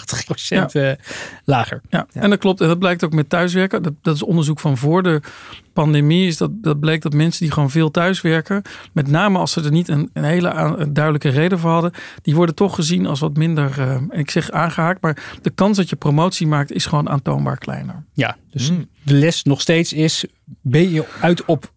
80% 0.68 0.72
eh, 0.76 0.92
lager. 1.46 1.82
Ja, 1.90 2.08
Ja. 2.14 2.22
en 2.22 2.30
dat 2.30 2.40
klopt. 2.40 2.62
En 2.62 2.68
dat 2.68 2.80
blijkt 2.80 3.04
ook 3.04 3.14
met 3.14 3.30
thuiswerken. 3.30 3.84
Dat, 3.84 3.94
dat 4.02 4.16
is 4.16 4.24
onderzoek 4.24 4.60
van 4.60 4.78
voor 4.78 5.04
de 5.04 5.22
pandemie. 5.74 6.28
Is 6.28 6.38
dat, 6.38 6.52
dat 6.54 6.80
bleek 6.80 7.02
dat 7.02 7.14
mensen 7.14 7.44
die 7.44 7.52
gewoon 7.54 7.70
veel 7.72 7.92
thuiswerken, 7.92 8.62
met 8.94 9.08
name 9.08 9.38
als 9.40 9.52
ze 9.52 9.62
er 9.64 9.72
niet 9.72 9.88
een, 9.88 10.10
een 10.14 10.24
hele 10.24 10.52
aan- 10.52 10.80
een 10.80 10.94
duidelijke 10.94 11.30
reden 11.30 11.60
voor 11.60 11.72
hadden, 11.72 11.92
die 12.22 12.36
worden 12.36 12.56
toch 12.56 12.76
gezien 12.76 13.06
als 13.06 13.20
wat 13.20 13.38
minder, 13.38 13.80
eh, 13.80 14.02
ik 14.20 14.32
zeg 14.32 14.52
aangehaakt, 14.52 15.02
maar 15.02 15.18
de 15.42 15.50
kans 15.50 15.78
dat 15.78 15.90
je 15.90 15.96
promotie 15.96 16.48
maakt 16.48 16.72
is 16.72 16.86
gewoon 16.86 17.10
aantoonbaar 17.10 17.58
kleiner. 17.58 18.04
Ja, 18.14 18.38
dus 18.52 18.72
Mm. 18.72 18.88
de 19.04 19.14
les 19.14 19.44
nog 19.44 19.62
steeds 19.62 19.94
is, 19.94 20.26
ben 20.62 20.92
je 20.92 21.06
uit 21.22 21.46
op 21.46 21.72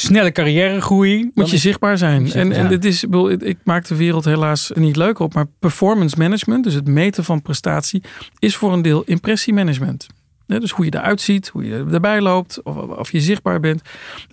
snelle 0.00 0.32
carrièregroei. 0.32 1.20
dan 1.20 1.30
Moet 1.34 1.50
je 1.50 1.56
zichtbaar 1.56 1.98
zijn. 1.98 2.32
En, 2.32 2.52
en 2.52 2.62
ja. 2.62 2.68
dit 2.68 2.84
is, 2.84 3.04
ik 3.04 3.42
ik- 3.42 3.58
maak 3.64 3.86
de 3.86 3.96
wereld 3.96 4.24
helaas 4.24 4.70
niet 4.74 4.96
leuker 4.96 5.24
op, 5.24 5.34
maar 5.34 5.46
performance 5.58 6.18
management, 6.18 6.64
dus 6.64 6.74
het 6.74 6.86
meten 6.88 7.24
van 7.24 7.42
prestatie, 7.42 8.02
is 8.38 8.56
voor 8.56 8.72
een 8.72 8.82
deel 8.82 9.02
impressiemanagement. 9.04 10.06
Hè, 10.46 10.60
dus 10.60 10.70
hoe 10.70 10.84
je 10.84 10.94
eruit 10.94 11.20
ziet, 11.20 11.48
hoe 11.48 11.64
je 11.64 11.86
erbij 11.92 12.20
loopt, 12.20 12.62
of, 12.62 12.76
of 12.76 13.12
je 13.12 13.20
zichtbaar 13.20 13.60
bent. 13.60 13.82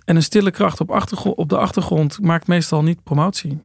En 0.04 0.16
een 0.16 0.22
stille 0.22 0.50
kracht 0.50 0.80
op, 0.80 0.90
achtergro- 0.90 1.30
op 1.30 1.48
de 1.48 1.58
achtergrond 1.58 2.20
maakt 2.20 2.46
meestal 2.46 2.82
niet 2.82 3.02
promotie. 3.02 3.58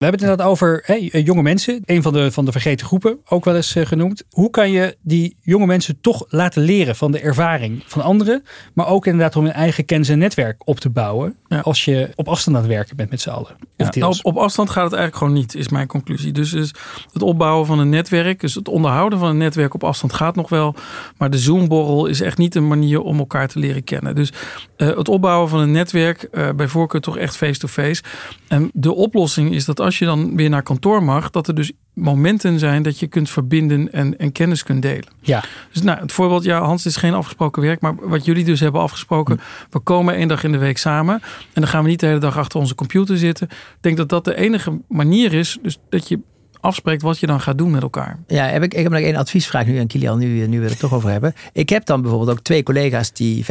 We 0.00 0.06
hebben 0.06 0.24
het 0.24 0.30
inderdaad 0.30 0.58
over 0.58 0.82
eh, 0.84 1.24
jonge 1.24 1.42
mensen. 1.42 1.82
Een 1.84 2.02
van 2.02 2.12
de, 2.12 2.32
van 2.32 2.44
de 2.44 2.52
vergeten 2.52 2.86
groepen, 2.86 3.18
ook 3.28 3.44
wel 3.44 3.56
eens 3.56 3.74
eh, 3.74 3.86
genoemd. 3.86 4.22
Hoe 4.30 4.50
kan 4.50 4.70
je 4.70 4.96
die 5.02 5.36
jonge 5.40 5.66
mensen 5.66 6.00
toch 6.00 6.24
laten 6.28 6.62
leren 6.62 6.96
van 6.96 7.12
de 7.12 7.20
ervaring 7.20 7.82
van 7.86 8.02
anderen? 8.02 8.44
Maar 8.74 8.86
ook 8.86 9.06
inderdaad 9.06 9.36
om 9.36 9.44
hun 9.44 9.52
eigen 9.52 9.84
kennis 9.84 10.08
en 10.08 10.18
netwerk 10.18 10.68
op 10.68 10.80
te 10.80 10.90
bouwen. 10.90 11.36
Ja. 11.48 11.60
Als 11.60 11.84
je 11.84 12.10
op 12.14 12.28
afstand 12.28 12.56
aan 12.56 12.62
het 12.62 12.72
werken 12.72 12.96
bent 12.96 13.10
met 13.10 13.20
z'n 13.20 13.30
allen. 13.30 13.56
Ja, 13.76 13.90
nou, 13.94 14.12
op, 14.12 14.18
op 14.22 14.36
afstand 14.36 14.70
gaat 14.70 14.84
het 14.84 14.92
eigenlijk 14.92 15.22
gewoon 15.22 15.40
niet, 15.40 15.54
is 15.54 15.68
mijn 15.68 15.86
conclusie. 15.86 16.32
Dus, 16.32 16.50
dus 16.50 16.74
het 17.12 17.22
opbouwen 17.22 17.66
van 17.66 17.78
een 17.78 17.88
netwerk, 17.88 18.40
dus 18.40 18.54
het 18.54 18.68
onderhouden 18.68 19.18
van 19.18 19.28
een 19.28 19.36
netwerk 19.36 19.74
op 19.74 19.84
afstand 19.84 20.12
gaat 20.12 20.36
nog 20.36 20.48
wel. 20.48 20.74
Maar 21.16 21.30
de 21.30 21.38
Zoomborrel 21.38 22.06
is 22.06 22.20
echt 22.20 22.38
niet 22.38 22.54
een 22.54 22.68
manier 22.68 23.00
om 23.00 23.18
elkaar 23.18 23.48
te 23.48 23.58
leren 23.58 23.84
kennen. 23.84 24.14
Dus 24.14 24.32
eh, 24.76 24.96
het 24.96 25.08
opbouwen 25.08 25.48
van 25.48 25.60
een 25.60 25.72
netwerk, 25.72 26.28
bij 26.56 26.68
voorkeur 26.68 27.00
toch 27.00 27.16
echt 27.16 27.36
face-to-face. 27.36 28.02
En 28.48 28.70
de 28.72 28.94
oplossing 28.94 29.54
is 29.54 29.64
dat 29.64 29.80
als 29.80 29.89
je 29.98 30.04
dan 30.04 30.36
weer 30.36 30.48
naar 30.48 30.62
kantoor 30.62 31.02
mag, 31.02 31.30
dat 31.30 31.48
er 31.48 31.54
dus 31.54 31.72
momenten 31.94 32.58
zijn 32.58 32.82
dat 32.82 32.98
je 32.98 33.06
kunt 33.06 33.30
verbinden 33.30 33.92
en, 33.92 34.18
en 34.18 34.32
kennis 34.32 34.62
kunt 34.62 34.82
delen. 34.82 35.08
Ja. 35.20 35.44
Dus 35.72 35.82
nou, 35.82 36.00
het 36.00 36.12
voorbeeld, 36.12 36.44
ja, 36.44 36.60
Hans, 36.60 36.86
is 36.86 36.96
geen 36.96 37.14
afgesproken 37.14 37.62
werk, 37.62 37.80
maar 37.80 37.94
wat 38.08 38.24
jullie 38.24 38.44
dus 38.44 38.60
hebben 38.60 38.80
afgesproken, 38.80 39.40
we 39.70 39.78
komen 39.78 40.14
één 40.14 40.28
dag 40.28 40.44
in 40.44 40.52
de 40.52 40.58
week 40.58 40.78
samen 40.78 41.14
en 41.52 41.60
dan 41.60 41.66
gaan 41.66 41.82
we 41.82 41.88
niet 41.88 42.00
de 42.00 42.06
hele 42.06 42.18
dag 42.18 42.38
achter 42.38 42.60
onze 42.60 42.74
computer 42.74 43.18
zitten. 43.18 43.48
Ik 43.50 43.78
denk 43.80 43.96
dat 43.96 44.08
dat 44.08 44.24
de 44.24 44.36
enige 44.36 44.80
manier 44.88 45.32
is, 45.32 45.58
dus 45.62 45.78
dat 45.88 46.08
je 46.08 46.20
afspreekt 46.60 47.02
wat 47.02 47.18
je 47.18 47.26
dan 47.26 47.40
gaat 47.40 47.58
doen 47.58 47.70
met 47.70 47.82
elkaar. 47.82 48.18
Ja, 48.26 48.44
heb 48.44 48.62
ik, 48.62 48.74
ik 48.74 48.82
heb 48.82 48.92
nog 48.92 49.00
één 49.00 49.16
adviesvraag 49.16 49.66
nu 49.66 49.78
aan 49.78 49.86
Kilian, 49.86 50.18
nu, 50.18 50.46
nu 50.46 50.60
we 50.60 50.68
het 50.68 50.78
toch 50.78 50.92
over 50.94 51.10
hebben. 51.10 51.34
Ik 51.52 51.68
heb 51.68 51.84
dan 51.84 52.00
bijvoorbeeld 52.00 52.30
ook 52.30 52.44
twee 52.44 52.62
collega's 52.62 53.12
die 53.12 53.44
50% 53.44 53.46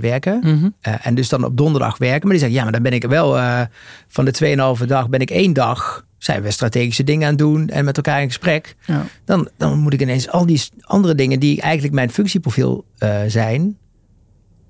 werken. 0.00 0.38
Mhm. 0.42 0.68
eh, 0.80 0.94
en 1.06 1.14
dus 1.14 1.28
dan 1.28 1.44
op 1.44 1.56
donderdag 1.56 1.98
werken. 1.98 2.20
Maar 2.22 2.30
die 2.30 2.38
zeggen, 2.38 2.56
ja, 2.56 2.62
maar 2.62 2.72
dan 2.72 2.82
ben 2.82 2.92
ik 2.92 3.04
wel 3.04 3.38
eh, 3.38 3.60
van 4.08 4.24
de 4.24 4.76
2,5 4.80 4.86
dag 4.86 5.08
ben 5.08 5.20
ik 5.20 5.30
één 5.30 5.52
dag. 5.52 6.04
Zijn 6.18 6.42
we 6.42 6.50
strategische 6.50 7.04
dingen 7.04 7.22
aan 7.22 7.28
het 7.28 7.38
doen 7.38 7.68
en 7.68 7.84
met 7.84 7.96
elkaar 7.96 8.20
in 8.20 8.26
gesprek. 8.26 8.76
Ja. 8.86 9.04
Dan, 9.24 9.48
dan 9.56 9.78
moet 9.78 9.92
ik 9.92 10.00
ineens 10.00 10.28
al 10.28 10.46
die 10.46 10.62
andere 10.80 11.14
dingen 11.14 11.40
die 11.40 11.60
eigenlijk 11.60 11.94
mijn 11.94 12.10
functieprofiel 12.10 12.84
eh, 12.98 13.18
zijn, 13.26 13.76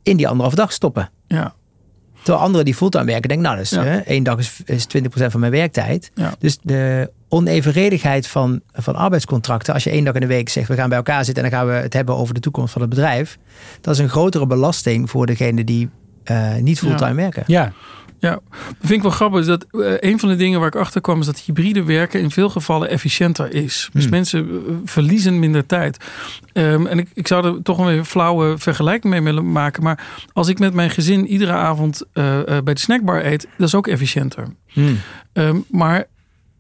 in 0.03 0.17
die 0.17 0.27
anderhalve 0.29 0.57
dag 0.57 0.73
stoppen. 0.73 1.11
Ja. 1.27 1.55
Terwijl 2.23 2.45
anderen 2.45 2.65
die 2.65 2.75
fulltime 2.75 3.05
werken, 3.05 3.29
denken, 3.29 3.47
nou, 3.47 3.59
dus 3.59 3.71
Ja. 3.71 3.83
hè, 3.83 3.99
één 3.99 4.23
dag 4.23 4.39
is, 4.39 4.61
is 4.65 4.87
20% 4.87 5.01
van 5.31 5.41
mijn 5.41 5.53
werktijd. 5.53 6.11
Ja. 6.15 6.35
Dus 6.39 6.59
de 6.63 7.11
onevenredigheid 7.35 8.27
van, 8.27 8.61
van 8.73 8.95
arbeidscontracten, 8.97 9.75
als 9.75 9.85
je 9.85 9.91
één 9.91 10.05
dag 10.05 10.15
in 10.15 10.21
de 10.21 10.27
week 10.27 10.49
zegt, 10.49 10.69
we 10.69 10.75
gaan 10.75 10.89
bij 10.89 10.99
elkaar 10.99 11.25
zitten 11.25 11.45
en 11.45 11.51
dan 11.51 11.59
gaan 11.59 11.69
we 11.69 11.75
het 11.75 11.93
hebben 11.93 12.17
over 12.17 12.35
de 12.35 12.41
toekomst 12.41 12.73
van 12.73 12.81
het 12.81 12.91
bedrijf. 12.91 13.39
Dat 13.81 13.95
is 13.95 14.01
een 14.01 14.09
grotere 14.09 14.47
belasting 14.47 15.11
voor 15.11 15.27
degene 15.27 15.65
die 15.65 15.89
eh, 16.25 16.55
niet 16.55 16.79
fulltime 16.79 17.15
werken. 17.15 17.45
Ja, 17.47 17.73
Ja, 18.19 18.31
dat 18.31 18.75
vind 18.81 18.93
ik 18.93 19.03
wel 19.03 19.11
grappig. 19.11 19.47
Dat 19.47 19.67
eh, 19.71 19.93
een 20.11 20.19
van 20.19 20.29
de 20.29 20.37
dingen 20.37 20.59
waar 20.59 20.69
ik 20.69 20.77
achter 20.77 21.01
kwam 21.01 21.21
is 21.21 21.27
dat 21.27 21.39
hybride 21.39 21.83
werken 21.83 22.21
in 22.21 22.31
veel 22.31 22.49
gevallen 22.49 22.89
efficiënter 22.89 23.55
is. 23.55 23.89
Dus 23.93 24.03
Hmm. 24.03 24.11
mensen 24.11 24.49
eh, 24.49 24.75
verliezen 24.85 25.39
minder 25.39 25.67
tijd. 25.67 25.97
Ehm, 26.53 26.87
en 26.87 26.99
ik, 26.99 27.09
ik 27.15 27.27
zou 27.27 27.47
er 27.47 27.63
toch 27.63 27.79
een 27.79 28.05
flauwe 28.05 28.59
vergelijking 28.59 29.13
mee 29.13 29.23
willen 29.23 29.53
maken. 29.53 29.83
Maar 29.83 30.05
als 30.33 30.49
ik 30.49 30.59
met 30.59 30.75
mijn 30.75 30.91
gezin 30.91 31.27
iedere 31.27 31.53
avond 31.53 32.03
eh, 32.13 32.57
eh, 32.57 32.65
bij 32.65 32.75
de 32.75 32.81
snackbar 32.81 33.25
eet, 33.25 33.47
dat 33.59 33.67
is 33.67 33.75
ook 33.75 33.87
efficiënter. 33.87 34.47
Hmm. 34.67 34.99
Ehm, 35.33 35.57
maar 35.71 36.07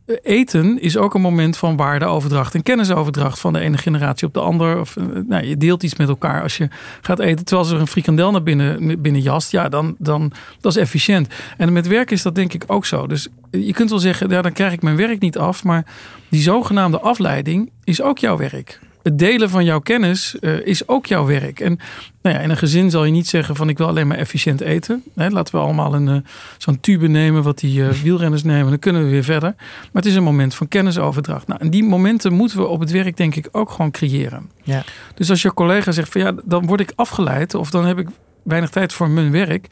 eten 0.06 0.80
is 0.80 0.96
ook 0.96 1.14
een 1.14 1.20
moment 1.20 1.56
van 1.56 1.76
waardeoverdracht 1.76 2.54
en 2.54 2.62
kennisoverdracht 2.62 3.40
van 3.40 3.52
de 3.52 3.58
ene 3.58 3.78
generatie 3.78 4.26
op 4.26 4.34
de 4.34 4.40
ander. 4.40 4.80
Of, 4.80 4.96
eh, 4.96 5.04
nou, 5.26 5.44
je 5.44 5.56
deelt 5.56 5.82
iets 5.82 5.96
met 5.96 6.08
elkaar 6.08 6.42
als 6.42 6.56
je 6.56 6.68
gaat 7.00 7.18
eten. 7.18 7.44
Terwijl 7.44 7.70
er 7.70 7.80
een 7.80 7.86
frikandel 7.86 8.30
naar 8.30 8.42
binnen, 8.42 9.02
binnen 9.02 9.22
jast, 9.22 9.50
ja, 9.50 9.68
dan, 9.68 9.94
dan 9.98 10.32
dat 10.60 10.76
is 10.76 10.82
efficiënt. 10.82 11.28
En 11.56 11.72
met 11.72 11.86
werk 11.86 12.10
is 12.10 12.22
dat 12.22 12.34
denk 12.34 12.52
ik 12.52 12.64
ook 12.66 12.86
zo. 12.86 13.06
Dus 13.06 13.28
je 13.50 13.72
kunt 13.72 13.90
wel 13.90 13.98
zeggen, 13.98 14.28
ja, 14.30 14.42
dan 14.42 14.52
krijg 14.52 14.72
ik 14.72 14.82
mijn 14.82 14.96
werk 14.96 15.20
niet 15.20 15.38
af. 15.38 15.64
Maar 15.64 15.86
die 16.28 16.42
zogenaamde 16.42 17.00
afleiding 17.00 17.70
is 17.84 18.02
ook 18.02 18.18
jouw 18.18 18.36
werk. 18.36 18.80
Het 19.04 19.18
delen 19.18 19.50
van 19.50 19.64
jouw 19.64 19.78
kennis 19.78 20.38
eh, 20.38 20.66
is 20.66 20.88
ook 20.88 21.06
jouw 21.06 21.26
werk. 21.26 21.60
En 21.60 21.78
nou 22.22 22.36
ja, 22.36 22.42
in 22.42 22.50
een 22.50 22.56
gezin 22.56 22.90
zal 22.90 23.04
je 23.04 23.12
niet 23.12 23.26
zeggen 23.26 23.56
van 23.56 23.68
ik 23.68 23.78
wil 23.78 23.86
alleen 23.86 24.06
maar 24.06 24.16
efficiënt 24.16 24.60
eten. 24.60 25.02
Hè, 25.14 25.28
laten 25.28 25.54
we 25.54 25.60
allemaal 25.60 25.94
een, 25.94 26.08
eh, 26.08 26.16
zo'n 26.58 26.80
tube 26.80 27.06
nemen 27.06 27.42
wat 27.42 27.58
die 27.58 27.88
eh, 27.88 27.90
wielrenners 27.90 28.42
nemen. 28.52 28.68
Dan 28.68 28.78
kunnen 28.78 29.04
we 29.04 29.10
weer 29.10 29.24
verder. 29.24 29.54
Maar 29.58 30.02
het 30.02 30.06
is 30.06 30.14
een 30.14 30.22
moment 30.22 30.54
van 30.54 30.68
kennisoverdracht. 30.68 31.46
Nou, 31.46 31.60
en 31.60 31.70
die 31.70 31.84
momenten 31.84 32.32
moeten 32.32 32.58
we 32.58 32.66
op 32.66 32.80
het 32.80 32.90
werk 32.90 33.16
denk 33.16 33.34
ik 33.34 33.48
ook 33.52 33.70
gewoon 33.70 33.90
creëren. 33.90 34.50
Ja. 34.62 34.84
Dus 35.14 35.30
als 35.30 35.42
je 35.42 35.54
collega 35.54 35.92
zegt 35.92 36.12
van 36.12 36.20
ja, 36.20 36.32
dan 36.44 36.66
word 36.66 36.80
ik 36.80 36.92
afgeleid. 36.94 37.54
Of 37.54 37.70
dan 37.70 37.86
heb 37.86 37.98
ik 37.98 38.08
weinig 38.42 38.70
tijd 38.70 38.92
voor 38.92 39.10
mijn 39.10 39.30
werk. 39.30 39.66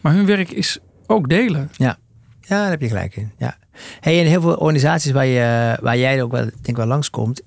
Maar 0.00 0.12
hun 0.12 0.26
werk 0.26 0.50
is 0.50 0.78
ook 1.06 1.28
delen. 1.28 1.70
Ja, 1.76 1.98
daar 2.48 2.70
heb 2.70 2.80
je 2.80 2.88
gelijk 2.88 3.16
in. 3.16 3.32
Ja. 3.38 3.56
Hey, 4.00 4.20
en 4.20 4.26
heel 4.26 4.40
veel 4.40 4.56
organisaties 4.56 5.12
waar, 5.12 5.26
je, 5.26 5.78
waar 5.80 5.98
jij 5.98 6.22
ook 6.22 6.32
wel, 6.32 6.44
denk 6.44 6.66
ik 6.66 6.76
wel 6.76 6.86
langskomt, 6.86 7.42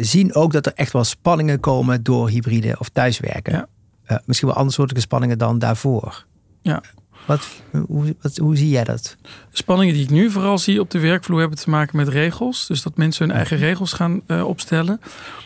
zien 0.00 0.34
ook 0.34 0.52
dat 0.52 0.66
er 0.66 0.72
echt 0.74 0.92
wel 0.92 1.04
spanningen 1.04 1.60
komen 1.60 2.02
door 2.02 2.28
hybride 2.28 2.76
of 2.78 2.88
thuiswerken. 2.88 3.52
Ja. 3.52 3.66
Eh, 4.04 4.16
misschien 4.24 4.48
wel 4.48 4.56
andersoortige 4.56 5.00
spanningen 5.00 5.38
dan 5.38 5.58
daarvoor. 5.58 6.26
Ja. 6.62 6.82
Wat, 7.28 7.46
hoe, 7.86 8.16
wat, 8.22 8.36
hoe 8.36 8.56
zie 8.56 8.68
jij 8.68 8.84
dat? 8.84 9.16
Spanningen 9.50 9.94
die 9.94 10.02
ik 10.02 10.10
nu 10.10 10.30
vooral 10.30 10.58
zie 10.58 10.80
op 10.80 10.90
de 10.90 10.98
werkvloer 10.98 11.40
hebben 11.40 11.58
te 11.58 11.70
maken 11.70 11.96
met 11.96 12.08
regels. 12.08 12.66
Dus 12.66 12.82
dat 12.82 12.96
mensen 12.96 13.26
hun 13.26 13.36
eigen 13.36 13.56
regels 13.56 13.92
gaan 13.92 14.20
eh, 14.26 14.48
opstellen. 14.48 15.00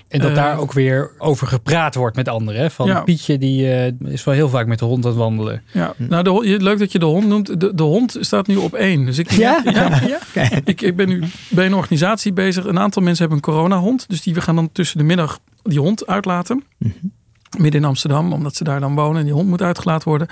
en 0.09 0.21
dat 0.21 0.31
Eh, 0.31 0.37
daar 0.37 0.59
ook 0.59 0.73
weer 0.73 1.11
over 1.19 1.47
gepraat 1.47 1.95
wordt 1.95 2.17
met 2.17 2.29
anderen. 2.29 2.61
Hè? 2.61 2.71
Van 2.71 2.87
Ja. 2.87 3.01
Pietje, 3.01 3.39
die 3.39 3.73
eh, 3.73 3.93
is 4.13 4.25
wel 4.25 4.35
heel 4.35 4.49
vaak 4.49 4.67
met 4.67 4.79
de 4.79 4.85
hond 4.85 5.05
aan 5.05 5.11
het 5.11 5.19
wandelen. 5.21 5.63
Ja, 5.73 5.95
nou, 5.97 6.23
de, 6.25 6.63
leuk 6.63 6.79
dat 6.79 6.93
je 6.93 6.99
de 6.99 7.05
hond 7.05 7.27
noemt. 7.27 7.61
De, 7.61 7.75
de 7.75 7.83
hond 7.83 8.17
staat 8.21 8.47
nu 8.47 8.57
op 8.57 8.75
één. 8.75 9.05
Dus 9.05 9.19
ik, 9.19 9.31
Ja? 9.31 9.63
ja. 9.65 10.01
Ik, 10.65 10.81
ik 10.81 10.97
ben 10.97 11.09
nu 11.09 11.23
bij 11.49 11.67
een 11.67 11.75
organisatie 11.75 12.33
bezig. 12.33 12.65
Een 12.65 12.79
aantal 12.79 13.03
mensen 13.03 13.27
hebben 13.29 13.45
een 13.45 13.55
coronahond. 13.55 14.09
Dus 14.09 14.23
die 14.23 14.35
we 14.35 14.41
gaan 14.41 14.55
dan 14.57 14.73
tussen 14.73 14.99
de 14.99 15.05
middag 15.05 15.39
die 15.63 15.79
hond 15.81 16.07
uitlaten. 16.07 16.65
Midden 17.59 17.81
in 17.81 17.87
Amsterdam, 17.87 18.33
omdat 18.33 18.57
ze 18.57 18.65
daar 18.65 18.81
dan 18.81 18.95
wonen. 18.95 19.19
En 19.19 19.25
die 19.25 19.35
hond 19.35 19.49
moet 19.49 19.63
uitgelaten 19.63 20.09
worden. 20.09 20.29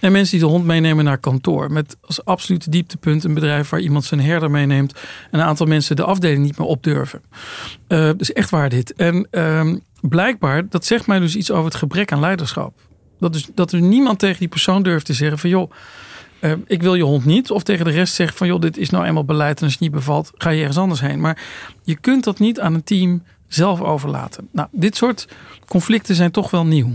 En 0.00 0.12
mensen 0.12 0.38
die 0.38 0.46
de 0.46 0.52
hond 0.52 0.64
meenemen 0.64 1.04
naar 1.04 1.18
kantoor. 1.18 1.72
Met 1.72 1.96
als 2.00 2.24
absolute 2.24 2.70
dieptepunt 2.70 3.24
een 3.24 3.34
bedrijf 3.34 3.68
waar 3.68 3.80
iemand 3.80 4.04
zijn 4.04 4.20
herder 4.20 4.50
meeneemt. 4.50 4.92
En 5.30 5.38
een 5.38 5.46
aantal 5.46 5.66
mensen 5.66 5.96
de 5.96 6.04
afdeling 6.04 6.42
niet 6.42 6.58
meer 6.58 6.66
op 6.66 6.82
durven. 6.82 7.22
Eh, 7.86 8.10
dus 8.16 8.32
echt 8.32 8.50
waar 8.50 8.68
dit. 8.68 8.94
En 8.94 9.28
ehm, 9.30 9.76
blijkbaar, 10.00 10.68
dat 10.68 10.84
zegt 10.84 11.06
mij 11.06 11.18
dus 11.18 11.36
iets 11.36 11.50
over 11.50 11.64
het 11.64 11.74
gebrek 11.74 12.12
aan 12.12 12.20
leiderschap. 12.20 12.72
Dat, 13.18 13.34
is, 13.34 13.48
dat 13.54 13.72
er 13.72 13.80
niemand 13.80 14.18
tegen 14.18 14.38
die 14.38 14.48
persoon 14.48 14.82
durft 14.82 15.06
te 15.06 15.12
zeggen 15.12 15.38
van 15.38 15.50
joh, 15.50 15.70
eh, 16.40 16.52
ik 16.66 16.82
wil 16.82 16.94
je 16.94 17.02
hond 17.02 17.24
niet. 17.24 17.50
Of 17.50 17.62
tegen 17.62 17.84
de 17.84 17.90
rest 17.90 18.14
zeggen 18.14 18.36
van 18.36 18.46
joh, 18.46 18.60
dit 18.60 18.76
is 18.76 18.90
nou 18.90 19.04
eenmaal 19.04 19.24
beleid 19.24 19.58
en 19.58 19.64
als 19.64 19.72
het 19.72 19.82
niet 19.82 19.90
bevalt, 19.90 20.30
ga 20.34 20.50
je 20.50 20.58
ergens 20.58 20.78
anders 20.78 21.00
heen. 21.00 21.20
Maar 21.20 21.42
je 21.82 21.96
kunt 21.96 22.24
dat 22.24 22.38
niet 22.38 22.60
aan 22.60 22.74
een 22.74 22.84
team 22.84 23.22
zelf 23.54 23.80
overlaten. 23.80 24.48
Nou, 24.52 24.68
dit 24.72 24.96
soort 24.96 25.28
conflicten 25.66 26.14
zijn 26.14 26.30
toch 26.30 26.50
wel 26.50 26.66
nieuw. 26.66 26.90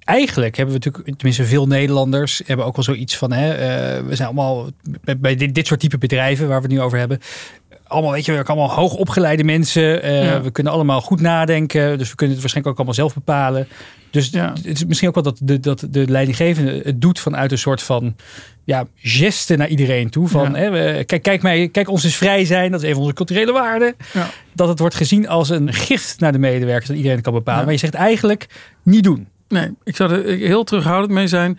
Eigenlijk 0.00 0.56
hebben 0.56 0.74
we 0.74 0.80
natuurlijk, 0.84 1.16
tenminste 1.16 1.44
veel 1.44 1.66
Nederlanders, 1.66 2.42
hebben 2.46 2.66
ook 2.66 2.76
wel 2.76 2.84
zoiets 2.84 3.16
van, 3.16 3.32
hè, 3.32 3.52
eh, 3.52 4.06
we 4.06 4.14
zijn 4.14 4.28
allemaal 4.28 4.66
bij, 5.04 5.18
bij 5.18 5.34
dit, 5.34 5.54
dit 5.54 5.66
soort 5.66 5.80
type 5.80 5.98
bedrijven 5.98 6.48
waar 6.48 6.60
we 6.60 6.66
het 6.66 6.76
nu 6.76 6.80
over 6.80 6.98
hebben. 6.98 7.18
Allemaal, 7.88 8.12
weet 8.12 8.24
je, 8.24 8.32
we 8.32 8.44
allemaal 8.44 8.70
hoogopgeleide 8.70 9.44
mensen. 9.44 10.02
eh, 10.02 10.24
Ja. 10.24 10.42
We 10.42 10.50
kunnen 10.50 10.72
allemaal 10.72 11.00
goed 11.00 11.20
nadenken. 11.20 11.98
Dus 11.98 12.08
we 12.10 12.14
kunnen 12.14 12.34
het 12.36 12.40
waarschijnlijk 12.44 12.66
ook 12.66 12.76
allemaal 12.86 12.94
zelf 12.94 13.14
bepalen. 13.14 13.68
Dus 14.10 14.28
Ja. 14.30 14.52
het 14.52 14.66
is 14.66 14.84
misschien 14.84 15.08
ook 15.08 15.14
wel 15.14 15.22
dat 15.24 15.38
de, 15.42 15.60
dat 15.60 15.86
de 15.90 16.08
leidinggevende 16.08 16.80
het 16.84 17.00
doet 17.00 17.20
vanuit 17.20 17.52
een 17.52 17.58
soort 17.58 17.82
van 17.82 18.16
ja, 18.64 18.86
geste 18.96 19.56
naar 19.56 19.68
iedereen 19.68 20.10
toe. 20.10 20.28
Van, 20.28 20.52
Ja. 20.54 20.58
hè, 20.58 21.04
kijk, 21.04 21.22
kijk, 21.22 21.42
mij, 21.42 21.68
kijk, 21.68 21.88
ons 21.88 22.04
is 22.04 22.16
vrij 22.16 22.44
zijn. 22.44 22.70
Dat 22.70 22.80
is 22.82 22.86
een 22.88 22.92
van 22.92 23.02
onze 23.02 23.14
culturele 23.14 23.52
waarden. 23.52 23.94
Ja. 24.12 24.28
Dat 24.54 24.68
het 24.68 24.78
wordt 24.78 24.94
gezien 24.94 25.28
als 25.28 25.48
een 25.48 25.72
gift 25.72 26.20
naar 26.20 26.32
de 26.32 26.38
medewerkers. 26.38 26.86
Dat 26.88 26.96
iedereen 26.96 27.20
kan 27.20 27.32
bepalen. 27.32 27.64
Maar 27.64 27.72
je 27.72 27.78
zegt 27.78 27.94
eigenlijk 27.94 28.46
niet 28.82 29.02
doen. 29.02 29.28
Nee, 29.48 29.74
ik 29.84 29.96
zou 29.96 30.12
er 30.12 30.36
heel 30.36 30.64
terughoudend 30.64 31.12
mee 31.12 31.26
zijn. 31.26 31.58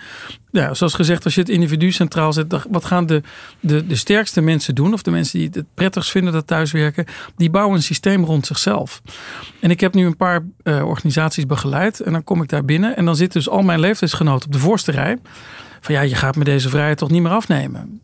Ja, 0.51 0.73
zoals 0.73 0.93
gezegd, 0.93 1.25
als 1.25 1.35
je 1.35 1.39
het 1.41 1.49
individu 1.49 1.91
centraal 1.91 2.33
zet, 2.33 2.65
wat 2.69 2.85
gaan 2.85 3.05
de, 3.05 3.21
de, 3.59 3.85
de 3.87 3.95
sterkste 3.95 4.41
mensen 4.41 4.75
doen? 4.75 4.93
Of 4.93 5.01
de 5.01 5.11
mensen 5.11 5.39
die 5.39 5.49
het 5.53 5.65
prettigst 5.73 6.11
vinden 6.11 6.33
dat 6.33 6.47
thuiswerken, 6.47 7.05
die 7.35 7.49
bouwen 7.49 7.75
een 7.75 7.83
systeem 7.83 8.23
rond 8.23 8.45
zichzelf. 8.45 9.01
En 9.59 9.69
ik 9.71 9.79
heb 9.79 9.93
nu 9.93 10.05
een 10.05 10.15
paar 10.17 10.43
eh, 10.63 10.85
organisaties 10.87 11.45
begeleid 11.45 11.99
en 11.99 12.11
dan 12.11 12.23
kom 12.23 12.41
ik 12.41 12.49
daar 12.49 12.65
binnen 12.65 12.95
en 12.95 13.05
dan 13.05 13.15
zitten 13.15 13.39
dus 13.39 13.49
al 13.49 13.61
mijn 13.61 13.79
leeftijdsgenoten 13.79 14.45
op 14.47 14.53
de 14.53 14.59
voorste 14.59 14.91
rij. 14.91 15.17
Van 15.81 15.93
ja, 15.95 16.01
je 16.01 16.15
gaat 16.15 16.35
me 16.35 16.43
deze 16.43 16.69
vrijheid 16.69 16.97
toch 16.97 17.09
niet 17.09 17.21
meer 17.21 17.31
afnemen. 17.31 18.01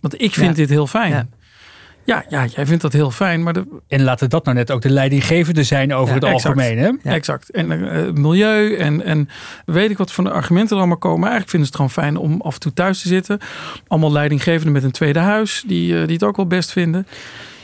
Want 0.00 0.20
ik 0.20 0.32
vind 0.34 0.48
Ja. 0.50 0.54
dit 0.54 0.68
heel 0.68 0.86
fijn. 0.86 1.10
Ja. 1.10 1.26
Ja. 2.04 2.24
Ja, 2.28 2.44
jij 2.46 2.66
vindt 2.66 2.82
dat 2.82 2.92
heel 2.92 3.10
fijn, 3.10 3.42
maar 3.42 3.52
de, 3.52 3.64
En 3.88 4.02
laten 4.02 4.30
dat 4.30 4.44
nou 4.44 4.56
net 4.56 4.70
ook 4.70 4.82
de 4.82 4.90
leidinggevende 4.90 5.62
zijn 5.62 5.94
over 5.94 6.08
Ja, 6.08 6.14
het 6.14 6.24
exact. 6.24 6.44
algemeen. 6.44 6.78
Hè? 6.78 7.10
Ja. 7.10 7.14
Exact. 7.16 7.50
En 7.50 7.90
eh, 7.92 8.12
milieu 8.12 8.74
en, 8.76 9.04
en 9.04 9.28
weet 9.64 9.90
ik 9.90 9.98
wat 9.98 10.12
voor 10.12 10.24
de 10.24 10.30
argumenten 10.30 10.70
er 10.72 10.78
allemaal 10.78 10.96
komen. 10.98 11.28
Eigenlijk 11.28 11.50
vinden 11.50 11.68
ze 11.68 11.74
het 11.78 11.90
gewoon 11.90 12.04
fijn 12.04 12.16
om 12.32 12.40
af 12.40 12.54
en 12.54 12.60
toe 12.60 12.72
thuis 12.72 13.02
te 13.02 13.08
zitten. 13.08 13.38
Allemaal 13.86 14.12
leidinggevenden 14.12 14.72
met 14.72 14.82
een 14.84 14.90
tweede 14.90 15.18
huis 15.18 15.64
die, 15.66 15.92
eh, 16.00 16.04
die 16.04 16.12
het 16.14 16.22
ook 16.24 16.36
wel 16.36 16.46
best 16.46 16.72
vinden. 16.72 17.06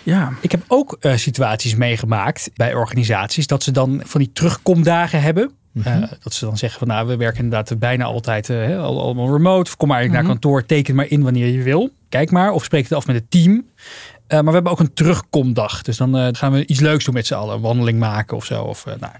Ja, 0.02 0.32
Ik 0.40 0.50
heb 0.50 0.62
ook 0.68 0.96
eh, 1.00 1.14
situaties 1.16 1.74
meegemaakt 1.74 2.50
bij 2.54 2.74
organisaties 2.74 3.46
dat 3.46 3.62
ze 3.62 3.70
dan 3.70 4.00
van 4.04 4.20
die 4.20 4.30
terugkomdagen 4.32 5.22
hebben. 5.22 5.50
Eh, 5.84 6.02
dat 6.22 6.32
ze 6.34 6.44
dan 6.44 6.56
zeggen 6.56 6.78
van 6.78 6.88
nou, 6.88 7.06
we 7.06 7.16
werken 7.16 7.44
inderdaad 7.44 7.78
bijna 7.78 8.04
altijd 8.04 8.50
al- 8.50 9.00
allemaal 9.02 9.32
remote. 9.32 9.76
Kom 9.76 9.88
maar 9.88 9.96
eigenlijk 9.98 10.26
naar 10.26 10.36
kantoor, 10.38 10.66
teken 10.66 10.94
maar 10.94 11.06
in 11.08 11.22
wanneer 11.22 11.46
je 11.46 11.62
wil. 11.62 11.90
Kijk 12.08 12.30
maar, 12.30 12.52
of 12.52 12.64
spreek 12.64 12.82
het 12.82 12.92
af 12.92 13.06
met 13.06 13.16
het 13.16 13.30
team. 13.30 13.64
Eh, 14.28 14.36
maar 14.36 14.44
we 14.44 14.52
hebben 14.52 14.72
ook 14.72 14.80
een 14.80 14.94
terugkomdag. 14.94 15.82
Dus 15.82 15.96
dan 15.96 16.16
eh, 16.16 16.28
gaan 16.32 16.52
we 16.52 16.66
iets 16.66 16.80
leuks 16.80 17.04
doen 17.04 17.14
met 17.14 17.26
z'n 17.26 17.34
allen. 17.34 17.54
Een 17.54 17.60
wandeling 17.60 17.98
maken 17.98 18.36
of 18.36 18.44
zo. 18.44 18.62
Of, 18.62 18.86
eh, 18.86 18.94
nou. 19.00 19.12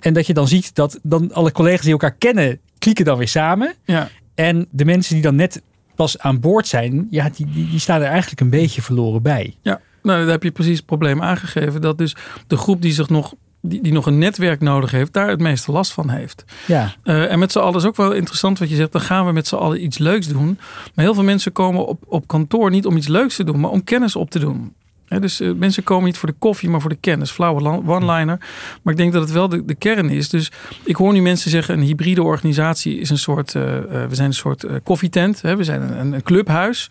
En 0.00 0.12
dat 0.14 0.26
je 0.26 0.34
dan 0.34 0.48
ziet 0.48 0.74
dat 0.74 0.98
dan 1.02 1.32
alle 1.32 1.52
collega's 1.52 1.82
die 1.82 1.92
elkaar 1.92 2.14
kennen, 2.14 2.60
klieken 2.78 3.04
dan 3.04 3.18
weer 3.18 3.28
samen. 3.28 3.74
ja, 3.84 4.08
En 4.34 4.66
de 4.70 4.84
mensen 4.84 5.14
die 5.14 5.22
dan 5.22 5.34
net 5.34 5.62
pas 5.94 6.18
aan 6.18 6.40
boord 6.40 6.66
zijn, 6.66 7.06
ja, 7.10 7.30
die, 7.36 7.46
die, 7.46 7.70
die 7.70 7.78
staan 7.80 8.00
er 8.00 8.08
eigenlijk 8.08 8.40
een 8.40 8.50
beetje 8.50 8.82
verloren 8.82 9.22
bij. 9.22 9.56
ja. 9.62 9.80
Nou, 10.02 10.20
daar 10.22 10.30
heb 10.30 10.42
je 10.42 10.50
precies 10.50 10.76
het 10.76 10.86
probleem 10.86 11.22
aangegeven. 11.22 11.80
Dat 11.80 11.98
dus 11.98 12.16
de 12.46 12.56
groep 12.56 12.82
die 12.82 12.92
zich 12.92 13.08
nog, 13.08 13.34
die, 13.60 13.82
die 13.82 13.92
nog 13.92 14.06
een 14.06 14.18
netwerk 14.18 14.60
nodig 14.60 14.90
heeft, 14.90 15.12
daar 15.12 15.28
het 15.28 15.40
meeste 15.40 15.72
last 15.72 15.92
van 15.92 16.10
heeft. 16.10 16.44
Ja, 16.66 16.94
Eh, 17.02 17.32
en 17.32 17.38
met 17.38 17.52
z'n 17.52 17.58
allen 17.58 17.76
is 17.80 17.84
ook 17.84 17.96
wel 17.96 18.12
interessant 18.12 18.58
wat 18.58 18.68
je 18.68 18.76
zegt. 18.76 18.92
Dan 18.92 19.00
gaan 19.00 19.26
we 19.26 19.32
met 19.32 19.46
z'n 19.46 19.54
allen 19.54 19.84
iets 19.84 19.98
leuks 19.98 20.28
doen. 20.28 20.58
Maar 20.94 21.04
heel 21.04 21.14
veel 21.14 21.22
mensen 21.24 21.52
komen 21.52 21.86
op, 21.86 22.02
op 22.06 22.26
kantoor 22.26 22.70
niet 22.70 22.86
om 22.86 22.96
iets 22.96 23.08
leuks 23.08 23.36
te 23.36 23.44
doen, 23.44 23.60
maar 23.60 23.70
om 23.70 23.84
kennis 23.84 24.16
op 24.16 24.30
te 24.30 24.38
doen. 24.38 24.74
Dus 25.20 25.40
eh, 25.40 25.52
mensen 25.52 25.82
komen 25.82 26.04
niet 26.04 26.18
voor 26.18 26.28
de 26.28 26.34
koffie, 26.38 26.68
maar 26.68 26.80
voor 26.80 26.90
de 26.90 26.96
kennis. 27.00 27.30
Flauwe 27.30 27.82
one-liner. 27.86 28.38
Maar 28.82 28.92
ik 28.92 28.96
denk 28.96 29.12
dat 29.12 29.22
het 29.22 29.32
wel 29.32 29.48
de, 29.48 29.64
de 29.64 29.74
kern 29.74 30.08
is. 30.10 30.28
Dus 30.28 30.52
ik 30.84 30.96
hoor 30.96 31.12
nu 31.12 31.22
mensen 31.22 31.50
zeggen: 31.50 31.74
een 31.78 31.84
hybride 31.84 32.22
organisatie 32.22 32.98
is 32.98 33.10
een 33.10 33.18
soort. 33.18 33.54
eh, 33.54 33.62
we 33.62 34.08
zijn 34.14 34.28
een 34.28 34.34
soort 34.34 34.64
koffietent. 34.82 35.42
Hè, 35.42 35.56
we 35.56 35.64
zijn 35.64 35.98
een, 35.98 36.12
een 36.12 36.22
clubhuis. 36.22 36.88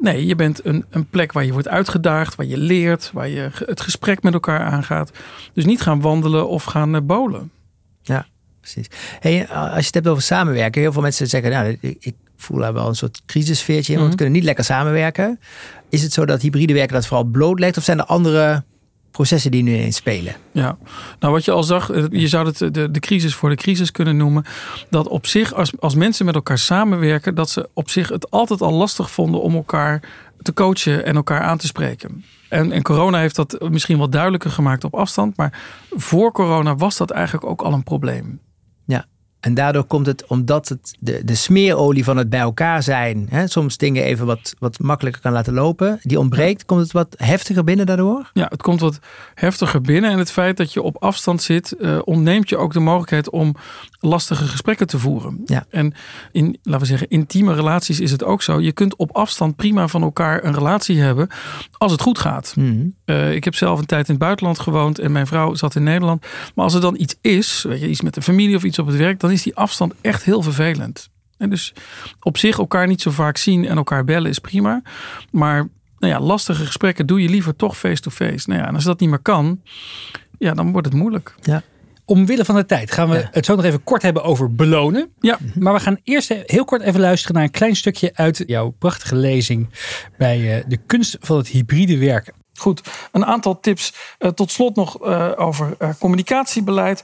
Nee, 0.00 0.26
je 0.26 0.34
bent 0.34 0.64
een, 0.66 0.84
een 0.90 1.06
plek 1.06 1.32
waar 1.32 1.44
je 1.44 1.52
wordt 1.52 1.68
uitgedaagd, 1.68 2.34
waar 2.34 2.46
je 2.46 2.56
leert, 2.58 3.10
waar 3.12 3.28
je 3.28 3.50
het 3.66 3.80
gesprek 3.80 4.22
met 4.22 4.32
elkaar 4.32 4.60
aangaat. 4.60 5.10
Dus 5.52 5.64
niet 5.64 5.80
gaan 5.80 6.00
wandelen 6.00 6.48
of 6.48 6.64
gaan 6.64 6.94
eh, 6.94 7.00
bowlen. 7.02 7.50
Precies. 8.60 8.86
Hey, 9.20 9.48
als 9.48 9.78
je 9.78 9.84
het 9.86 9.94
hebt 9.94 10.06
over 10.08 10.22
samenwerken, 10.22 10.80
heel 10.80 10.92
veel 10.92 11.02
mensen 11.02 11.26
zeggen, 11.26 11.50
nou, 11.50 11.76
ik, 11.80 11.96
ik 12.00 12.14
voel 12.36 12.58
daar 12.58 12.72
wel 12.72 12.88
een 12.88 12.94
soort 12.94 13.22
crisisfeertje 13.26 13.92
in, 13.92 13.98
want 13.98 14.10
we 14.10 14.14
Mhm. 14.14 14.16
kunnen 14.16 14.34
niet 14.34 14.44
lekker 14.44 14.64
samenwerken. 14.64 15.40
Is 15.88 16.02
het 16.02 16.12
zo 16.12 16.24
dat 16.24 16.42
hybride 16.42 16.72
werken 16.72 16.94
dat 16.94 17.06
vooral 17.06 17.24
blootlegt, 17.24 17.76
of 17.76 17.84
zijn 17.84 17.98
er 17.98 18.04
andere 18.04 18.64
processen 19.10 19.50
die 19.50 19.62
nu 19.62 19.74
ineens 19.74 19.96
spelen? 19.96 20.34
Ja, 20.52 20.78
nou 21.18 21.32
wat 21.32 21.44
je 21.44 21.50
al 21.50 21.62
zag, 21.62 21.90
eh, 21.90 22.04
je 22.10 22.28
zou 22.28 22.46
het 22.46 22.74
de, 22.74 22.90
de 22.90 23.00
crisis 23.00 23.34
voor 23.34 23.48
de 23.48 23.56
crisis 23.56 23.92
kunnen 23.92 24.16
noemen. 24.16 24.44
Dat 24.90 25.08
op 25.08 25.26
zich, 25.26 25.54
als, 25.54 25.72
als 25.78 25.94
mensen 25.94 26.24
met 26.24 26.34
elkaar 26.34 26.58
samenwerken, 26.58 27.34
dat 27.34 27.50
ze 27.50 27.68
op 27.72 27.90
zich 27.90 28.08
het 28.08 28.30
altijd 28.30 28.60
al 28.60 28.72
lastig 28.72 29.10
vonden 29.10 29.42
om 29.42 29.54
elkaar 29.54 30.02
te 30.42 30.52
coachen 30.52 31.04
en 31.04 31.16
elkaar 31.16 31.40
aan 31.40 31.58
te 31.58 31.66
spreken. 31.66 32.24
En, 32.48 32.72
en 32.72 32.82
corona 32.82 33.18
heeft 33.18 33.36
dat 33.36 33.68
misschien 33.70 33.98
wat 33.98 34.12
duidelijker 34.12 34.50
gemaakt 34.50 34.84
op 34.84 34.94
afstand. 34.94 35.36
Maar 35.36 35.58
voor 35.90 36.32
corona 36.32 36.76
was 36.76 36.96
dat 36.96 37.10
eigenlijk 37.10 37.46
ook 37.46 37.62
al 37.62 37.72
een 37.72 37.84
probleem. 37.84 38.40
En 39.40 39.54
daardoor 39.54 39.84
komt 39.84 40.06
het, 40.06 40.26
omdat 40.26 40.68
het 40.68 40.96
de, 40.98 41.24
de 41.24 41.34
smeerolie 41.34 42.04
van 42.04 42.16
het 42.16 42.30
bij 42.30 42.40
elkaar 42.40 42.82
zijn, 42.82 43.26
hè, 43.30 43.46
soms 43.46 43.76
dingen 43.76 44.04
even 44.04 44.26
wat, 44.26 44.54
wat 44.58 44.78
makkelijker 44.78 45.22
kan 45.22 45.32
laten 45.32 45.52
lopen, 45.52 45.98
die 46.02 46.18
ontbreekt, 46.18 46.64
komt 46.64 46.80
het 46.80 46.92
wat 46.92 47.14
heftiger 47.16 47.64
binnen 47.64 47.86
daardoor? 47.86 48.30
Ja, 48.32 48.46
het 48.48 48.62
komt 48.62 48.80
wat 48.80 48.98
heftiger 49.34 49.80
binnen. 49.80 50.10
En 50.10 50.18
het 50.18 50.30
feit 50.30 50.56
dat 50.56 50.72
je 50.72 50.82
op 50.82 51.02
afstand 51.02 51.42
zit, 51.42 51.72
eh, 51.72 51.98
ontneemt 52.04 52.48
je 52.48 52.56
ook 52.56 52.72
de 52.72 52.80
mogelijkheid 52.80 53.30
om 53.30 53.54
lastige 54.00 54.44
gesprekken 54.44 54.86
te 54.86 54.98
voeren. 54.98 55.40
Ja. 55.44 55.64
En 55.70 55.94
in, 56.32 56.58
laten 56.62 56.80
we 56.80 56.86
zeggen, 56.86 57.08
intieme 57.08 57.54
relaties 57.54 58.00
is 58.00 58.10
het 58.10 58.24
ook 58.24 58.42
zo. 58.42 58.60
Je 58.60 58.72
kunt 58.72 58.96
op 58.96 59.16
afstand 59.16 59.56
prima 59.56 59.88
van 59.88 60.02
elkaar 60.02 60.44
een 60.44 60.54
relatie 60.54 61.00
hebben 61.00 61.28
als 61.78 61.92
het 61.92 62.00
goed 62.00 62.18
gaat. 62.18 62.52
Mhm. 62.56 62.86
Eh, 63.04 63.34
ik 63.34 63.44
heb 63.44 63.54
zelf 63.54 63.78
een 63.78 63.86
tijd 63.86 64.06
in 64.06 64.14
het 64.14 64.22
buitenland 64.22 64.58
gewoond 64.58 64.98
en 64.98 65.12
mijn 65.12 65.26
vrouw 65.26 65.54
zat 65.54 65.74
in 65.74 65.82
Nederland. 65.82 66.26
Maar 66.54 66.64
als 66.64 66.74
er 66.74 66.80
dan 66.80 66.96
iets 66.98 67.16
is, 67.20 67.64
weet 67.68 67.80
je, 67.80 67.88
iets 67.88 68.00
met 68.00 68.14
de 68.14 68.22
familie 68.22 68.56
of 68.56 68.64
iets 68.64 68.78
op 68.78 68.86
het 68.86 68.96
werk, 68.96 69.20
dan 69.20 69.29
is 69.32 69.42
die 69.42 69.56
afstand 69.56 69.94
echt 70.00 70.22
heel 70.24 70.42
vervelend. 70.42 71.08
En 71.38 71.50
dus 71.50 71.72
op 72.20 72.38
zich 72.38 72.58
elkaar 72.58 72.86
niet 72.86 73.02
zo 73.02 73.10
vaak 73.10 73.36
zien 73.36 73.66
en 73.66 73.76
elkaar 73.76 74.04
bellen 74.04 74.30
is 74.30 74.38
prima. 74.38 74.82
Maar 75.30 75.68
nou 75.98 76.12
ja, 76.12 76.20
lastige 76.20 76.64
gesprekken 76.66 77.06
doe 77.06 77.22
je 77.22 77.28
liever 77.28 77.56
toch 77.56 77.78
face-to-face. 77.78 78.48
Nou 78.48 78.60
ja, 78.60 78.66
en 78.66 78.74
als 78.74 78.84
dat 78.84 79.00
niet 79.00 79.08
meer 79.10 79.18
kan, 79.18 79.62
ja, 80.38 80.54
dan 80.54 80.72
wordt 80.72 80.86
het 80.86 80.96
moeilijk. 80.96 81.34
omwille 82.04 82.44
van 82.44 82.54
de 82.54 82.66
tijd 82.66 82.92
gaan 82.92 83.08
we 83.08 83.16
Ja. 83.16 83.28
het 83.30 83.44
zo 83.44 83.54
nog 83.56 83.64
even 83.64 83.84
kort 83.84 84.02
hebben 84.02 84.22
over 84.22 84.54
belonen. 84.54 85.10
Ja, 85.20 85.38
Maar 85.58 85.72
we 85.72 85.80
gaan 85.80 85.98
eerst 86.04 86.28
heel 86.46 86.64
kort 86.64 86.82
even 86.82 87.00
luisteren 87.00 87.34
naar 87.34 87.44
een 87.44 87.50
klein 87.50 87.76
stukje 87.76 88.10
uit 88.14 88.42
jouw 88.46 88.70
prachtige 88.70 89.16
lezing 89.16 89.68
bij 90.18 90.56
eh, 90.58 90.64
de 90.68 90.76
kunst 90.86 91.16
van 91.20 91.36
het 91.36 91.48
hybride 91.48 91.98
werken. 91.98 92.32
Goed, 92.54 92.80
een 93.12 93.24
aantal 93.26 93.60
tips. 93.60 93.94
Eh, 94.18 94.30
tot 94.30 94.50
slot 94.50 94.76
nog 94.76 95.02
eh, 95.02 95.32
over 95.36 95.76
communicatiebeleid. 95.98 97.02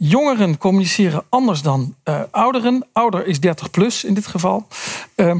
Jongeren 0.00 0.58
communiceren 0.58 1.24
anders 1.28 1.62
dan 1.62 1.94
eh, 2.02 2.20
ouderen. 2.30 2.86
Ouder 2.92 3.26
is 3.26 3.40
30 3.40 3.70
plus 3.70 4.04
in 4.04 4.14
dit 4.14 4.26
geval. 4.26 4.66
Ehm, 5.14 5.38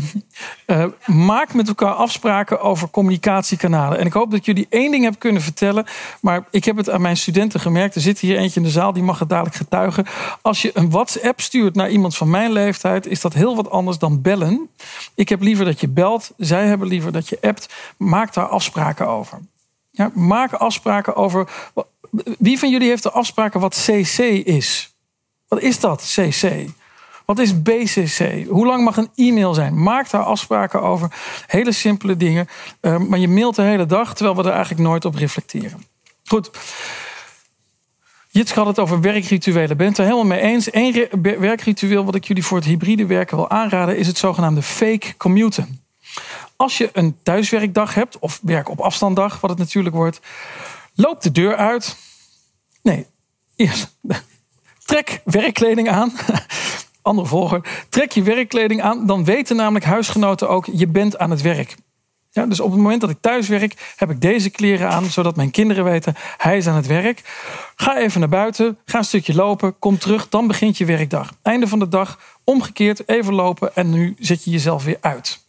eh, 0.66 0.84
maak 1.06 1.54
met 1.54 1.68
elkaar 1.68 1.92
afspraken 1.92 2.60
over 2.60 2.90
communicatiekanalen. 2.90 3.98
En 3.98 4.06
ik 4.06 4.12
hoop 4.12 4.30
dat 4.30 4.44
jullie 4.44 4.66
één 4.70 4.90
ding 4.90 5.04
heb 5.04 5.18
kunnen 5.18 5.42
vertellen. 5.42 5.86
Maar 6.20 6.44
ik 6.50 6.64
heb 6.64 6.76
het 6.76 6.90
aan 6.90 7.00
mijn 7.00 7.16
studenten 7.16 7.60
gemerkt. 7.60 7.94
Er 7.94 8.00
zit 8.00 8.18
hier 8.18 8.36
eentje 8.36 8.60
in 8.60 8.66
de 8.66 8.72
zaal, 8.72 8.92
die 8.92 9.02
mag 9.02 9.18
het 9.18 9.28
dadelijk 9.28 9.56
getuigen. 9.56 10.06
Als 10.42 10.62
je 10.62 10.70
een 10.74 10.90
WhatsApp 10.90 11.40
stuurt 11.40 11.74
naar 11.74 11.90
iemand 11.90 12.16
van 12.16 12.30
mijn 12.30 12.52
leeftijd, 12.52 13.06
is 13.06 13.20
dat 13.20 13.32
heel 13.32 13.56
wat 13.56 13.70
anders 13.70 13.98
dan 13.98 14.22
bellen. 14.22 14.68
Ik 15.14 15.28
heb 15.28 15.40
liever 15.40 15.64
dat 15.64 15.80
je 15.80 15.88
belt. 15.88 16.32
Zij 16.36 16.66
hebben 16.66 16.88
liever 16.88 17.12
dat 17.12 17.28
je 17.28 17.38
appt. 17.40 17.74
Maak 17.96 18.34
daar 18.34 18.48
afspraken 18.48 19.08
over. 19.08 19.38
Ja, 19.98 20.10
maak 20.14 20.52
afspraken 20.52 21.16
over. 21.16 21.48
Wie 22.38 22.58
van 22.58 22.70
jullie 22.70 22.88
heeft 22.88 23.02
de 23.02 23.10
afspraken 23.10 23.60
wat 23.60 23.86
CC 23.86 24.18
is? 24.46 24.94
Wat 25.48 25.60
is 25.60 25.80
dat, 25.80 26.14
CC? 26.14 26.66
Wat 27.24 27.38
is 27.38 27.62
BCC? 27.62 28.46
Hoe 28.48 28.66
lang 28.66 28.84
mag 28.84 28.96
een 28.96 29.10
e-mail 29.14 29.54
zijn? 29.54 29.82
Maak 29.82 30.10
daar 30.10 30.22
afspraken 30.22 30.82
over. 30.82 31.12
Hele 31.46 31.72
simpele 31.72 32.16
dingen. 32.16 32.48
Eh, 32.80 32.98
maar 32.98 33.18
je 33.18 33.28
mailt 33.28 33.56
de 33.56 33.62
hele 33.62 33.86
dag, 33.86 34.14
terwijl 34.14 34.36
we 34.36 34.42
er 34.42 34.54
eigenlijk 34.54 34.82
nooit 34.88 35.04
op 35.04 35.14
reflecteren. 35.14 35.84
Goed. 36.24 36.50
Jits 38.28 38.52
had 38.52 38.66
het 38.66 38.78
over 38.78 39.00
werkrituelen. 39.00 39.76
Ben 39.76 39.86
het 39.86 39.98
er 39.98 40.04
helemaal 40.04 40.24
mee 40.24 40.40
eens? 40.40 40.68
Eén 40.74 41.08
werkritueel 41.20 42.04
wat 42.04 42.14
ik 42.14 42.24
jullie 42.24 42.44
voor 42.44 42.56
het 42.56 42.66
hybride 42.66 43.06
werken 43.06 43.36
wil 43.36 43.50
aanraden... 43.50 43.98
is 43.98 44.06
het 44.06 44.18
zogenaamde 44.18 44.62
fake 44.62 45.16
commuten. 45.16 45.80
Als 46.58 46.78
je 46.78 46.90
een 46.92 47.16
thuiswerkdag 47.22 47.94
hebt, 47.94 48.18
of 48.18 48.40
werk 48.42 48.68
op 48.68 48.80
afstanddag, 48.80 49.40
wat 49.40 49.50
het 49.50 49.58
natuurlijk 49.58 49.94
wordt... 49.94 50.20
loop 50.94 51.22
de 51.22 51.30
deur 51.30 51.56
uit. 51.56 51.96
Nee, 52.82 53.06
eerst 53.56 53.96
trek 54.84 55.20
werkkleding 55.24 55.88
aan. 55.88 56.12
andere 57.02 57.28
volger. 57.28 57.86
Trek 57.88 58.12
je 58.12 58.22
werkkleding 58.22 58.82
aan, 58.82 59.06
dan 59.06 59.24
weten 59.24 59.56
namelijk 59.56 59.84
huisgenoten 59.84 60.48
ook, 60.48 60.66
je 60.72 60.86
bent 60.86 61.18
aan 61.18 61.30
het 61.30 61.40
werk. 61.40 61.76
Ja, 62.30 62.46
dus 62.46 62.60
op 62.60 62.70
het 62.70 62.80
moment 62.80 63.00
dat 63.00 63.10
ik 63.10 63.20
thuis 63.20 63.48
werk, 63.48 63.94
heb 63.96 64.10
ik 64.10 64.20
deze 64.20 64.50
kleren 64.50 64.88
aan, 64.88 65.04
zodat 65.04 65.36
mijn 65.36 65.50
kinderen 65.50 65.84
weten, 65.84 66.14
hij 66.36 66.56
is 66.56 66.66
aan 66.66 66.76
het 66.76 66.86
werk. 66.86 67.22
Ga 67.76 67.98
even 67.98 68.20
naar 68.20 68.28
buiten, 68.28 68.78
ga 68.84 68.98
een 68.98 69.04
stukje 69.04 69.34
lopen, 69.34 69.78
kom 69.78 69.98
terug, 69.98 70.28
dan 70.28 70.46
begint 70.46 70.78
je 70.78 70.84
werkdag. 70.84 71.32
Einde 71.42 71.66
van 71.66 71.78
de 71.78 71.88
dag, 71.88 72.18
omgekeerd, 72.44 73.08
even 73.08 73.34
lopen 73.34 73.76
en 73.76 73.90
nu 73.90 74.16
zet 74.18 74.44
je 74.44 74.50
jezelf 74.50 74.84
weer 74.84 74.98
uit. 75.00 75.46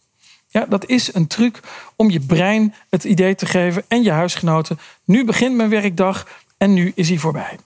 Ja, 0.52 0.66
dat 0.68 0.86
is 0.86 1.14
een 1.14 1.26
truc 1.26 1.60
om 1.96 2.10
je 2.10 2.20
brein 2.20 2.74
het 2.88 3.04
idee 3.04 3.34
te 3.34 3.46
geven 3.46 3.84
en 3.88 4.02
je 4.02 4.10
huisgenoten. 4.10 4.78
Nu 5.04 5.24
begint 5.24 5.54
mijn 5.54 5.68
werkdag 5.68 6.26
en 6.56 6.72
nu 6.72 6.92
is 6.94 7.08
hij 7.08 7.18
voorbij. 7.18 7.58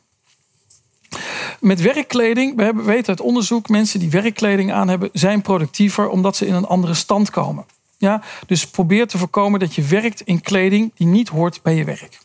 Met 1.60 1.80
werkkleding, 1.80 2.56
we 2.56 2.72
weten 2.74 3.08
uit 3.08 3.20
onderzoek, 3.20 3.68
mensen 3.68 4.00
die 4.00 4.10
werkkleding 4.10 4.72
aan 4.72 4.88
hebben, 4.88 5.10
zijn 5.12 5.42
productiever 5.42 6.08
omdat 6.08 6.36
ze 6.36 6.46
in 6.46 6.54
een 6.54 6.66
andere 6.66 6.94
stand 6.94 7.30
komen. 7.30 7.64
Ja, 7.96 8.22
dus 8.46 8.66
probeer 8.66 9.06
te 9.06 9.18
voorkomen 9.18 9.60
dat 9.60 9.74
je 9.74 9.82
werkt 9.82 10.20
in 10.20 10.40
kleding 10.40 10.92
die 10.94 11.06
niet 11.06 11.28
hoort 11.28 11.62
bij 11.62 11.74
je 11.74 11.84
werk. 11.84 12.18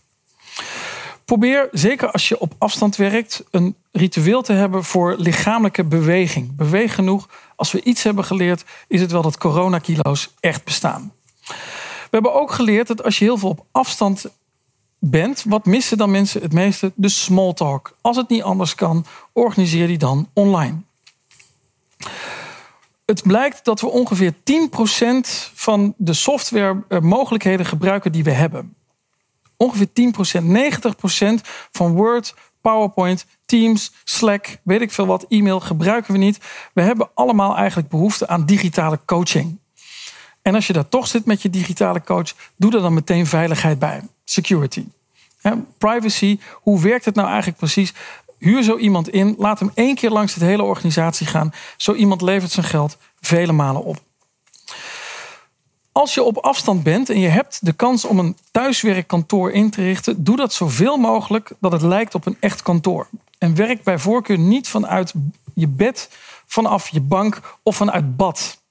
Probeer, 1.25 1.67
zeker 1.71 2.11
als 2.11 2.27
je 2.27 2.39
op 2.39 2.53
afstand 2.57 2.95
werkt, 2.95 3.43
een 3.51 3.75
ritueel 3.91 4.41
te 4.41 4.53
hebben 4.53 4.83
voor 4.83 5.15
lichamelijke 5.17 5.83
beweging. 5.83 6.55
Beweeg 6.55 6.95
genoeg. 6.95 7.29
Als 7.59 7.71
we 7.71 7.83
iets 7.83 8.03
hebben 8.03 8.25
geleerd, 8.25 8.63
is 8.87 9.01
het 9.01 9.11
wel 9.11 9.21
dat 9.21 9.37
coronakilo's 9.37 10.29
echt 10.39 10.63
bestaan. 10.63 11.13
We 11.45 12.09
hebben 12.09 12.33
ook 12.33 12.51
geleerd 12.51 12.87
dat 12.87 13.03
als 13.03 13.19
je 13.19 13.25
heel 13.25 13.37
veel 13.37 13.49
op 13.49 13.65
afstand 13.71 14.25
bent, 14.99 15.43
wat 15.47 15.65
missen 15.65 15.97
dan 15.97 16.11
mensen 16.11 16.41
het 16.41 16.53
meeste? 16.53 16.91
De 16.95 17.09
small 17.09 17.53
talk. 17.53 17.97
Als 18.01 18.17
het 18.17 18.29
niet 18.29 18.41
anders 18.41 18.75
kan, 18.75 19.05
organiseer 19.33 19.87
die 19.87 19.97
dan 19.97 20.29
online. 20.33 20.77
Het 23.05 23.23
blijkt 23.23 23.65
dat 23.65 23.81
we 23.81 23.87
ongeveer 23.87 24.33
10% 24.33 24.37
van 25.53 25.93
de 25.97 26.13
software 26.13 26.83
eh, 26.87 27.65
gebruiken 27.65 28.11
die 28.11 28.23
we 28.23 28.31
hebben. 28.31 28.75
Ongeveer 29.57 29.87
10%, 29.87 30.43
90% 31.41 31.47
van 31.71 31.93
Word, 31.93 32.33
PowerPoint, 32.61 33.25
Teams, 33.45 33.91
Slack, 34.03 34.57
weet 34.63 34.81
ik 34.81 34.91
veel 34.91 35.05
wat, 35.05 35.25
e-mail 35.29 35.59
gebruiken 35.59 36.13
we 36.13 36.19
niet. 36.19 36.39
We 36.73 36.81
hebben 36.81 37.09
allemaal 37.13 37.55
eigenlijk 37.55 37.89
behoefte 37.89 38.27
aan 38.27 38.45
digitale 38.45 38.99
coaching. 39.05 39.59
En 40.41 40.55
als 40.55 40.67
je 40.67 40.73
daar 40.73 40.89
toch 40.89 41.07
zit 41.07 41.25
met 41.25 41.41
je 41.41 41.49
digitale 41.49 42.03
coach, 42.03 42.33
doe 42.55 42.75
er 42.75 42.81
dan 42.81 42.93
meteen 42.93 43.25
veiligheid 43.25 43.79
bij. 43.79 44.01
Security. 44.23 44.85
Privacy, 45.77 46.39
hoe 46.53 46.81
werkt 46.81 47.05
het 47.05 47.15
nou 47.15 47.27
eigenlijk 47.27 47.57
precies? 47.57 47.93
Huur 48.37 48.63
zo 48.63 48.77
iemand 48.77 49.09
in, 49.09 49.35
laat 49.37 49.59
hem 49.59 49.71
één 49.73 49.95
keer 49.95 50.09
langs 50.09 50.33
de 50.33 50.45
hele 50.45 50.63
organisatie 50.63 51.27
gaan. 51.27 51.53
Zo 51.77 51.93
iemand 51.93 52.21
levert 52.21 52.51
zijn 52.51 52.65
geld 52.65 52.97
vele 53.19 53.51
malen 53.51 53.83
op. 53.83 53.97
Als 55.91 56.13
je 56.13 56.23
op 56.23 56.37
afstand 56.37 56.83
bent 56.83 57.09
en 57.09 57.19
je 57.19 57.27
hebt 57.27 57.65
de 57.65 57.73
kans 57.73 58.05
om 58.05 58.19
een 58.19 58.37
thuiswerkkantoor 58.51 59.51
in 59.51 59.69
te 59.69 59.81
richten, 59.81 60.23
doe 60.23 60.35
dat 60.35 60.53
zoveel 60.53 60.97
mogelijk 60.97 61.51
dat 61.59 61.71
het 61.71 61.81
lijkt 61.81 62.15
op 62.15 62.25
een 62.25 62.37
echt 62.39 62.61
kantoor. 62.61 63.07
En 63.37 63.55
werk 63.55 63.83
bij 63.83 63.99
voorkeur 63.99 64.37
niet 64.37 64.67
vanuit 64.67 65.13
je 65.53 65.67
bed, 65.67 66.09
vanaf 66.45 66.89
je 66.89 67.01
bank 67.01 67.57
of 67.63 67.75
vanuit 67.75 68.17
bad. 68.17 68.61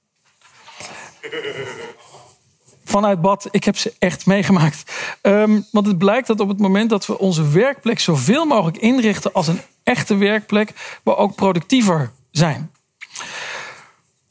Vanuit 2.85 3.21
bad, 3.21 3.49
ik 3.51 3.65
heb 3.65 3.77
ze 3.77 3.95
echt 3.99 4.27
meegemaakt. 4.27 4.93
Um, 5.23 5.67
want 5.73 5.87
het 5.87 5.99
blijkt 5.99 6.27
dat 6.27 6.41
op 6.41 6.49
het 6.49 6.59
moment 6.59 6.91
dat 6.91 7.07
we 7.07 7.19
onze 7.19 7.49
werkplek 7.49 8.01
zoveel 8.01 8.45
mogelijk 8.45 8.77
inrichten 8.77 9.33
als 9.33 9.47
een 9.47 9.61
echte 9.83 10.17
werkplek, 10.17 10.99
we 11.03 11.17
ook 11.17 11.35
productiever 11.35 12.13
zijn. 12.31 12.71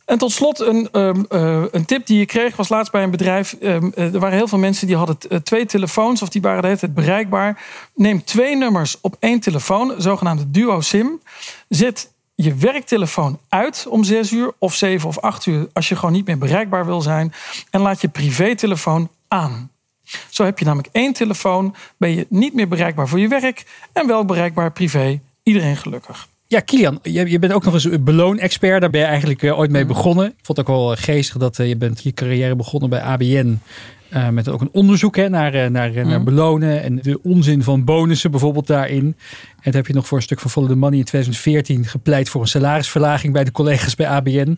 En 0.07 0.17
tot 0.17 0.31
slot 0.31 0.59
een, 0.59 0.89
um, 0.91 1.25
uh, 1.29 1.63
een 1.71 1.85
tip 1.85 2.05
die 2.05 2.19
je 2.19 2.25
kreeg 2.25 2.55
was 2.55 2.69
laatst 2.69 2.91
bij 2.91 3.03
een 3.03 3.11
bedrijf. 3.11 3.55
Um, 3.61 3.93
er 3.93 4.19
waren 4.19 4.37
heel 4.37 4.47
veel 4.47 4.57
mensen 4.57 4.87
die 4.87 4.95
hadden 4.95 5.17
uh, 5.29 5.37
twee 5.39 5.65
telefoons 5.65 6.21
of 6.21 6.29
die 6.29 6.41
waren 6.41 6.61
de 6.61 6.67
hele 6.67 6.79
tijd 6.79 6.93
bereikbaar. 6.93 7.61
Neem 7.95 8.23
twee 8.23 8.55
nummers 8.55 8.97
op 9.01 9.15
één 9.19 9.39
telefoon, 9.39 9.93
zogenaamde 9.97 10.51
duo 10.51 10.81
SIM. 10.81 11.21
Zet 11.69 12.11
je 12.35 12.55
werktelefoon 12.55 13.39
uit 13.49 13.85
om 13.89 14.03
zes 14.03 14.31
uur 14.31 14.53
of 14.57 14.75
zeven 14.75 15.09
of 15.09 15.19
acht 15.19 15.45
uur 15.45 15.67
als 15.73 15.89
je 15.89 15.95
gewoon 15.95 16.13
niet 16.13 16.27
meer 16.27 16.37
bereikbaar 16.37 16.85
wil 16.85 17.01
zijn. 17.01 17.33
En 17.69 17.81
laat 17.81 18.01
je 18.01 18.07
privételefoon 18.07 19.09
aan. 19.27 19.71
Zo 20.29 20.43
heb 20.43 20.59
je 20.59 20.65
namelijk 20.65 20.89
één 20.91 21.13
telefoon, 21.13 21.75
ben 21.97 22.15
je 22.15 22.25
niet 22.29 22.53
meer 22.53 22.67
bereikbaar 22.67 23.07
voor 23.07 23.19
je 23.19 23.27
werk 23.27 23.65
en 23.93 24.07
wel 24.07 24.25
bereikbaar 24.25 24.71
privé. 24.71 25.19
Iedereen 25.43 25.77
gelukkig. 25.77 26.27
Ja, 26.49 26.59
Kilian, 26.59 26.99
je, 27.01 27.29
je 27.29 27.39
bent 27.39 27.53
ook 27.53 27.63
nog 27.63 27.73
eens 27.73 27.83
een 27.83 28.03
beloon-expert. 28.03 28.81
Daar 28.81 28.89
ben 28.89 29.01
je 29.01 29.05
eigenlijk 29.05 29.41
uh, 29.41 29.59
ooit 29.59 29.71
mee 29.71 29.83
mhm. 29.83 29.93
begonnen. 29.93 30.25
Ik 30.25 30.45
vond 30.45 30.57
het 30.57 30.67
ook 30.67 30.75
wel 30.75 30.95
geestig 30.95 31.37
dat 31.37 31.57
uh, 31.57 31.67
je 31.67 31.77
bent 31.77 32.03
je 32.03 32.13
carrière 32.13 32.55
begonnen 32.55 32.89
bij 32.89 33.01
ABN. 33.01 33.59
Uh, 34.13 34.29
met 34.29 34.49
ook 34.49 34.61
een 34.61 34.69
onderzoek 34.71 35.15
hè, 35.15 35.29
naar, 35.29 35.71
naar, 35.71 35.91
naar 35.91 36.05
mhm. 36.05 36.23
belonen 36.23 36.83
en 36.83 36.99
de 37.01 37.19
onzin 37.23 37.63
van 37.63 37.83
bonussen 37.83 38.31
bijvoorbeeld 38.31 38.67
daarin. 38.67 39.05
En 39.05 39.15
dan 39.63 39.73
heb 39.73 39.87
je 39.87 39.93
nog 39.93 40.07
voor 40.07 40.17
een 40.17 40.23
stuk 40.23 40.39
van 40.39 40.49
Follow 40.49 40.69
the 40.69 40.75
Money 40.75 40.97
in 40.97 41.05
2014 41.05 41.85
gepleit 41.85 42.29
voor 42.29 42.41
een 42.41 42.47
salarisverlaging 42.47 43.33
bij 43.33 43.43
de 43.43 43.51
collega's 43.51 43.95
bij 43.95 44.07
ABN 44.07 44.57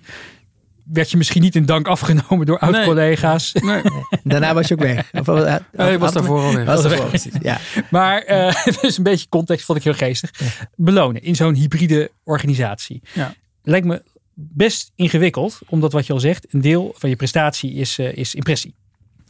werd 0.92 1.12
je 1.12 1.18
misschien 1.18 1.42
niet 1.42 1.56
in 1.56 1.66
dank 1.66 1.88
afgenomen 1.88 2.46
door 2.46 2.60
oud-collega's. 2.60 3.54
Nee. 3.54 3.82
Daarna 4.24 4.54
was 4.54 4.68
je 4.68 4.74
ook 4.74 4.80
weg. 4.80 5.12
Of, 5.14 5.28
uh, 5.28 5.56
nee, 5.72 5.98
was 5.98 6.14
daarvoor 6.14 6.42
al 6.42 6.54
weg. 6.54 6.66
Was 6.66 6.84
daarvoor, 6.84 7.12
ja. 7.42 7.60
Maar 7.90 8.30
uh, 8.30 8.66
dus 8.82 8.98
een 8.98 9.04
beetje 9.04 9.30
context 9.30 9.66
vond 9.66 9.78
ik 9.78 9.84
heel 9.84 9.94
geestig. 9.94 10.32
Belonen 10.76 11.22
in 11.22 11.36
zo'n 11.36 11.54
hybride 11.54 12.12
organisatie. 12.24 13.02
Ja. 13.14 13.34
Lijkt 13.64 13.86
me 13.86 14.04
best 14.34 14.92
ingewikkeld, 14.96 15.60
omdat 15.68 15.92
wat 15.92 16.06
je 16.06 16.14
al 16.14 16.20
zegt, 16.20 16.54
een 16.54 16.62
deel 16.62 16.96
van 16.98 17.10
je 17.10 17.16
prestatie 17.16 17.74
is, 17.74 18.00
uh, 18.00 18.14
is 18.14 18.36
impressie. 18.36 18.76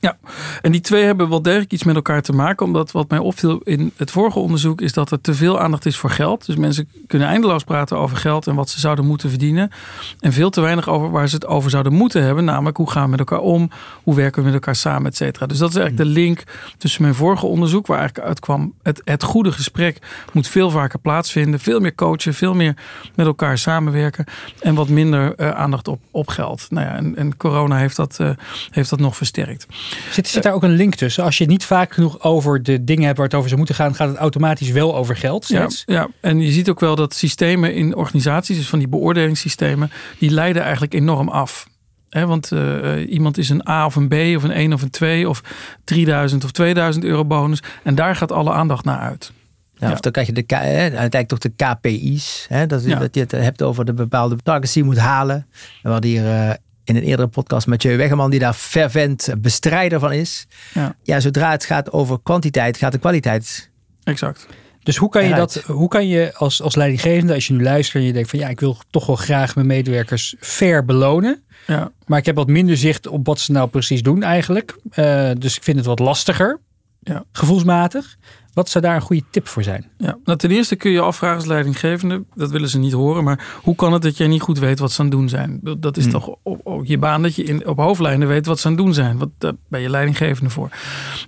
Ja, 0.02 0.18
en 0.62 0.72
die 0.72 0.82
twee 0.82 1.04
hebben 1.04 1.30
wel 1.30 1.42
degelijk 1.42 1.72
iets 1.72 1.84
met 1.84 1.96
elkaar 1.96 2.22
te 2.22 2.34
maken. 2.34 2.66
Omdat 2.66 2.92
wat 2.92 3.10
mij 3.10 3.20
opviel 3.20 3.58
in 3.64 3.92
het 3.96 4.12
vorige 4.12 4.40
onderzoek 4.40 4.82
is 4.82 4.94
dat 4.94 5.12
er 5.12 5.22
te 5.22 5.34
veel 5.34 5.60
aandacht 5.60 5.86
is 5.86 5.98
voor 5.98 6.10
geld. 6.10 6.46
Dus 6.46 6.56
mensen 6.56 6.90
kunnen 7.08 7.28
eindeloos 7.28 7.64
praten 7.64 7.98
over 7.98 8.18
geld 8.18 8.48
en 8.48 8.56
wat 8.56 8.70
ze 8.70 8.80
zouden 8.80 9.06
moeten 9.06 9.30
verdienen. 9.30 9.72
En 10.20 10.34
veel 10.34 10.50
te 10.50 10.62
weinig 10.62 10.90
over 10.90 11.12
waar 11.12 11.28
ze 11.30 11.36
het 11.36 11.46
over 11.46 11.70
zouden 11.70 11.94
moeten 11.94 12.24
hebben. 12.24 12.46
Namelijk 12.46 12.78
hoe 12.78 12.90
gaan 12.90 13.04
we 13.04 13.10
met 13.10 13.20
elkaar 13.20 13.40
om? 13.40 13.70
Hoe 14.04 14.16
werken 14.16 14.40
we 14.40 14.46
met 14.46 14.54
elkaar 14.54 14.76
samen, 14.76 15.06
et 15.06 15.16
cetera. 15.16 15.46
Dus 15.46 15.58
dat 15.58 15.70
is 15.70 15.76
eigenlijk 15.76 16.10
de 16.10 16.20
link 16.20 16.44
tussen 16.78 17.02
mijn 17.02 17.16
vorige 17.16 17.46
onderzoek, 17.46 17.88
waar 17.88 17.98
eigenlijk 17.98 18.28
uitkwam: 18.28 18.74
het, 18.84 19.02
het 19.04 19.24
goede 19.24 19.52
gesprek 19.52 19.98
moet 20.34 20.48
veel 20.48 20.70
vaker 20.70 21.00
plaatsvinden. 21.00 21.60
Veel 21.60 21.80
meer 21.80 21.96
coachen, 21.96 22.34
veel 22.34 22.54
meer 22.54 22.76
met 23.16 23.26
elkaar 23.26 23.58
samenwerken. 23.58 24.26
En 24.60 24.76
wat 24.76 24.90
minder 24.90 25.34
uh, 25.38 25.50
aandacht 25.50 25.88
op, 25.88 26.00
op 26.12 26.28
geld. 26.28 26.68
Nou 26.70 26.86
ja, 26.86 26.96
en, 26.96 27.16
en 27.16 27.38
corona 27.38 27.78
heeft 27.78 27.96
dat, 27.96 28.18
uh, 28.22 28.30
heeft 28.70 28.90
dat 28.90 29.00
nog 29.00 29.16
versterkt. 29.18 29.68
Zit, 30.12 30.28
zit 30.28 30.44
daar 30.44 30.54
ook 30.54 30.64
een 30.64 30.76
link 30.76 30.96
tussen? 30.96 31.24
Als 31.24 31.38
je 31.38 31.46
niet 31.46 31.66
vaak 31.66 31.94
genoeg 31.94 32.22
over 32.22 32.64
de 32.64 32.84
dingen 32.84 33.06
hebt 33.06 33.18
waar 33.18 33.26
het 33.26 33.36
over 33.36 33.48
zou 33.48 33.58
moeten 33.58 33.76
gaan, 33.76 33.96
gaat 33.96 34.10
het 34.10 34.18
automatisch 34.18 34.72
wel 34.72 34.96
over 34.96 35.16
geld 35.16 35.48
Ja, 35.48 35.68
ja, 35.86 36.08
en 36.22 36.40
je 36.40 36.52
ziet 36.52 36.70
ook 36.70 36.80
wel 36.80 36.96
dat 36.96 37.14
systemen 37.14 37.74
in 37.74 37.96
organisaties, 37.96 38.58
dus 38.58 38.70
van 38.70 38.80
die 38.80 38.88
beoordelingssystemen, 38.88 39.92
die 40.20 40.30
leiden 40.30 40.62
eigenlijk 40.62 40.94
enorm 40.94 41.30
af. 41.30 41.68
want 42.10 42.52
uh, 42.52 43.12
iemand 43.12 43.38
is 43.38 43.50
een 43.50 43.70
A 43.70 43.86
of 43.86 43.96
een 43.96 44.08
B 44.08 44.14
of 44.14 44.44
een 44.44 44.52
1 44.52 44.74
of 44.74 44.82
een 44.82 44.90
2 44.90 45.30
of 45.30 45.42
3000 45.84 46.44
of 46.44 46.52
2000 46.52 47.04
euro 47.04 47.26
bonus. 47.26 47.64
En 47.84 47.96
daar 47.96 48.16
gaat 48.16 48.32
alle 48.32 48.52
aandacht 48.52 48.86
naar 48.86 49.00
uit. 49.00 49.32
Ja, 49.80 49.92
Of 49.92 50.00
dan 50.00 50.12
krijg 50.12 50.28
je 50.28 50.34
de, 50.34 50.44
uiteindelijk 50.48 51.28
toch 51.28 51.40
de 51.40 51.52
KPI's. 51.56 52.46
Hè, 52.50 52.68
dat, 52.68 52.84
ja. 52.84 53.00
dat 53.00 53.16
je 53.16 53.22
het 53.22 53.32
hebt 53.32 53.62
over 53.62 53.86
de 53.86 53.94
bepaalde 53.94 54.36
targets 54.44 54.74
die 54.74 54.84
je 54.84 54.90
moet 54.90 54.98
halen. 54.98 55.48
We 55.82 55.90
hadden 55.90 56.10
hier 56.10 56.24
uh, 56.24 56.52
in 56.90 56.96
een 56.96 57.04
eerdere 57.04 57.28
podcast 57.28 57.68
met 57.68 57.84
Mathieu 57.84 57.98
Wegeman, 57.98 58.30
die 58.30 58.40
daar 58.40 58.54
fervent 58.54 59.34
bestrijder 59.38 60.00
van 60.00 60.12
is. 60.12 60.48
Ja. 60.74 60.96
ja, 61.04 61.20
zodra 61.20 61.52
het 61.52 61.66
gaat 61.66 61.92
over 61.92 62.20
kwantiteit, 62.24 62.78
gaat 62.78 62.92
de 62.92 62.98
kwaliteit. 62.98 63.70
Exact. 64.04 64.48
Dus 64.84 64.98
hoe 64.98 65.10
kan 65.10 65.26
je 65.26 65.34
dat, 65.34 65.56
hoe 65.56 65.88
kan 65.88 66.08
je 66.08 66.34
als, 66.36 66.62
als 66.62 66.76
leidinggevende, 66.76 67.34
als 67.34 67.48
je 67.48 67.54
nu 67.54 67.64
luistert 67.64 68.02
en 68.02 68.08
je 68.08 68.14
denkt 68.14 68.30
van 68.30 68.40
ja, 68.40 68.48
ik 68.48 68.60
wil 68.60 68.78
toch 68.90 69.06
wel 69.06 69.16
graag 69.16 69.56
mijn 69.56 69.68
medewerkers 69.68 70.36
fair 70.40 70.86
belonen. 70.86 71.44
Ja. 71.68 71.92
Maar 72.06 72.20
ik 72.20 72.26
heb 72.26 72.36
wat 72.36 72.48
minder 72.48 72.78
zicht 72.78 73.08
op 73.08 73.26
wat 73.26 73.40
ze 73.40 73.52
nou 73.52 73.70
precies 73.70 74.02
doen 74.02 74.24
eigenlijk. 74.24 74.78
Uh, 74.96 75.32
dus 75.38 75.56
ik 75.56 75.64
vind 75.64 75.78
het 75.78 75.86
wat 75.86 76.00
lastiger. 76.00 76.60
Ja. 77.00 77.24
Gevoelsmatig. 77.32 78.18
Wat 78.60 78.70
zou 78.70 78.84
daar 78.84 78.96
een 78.96 79.02
goede 79.02 79.24
tip 79.30 79.48
voor 79.48 79.64
zijn? 79.64 79.86
Ja, 79.98 80.18
nou, 80.24 80.38
ten 80.38 80.52
eerste 80.52 80.76
kun 80.76 80.92
je 80.92 81.00
afvragen 81.00 81.36
als 81.38 81.46
leidinggevende, 81.46 82.24
dat 82.36 82.52
willen 82.52 82.70
ze 82.70 82.80
niet 82.80 82.94
horen, 82.94 83.24
maar 83.24 83.60
hoe 83.62 83.76
kan 83.76 83.94
het 83.94 84.02
dat 84.02 84.18
jij 84.18 84.28
niet 84.28 84.42
goed 84.42 84.60
weet 84.60 84.80
wat 84.80 84.92
ze 84.92 85.00
aan 85.00 85.06
het 85.06 85.16
doen 85.16 85.30
zijn? 85.30 85.60
Dat 85.78 85.98
is 85.98 86.04
hmm. 86.04 86.12
toch 86.12 86.36
ook 86.44 86.86
je 86.86 86.98
baan 86.98 87.22
dat 87.22 87.36
je 87.36 87.44
in, 87.44 87.68
op 87.68 87.78
hoofdlijnen 87.78 88.28
weet 88.28 88.46
wat 88.46 88.60
ze 88.60 88.68
aan 88.68 88.74
het 88.74 88.82
doen 88.82 88.94
zijn. 88.94 89.18
Wat, 89.18 89.30
daar 89.38 89.54
ben 89.68 89.82
je 89.82 89.90
leidinggevende 89.90 90.50
voor. 90.50 90.70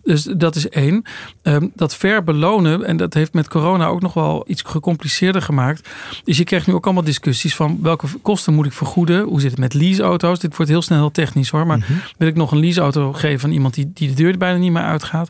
Dus 0.04 0.24
dat 0.24 0.56
is 0.56 0.70
één. 0.70 1.04
Um, 1.44 1.72
dat 1.76 1.96
ver 1.96 2.24
belonen, 2.24 2.86
en 2.86 2.98
dat 2.98 3.14
heeft 3.14 3.34
met 3.34 3.48
corona 3.48 3.86
ook 3.86 4.02
nog 4.02 4.14
wel 4.14 4.44
iets 4.48 4.62
gecompliceerder 4.66 5.42
gemaakt, 5.42 5.90
is 6.24 6.38
je 6.38 6.44
krijgt 6.44 6.68
nu 6.68 6.74
ook 6.74 6.86
allemaal 6.86 7.04
discussies 7.04 7.56
van 7.56 7.80
welke 7.82 8.08
kosten 8.22 8.54
moet 8.54 8.66
ik 8.66 8.74
vergoeden? 8.74 9.24
Hoe 9.24 9.42
zit 9.42 9.52
het 9.52 9.60
met 9.60 9.74
leaseauto's? 9.74 10.40
Dit 10.40 10.56
wordt 10.56 10.72
heel 10.72 10.82
snel 10.82 11.00
heel 11.00 11.12
technisch 11.12 11.50
hoor, 11.50 11.68
maar 11.68 11.78
mhm. 11.78 11.94
wil 12.18 12.28
ik 12.28 12.36
nog 12.36 12.52
een 12.52 12.60
leaseauto 12.60 13.14
geven 13.14 13.48
aan 13.50 13.56
iemand 13.56 13.74
die, 13.74 13.92
die 13.94 14.08
de 14.08 14.14
deur 14.14 14.38
bijna 14.38 14.58
niet 14.58 14.72
meer 14.72 14.84
uitgaat? 14.84 15.30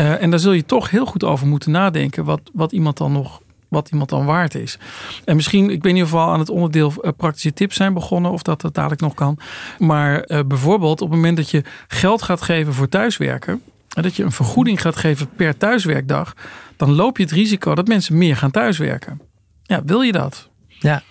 Uh, 0.00 0.22
en 0.22 0.30
daar 0.30 0.40
zul 0.40 0.52
je 0.52 0.64
toch 0.64 0.90
heel 0.90 1.06
goed 1.06 1.24
over 1.30 1.46
moeten 1.46 1.70
nadenken 1.70 2.24
wat, 2.24 2.40
wat 2.52 2.72
iemand 2.72 2.96
dan 2.96 3.12
nog 3.12 3.40
wat 3.70 3.90
iemand 3.90 4.10
dan 4.10 4.24
waard 4.24 4.54
is. 4.54 4.78
En 5.24 5.36
misschien, 5.36 5.70
ik 5.70 5.82
weet 5.82 5.92
niet 5.92 6.02
of 6.02 6.10
we 6.10 6.16
al 6.16 6.32
aan 6.32 6.38
het 6.38 6.50
onderdeel 6.50 6.92
eh, 6.94 7.10
praktische 7.16 7.52
tips 7.52 7.76
zijn 7.76 7.94
begonnen 7.94 8.30
of 8.30 8.42
dat 8.42 8.60
dat 8.60 8.74
dadelijk 8.74 9.00
nog 9.00 9.14
kan. 9.14 9.38
Maar 9.78 10.20
eh, 10.20 10.40
bijvoorbeeld 10.46 11.00
op 11.00 11.08
het 11.08 11.16
moment 11.16 11.36
dat 11.36 11.50
je 11.50 11.64
geld 11.88 12.22
gaat 12.22 12.42
geven 12.42 12.74
voor 12.74 12.88
thuiswerken, 12.88 13.62
en 13.94 14.02
dat 14.02 14.16
je 14.16 14.22
een 14.22 14.32
vergoeding 14.32 14.80
gaat 14.80 14.96
geven 14.96 15.28
per 15.36 15.56
thuiswerkdag, 15.56 16.34
dan 16.76 16.92
loop 16.92 17.16
je 17.16 17.22
het 17.22 17.32
risico 17.32 17.74
dat 17.74 17.88
mensen 17.88 18.18
meer 18.18 18.36
gaan 18.36 18.50
thuiswerken. 18.50 19.20
Ja, 19.62 19.82
wil 19.84 20.00
je 20.00 20.12
dat? 20.12 20.48
Ja, 20.68 21.02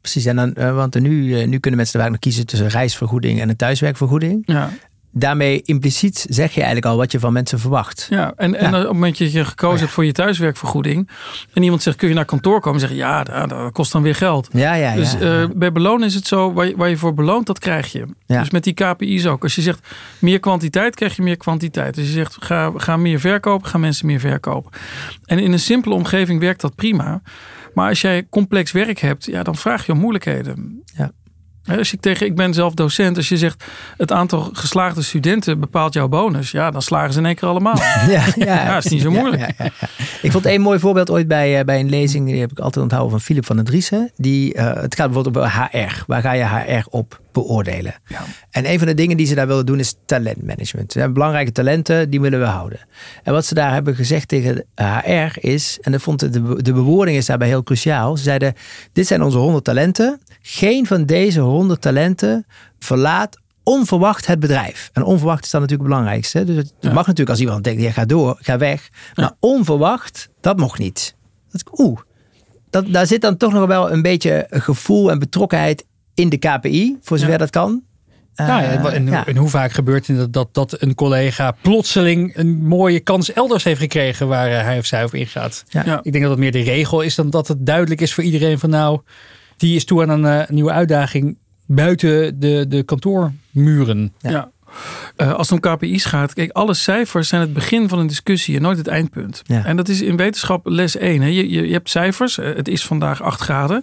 precies. 0.00 0.24
En 0.24 0.36
dan, 0.36 0.54
eh, 0.54 0.74
want 0.74 1.00
nu, 1.00 1.46
nu 1.46 1.58
kunnen 1.58 1.80
mensen 1.80 2.00
vaak 2.00 2.10
nog 2.10 2.18
kiezen 2.18 2.46
tussen 2.46 2.68
reisvergoeding 2.68 3.40
en 3.40 3.48
een 3.48 3.56
thuiswerkvergoeding. 3.56 4.42
Ja. 4.44 4.70
Daarmee 5.12 5.62
impliciet 5.62 6.26
zeg 6.28 6.50
je 6.50 6.56
eigenlijk 6.56 6.86
al 6.86 6.96
wat 6.96 7.12
je 7.12 7.20
van 7.20 7.32
mensen 7.32 7.58
verwacht. 7.58 8.06
Ja, 8.10 8.32
en, 8.36 8.54
en 8.54 8.74
op 8.74 8.80
het 8.80 8.92
moment 8.92 9.18
dat 9.18 9.32
je 9.32 9.44
gekozen 9.44 9.80
hebt 9.80 9.92
voor 9.92 10.04
je 10.04 10.12
thuiswerkvergoeding. 10.12 11.08
en 11.52 11.62
iemand 11.62 11.82
zegt: 11.82 11.96
kun 11.96 12.08
je 12.08 12.14
naar 12.14 12.24
kantoor 12.24 12.60
komen? 12.60 12.80
Zeg 12.80 12.88
je 12.88 12.96
ja, 12.96 13.24
dat, 13.24 13.48
dat 13.48 13.72
kost 13.72 13.92
dan 13.92 14.02
weer 14.02 14.14
geld. 14.14 14.48
Ja, 14.52 14.74
ja, 14.74 14.94
Dus 14.94 15.12
ja. 15.12 15.18
eh, 15.42 15.48
bij 15.54 15.72
belonen 15.72 16.06
is 16.06 16.14
het 16.14 16.26
zo: 16.26 16.52
waar 16.52 16.66
je, 16.66 16.76
waar 16.76 16.88
je 16.88 16.96
voor 16.96 17.14
beloont, 17.14 17.46
dat 17.46 17.58
krijg 17.58 17.92
je. 17.92 18.06
Ja. 18.26 18.40
Dus 18.40 18.50
met 18.50 18.64
die 18.64 18.74
KPI's 18.74 19.26
ook. 19.26 19.42
Als 19.42 19.54
je 19.54 19.62
zegt 19.62 19.88
meer 20.18 20.40
kwantiteit, 20.40 20.94
krijg 20.94 21.16
je 21.16 21.22
meer 21.22 21.36
kwantiteit. 21.36 21.94
Dus 21.94 22.06
je 22.06 22.12
zegt 22.12 22.36
ga, 22.40 22.72
ga 22.76 22.96
meer 22.96 23.20
verkopen, 23.20 23.68
gaan 23.68 23.80
mensen 23.80 24.06
meer 24.06 24.20
verkopen. 24.20 24.70
En 25.24 25.38
in 25.38 25.52
een 25.52 25.58
simpele 25.58 25.94
omgeving 25.94 26.40
werkt 26.40 26.60
dat 26.60 26.74
prima. 26.74 27.22
Maar 27.74 27.88
als 27.88 28.00
jij 28.00 28.26
complex 28.30 28.72
werk 28.72 28.98
hebt, 28.98 29.24
ja, 29.24 29.42
dan 29.42 29.56
vraag 29.56 29.86
je 29.86 29.92
om 29.92 29.98
moeilijkheden. 29.98 30.82
Ja. 30.96 31.10
Als 31.76 31.92
ik 31.92 32.00
tegen, 32.00 32.26
ik 32.26 32.36
ben 32.36 32.54
zelf 32.54 32.74
docent, 32.74 33.16
als 33.16 33.28
je 33.28 33.36
zegt 33.36 33.64
het 33.96 34.12
aantal 34.12 34.50
geslaagde 34.52 35.02
studenten 35.02 35.60
bepaalt 35.60 35.94
jouw 35.94 36.08
bonus, 36.08 36.50
ja, 36.50 36.70
dan 36.70 36.82
slagen 36.82 37.12
ze 37.12 37.18
in 37.18 37.26
één 37.26 37.34
keer 37.34 37.48
allemaal. 37.48 37.76
Ja, 38.08 38.24
ja, 38.34 38.44
Ja, 38.44 38.76
is 38.76 38.84
niet 38.84 39.02
zo 39.02 39.10
moeilijk. 39.10 39.40
ja, 39.42 39.48
ja, 39.58 39.70
ja. 39.80 39.88
Ik 40.22 40.32
vond 40.32 40.46
één 40.46 40.60
mooi 40.60 40.78
voorbeeld 40.78 41.10
ooit 41.10 41.28
bij, 41.28 41.58
eh, 41.58 41.64
bij 41.64 41.80
een 41.80 41.88
lezing, 41.88 42.26
die 42.26 42.40
heb 42.40 42.50
ik 42.50 42.58
altijd 42.58 42.82
onthouden 42.82 43.10
van 43.10 43.20
Philip 43.20 43.46
van 43.46 43.56
den 43.56 43.64
Driessen. 43.64 44.10
Die, 44.16 44.54
eh, 44.54 44.64
het 44.64 44.94
gaat 44.94 45.06
bijvoorbeeld 45.12 45.36
over 45.36 45.68
HR. 45.70 46.02
Waar 46.06 46.22
ga 46.22 46.32
je 46.32 46.44
HR 46.44 46.86
op 46.90 47.20
beoordelen? 47.32 47.94
Ja. 48.06 48.20
En 48.50 48.70
een 48.70 48.78
van 48.78 48.86
de 48.86 48.94
dingen 48.94 49.16
die 49.16 49.26
ze 49.26 49.34
daar 49.34 49.46
willen 49.46 49.66
doen 49.66 49.78
is 49.78 49.94
talentmanagement. 50.04 50.92
Ze 50.92 50.98
hebben 50.98 51.16
belangrijke 51.16 51.52
talenten, 51.52 52.10
die 52.10 52.20
willen 52.20 52.40
we 52.40 52.46
houden. 52.46 52.78
En 53.22 53.32
wat 53.32 53.46
ze 53.46 53.54
daar 53.54 53.72
hebben 53.72 53.94
gezegd 53.94 54.28
tegen 54.28 54.64
HR 54.74 55.46
is, 55.46 55.78
en 55.80 55.92
dat 55.92 56.02
vond 56.02 56.20
de, 56.20 56.62
de, 56.62 56.72
bewoording 56.72 57.16
is 57.16 57.26
daarbij 57.26 57.48
heel 57.48 57.62
cruciaal. 57.62 58.16
Ze 58.16 58.22
zeiden, 58.22 58.54
dit 58.92 59.06
zijn 59.06 59.22
onze 59.22 59.38
100 59.38 59.64
talenten. 59.64 60.20
Geen 60.40 60.86
van 60.86 61.04
deze 61.04 61.40
100 61.40 61.80
talenten 61.80 62.46
verlaat 62.78 63.38
onverwacht 63.62 64.26
het 64.26 64.40
bedrijf. 64.40 64.90
En 64.92 65.02
onverwacht 65.02 65.44
is 65.44 65.50
dan 65.50 65.60
natuurlijk 65.60 65.88
het 65.88 65.98
belangrijkste. 65.98 66.44
Dus 66.44 66.56
het 66.56 66.72
Ja. 66.80 66.88
mag 66.92 67.06
natuurlijk 67.06 67.30
als 67.30 67.40
iemand 67.40 67.64
denkt, 67.64 67.82
ja, 67.82 67.90
ga 67.90 68.04
door, 68.04 68.38
ga 68.40 68.58
weg. 68.58 68.88
Maar 69.14 69.32
onverwacht, 69.40 70.28
dat 70.40 70.56
mocht 70.58 70.78
niet. 70.78 71.14
Dat, 71.50 71.62
oeh, 71.78 71.98
dat, 72.70 72.92
daar 72.92 73.06
zit 73.06 73.20
dan 73.20 73.36
toch 73.36 73.52
nog 73.52 73.66
wel 73.66 73.92
een 73.92 74.02
beetje 74.02 74.46
gevoel 74.50 75.10
en 75.10 75.18
betrokkenheid 75.18 75.86
in 76.18 76.28
de 76.28 76.36
KPI, 76.38 76.96
voor 77.00 77.18
zover 77.18 77.32
Ja. 77.32 77.38
dat 77.38 77.50
kan. 77.50 77.82
Nou 78.34 78.62
ja, 78.62 78.84
Eh, 78.84 78.94
en, 78.94 79.06
ja. 79.06 79.26
en 79.26 79.36
hoe 79.36 79.48
vaak 79.48 79.72
gebeurt 79.72 80.06
het 80.06 80.16
dat, 80.16 80.32
dat, 80.32 80.54
dat 80.54 80.82
een 80.82 80.94
collega 80.94 81.56
plotseling 81.62 82.36
een 82.36 82.66
mooie 82.66 83.00
kans 83.00 83.32
elders 83.32 83.64
heeft 83.64 83.80
gekregen 83.80 84.28
waar 84.28 84.50
eh, 84.50 84.62
hij 84.62 84.78
of 84.78 84.86
zij 84.86 85.04
op 85.04 85.14
ingaat? 85.14 85.64
Ja. 85.68 85.82
Ja. 85.84 85.98
Ik 86.02 86.12
denk 86.12 86.22
dat 86.24 86.32
het 86.32 86.40
meer 86.40 86.52
de 86.52 86.60
regel 86.62 87.00
is 87.00 87.14
dan 87.14 87.30
dat 87.30 87.48
het 87.48 87.66
duidelijk 87.66 88.00
is 88.00 88.14
voor 88.14 88.24
iedereen 88.24 88.58
van 88.58 88.70
nou, 88.70 89.00
die 89.56 89.76
is 89.76 89.84
toe 89.84 90.02
aan 90.02 90.08
een 90.24 90.40
eh, 90.40 90.48
nieuwe 90.48 90.70
uitdaging 90.70 91.38
buiten 91.66 92.40
de, 92.40 92.64
de 92.68 92.82
kantoormuren. 92.82 94.14
Ja. 94.18 94.50
Eh, 95.16 95.32
als 95.34 95.50
het 95.50 95.64
om 95.64 95.72
KPI's 95.74 96.04
gaat, 96.04 96.34
kijk, 96.34 96.50
alle 96.50 96.74
cijfers 96.74 97.28
zijn 97.28 97.40
het 97.40 97.52
begin 97.52 97.88
van 97.88 97.98
een 97.98 98.06
discussie 98.06 98.56
en 98.56 98.62
nooit 98.62 98.78
het 98.78 98.86
eindpunt. 98.86 99.42
Ja. 99.46 99.64
En 99.64 99.76
dat 99.76 99.88
is 99.88 100.00
in 100.00 100.16
wetenschap 100.16 100.66
les 100.66 100.96
1. 100.96 101.20
Hè. 101.20 101.26
Je, 101.28 101.50
je, 101.50 101.66
je 101.66 101.72
hebt 101.72 101.90
cijfers, 101.90 102.38
eh, 102.38 102.54
het 102.54 102.68
is 102.68 102.84
vandaag 102.84 103.22
8 103.22 103.40
graden. 103.40 103.82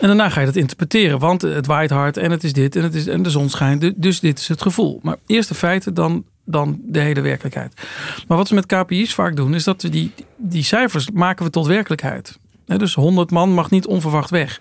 En 0.00 0.06
daarna 0.06 0.28
ga 0.28 0.40
je 0.40 0.46
dat 0.46 0.56
interpreteren, 0.56 1.18
want 1.18 1.42
het 1.42 1.66
waait 1.66 1.90
hard 1.90 2.16
en 2.16 2.30
het 2.30 2.44
is 2.44 2.52
dit 2.52 2.76
en, 2.76 2.82
het 2.82 2.94
is, 2.94 3.06
en 3.06 3.22
de 3.22 3.30
zon 3.30 3.48
schijnt. 3.50 3.80
Du- 3.80 3.94
Dus 3.96 4.20
dit 4.20 4.38
is 4.38 4.48
het 4.48 4.62
gevoel. 4.62 5.00
Maar 5.02 5.16
eerst 5.26 5.48
de 5.48 5.54
feiten, 5.54 5.94
dan, 5.94 6.24
dan 6.44 6.80
de 6.84 7.00
hele 7.00 7.20
werkelijkheid. 7.20 7.72
Maar 8.28 8.36
wat 8.36 8.48
we 8.48 8.54
met 8.54 8.66
KPI's 8.66 9.14
vaak 9.14 9.36
doen, 9.36 9.54
is 9.54 9.64
dat 9.64 9.82
we 9.82 9.88
die, 9.88 10.12
die 10.36 10.62
cijfers 10.62 11.10
maken 11.10 11.44
we 11.44 11.50
tot 11.50 11.66
werkelijkheid. 11.66 12.38
Dus 12.66 12.94
100 12.94 13.30
man 13.30 13.52
mag 13.52 13.70
niet 13.70 13.86
onverwacht 13.86 14.30
weg. 14.30 14.60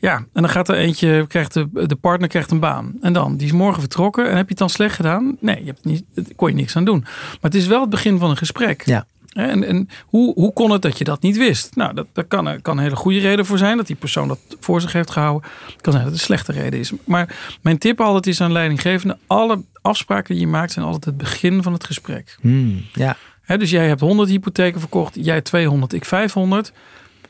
Ja, 0.00 0.16
en 0.16 0.42
dan 0.42 0.48
gaat 0.48 0.68
er 0.68 0.76
eentje, 0.76 1.26
krijgt 1.28 1.54
de, 1.54 1.86
de 1.86 1.96
partner 1.96 2.28
krijgt 2.28 2.50
een 2.50 2.60
baan. 2.60 2.94
En 3.00 3.12
dan, 3.12 3.36
die 3.36 3.46
is 3.46 3.52
morgen 3.52 3.80
vertrokken. 3.80 4.24
En 4.24 4.36
heb 4.36 4.44
je 4.44 4.48
het 4.48 4.58
dan 4.58 4.70
slecht 4.70 4.94
gedaan? 4.94 5.36
Nee, 5.40 5.58
je 5.58 5.66
hebt 5.66 5.84
niet, 5.84 6.04
daar 6.14 6.24
kon 6.36 6.48
je 6.48 6.54
niks 6.54 6.76
aan 6.76 6.84
doen. 6.84 7.00
Maar 7.00 7.38
het 7.40 7.54
is 7.54 7.66
wel 7.66 7.80
het 7.80 7.90
begin 7.90 8.18
van 8.18 8.30
een 8.30 8.36
gesprek. 8.36 8.82
Ja. 8.86 9.06
En, 9.32 9.64
en 9.64 9.88
hoe, 10.06 10.34
hoe 10.34 10.52
kon 10.52 10.70
het 10.70 10.82
dat 10.82 10.98
je 10.98 11.04
dat 11.04 11.22
niet 11.22 11.36
wist? 11.36 11.76
Nou, 11.76 11.94
dat, 11.94 12.06
dat 12.12 12.28
kan, 12.28 12.60
kan 12.62 12.76
een 12.76 12.82
hele 12.82 12.96
goede 12.96 13.18
reden 13.18 13.46
voor 13.46 13.58
zijn. 13.58 13.76
Dat 13.76 13.86
die 13.86 13.96
persoon 13.96 14.28
dat 14.28 14.38
voor 14.60 14.80
zich 14.80 14.92
heeft 14.92 15.10
gehouden. 15.10 15.50
Het 15.66 15.80
kan 15.80 15.92
zijn 15.92 16.04
dat 16.04 16.12
het 16.12 16.20
een 16.20 16.26
slechte 16.26 16.52
reden 16.52 16.80
is. 16.80 16.92
Maar 17.04 17.36
mijn 17.62 17.78
tip 17.78 18.00
altijd 18.00 18.26
is 18.26 18.40
aan 18.40 18.52
leidinggevende. 18.52 19.18
Alle 19.26 19.62
afspraken 19.82 20.34
die 20.34 20.44
je 20.44 20.50
maakt 20.50 20.72
zijn 20.72 20.84
altijd 20.84 21.04
het 21.04 21.16
begin 21.16 21.62
van 21.62 21.72
het 21.72 21.84
gesprek. 21.84 22.36
Hmm, 22.40 22.84
ja. 22.92 23.16
Dus 23.56 23.70
jij 23.70 23.88
hebt 23.88 24.00
100 24.00 24.28
hypotheken 24.28 24.80
verkocht. 24.80 25.14
Jij 25.14 25.40
200, 25.40 25.92
ik 25.92 26.04
500. 26.04 26.72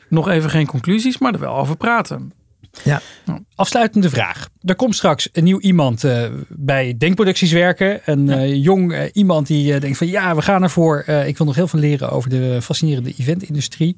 Nog 0.09 0.27
even 0.27 0.49
geen 0.49 0.65
conclusies, 0.65 1.17
maar 1.17 1.33
er 1.33 1.39
wel 1.39 1.57
over 1.57 1.77
praten. 1.77 2.31
Afsluitende 3.55 4.09
vraag. 4.09 4.49
Er 4.61 4.75
komt 4.75 4.95
straks 4.95 5.29
een 5.31 5.43
nieuw 5.43 5.59
iemand 5.59 6.03
eh, 6.03 6.29
bij 6.49 6.95
Denkproducties 6.97 7.51
werken. 7.51 8.01
Een 8.05 8.29
eh, 8.29 8.55
jong 8.63 8.93
eh, 8.93 9.09
iemand 9.13 9.47
die 9.47 9.79
denkt 9.79 9.97
van 9.97 10.07
ja, 10.07 10.35
we 10.35 10.41
gaan 10.41 10.63
ervoor. 10.63 11.03
Eh, 11.05 11.27
ik 11.27 11.37
wil 11.37 11.47
nog 11.47 11.55
heel 11.55 11.67
veel 11.67 11.79
leren 11.79 12.09
over 12.09 12.29
de 12.29 12.61
fascinerende 12.61 13.13
eventindustrie. 13.17 13.97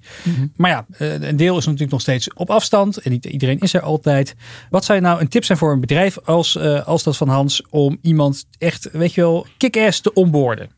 Maar 0.56 0.70
ja, 0.70 0.86
eh, 0.98 1.22
een 1.22 1.36
deel 1.36 1.58
is 1.58 1.66
natuurlijk 1.66 1.92
nog 1.92 2.02
steeds 2.02 2.34
op 2.34 2.50
afstand. 2.50 2.98
En 2.98 3.12
niet 3.12 3.26
iedereen 3.26 3.60
is 3.60 3.74
er 3.74 3.82
altijd. 3.82 4.36
Wat 4.70 4.86
zou 4.86 5.00
nou 5.00 5.22
een 5.22 5.28
tip 5.28 5.44
zijn 5.44 5.58
voor 5.58 5.72
een 5.72 5.80
bedrijf 5.80 6.18
als, 6.26 6.56
eh, 6.56 6.88
als 6.88 7.04
dat 7.04 7.18
van 7.18 7.30
Hans... 7.30 7.64
om 7.70 7.98
iemand 8.02 8.46
echt, 8.58 8.90
weet 8.92 9.14
je 9.14 9.22
wel, 9.22 9.48
kick-ass 9.58 10.02
te 10.02 10.14
onboorden? 10.14 10.70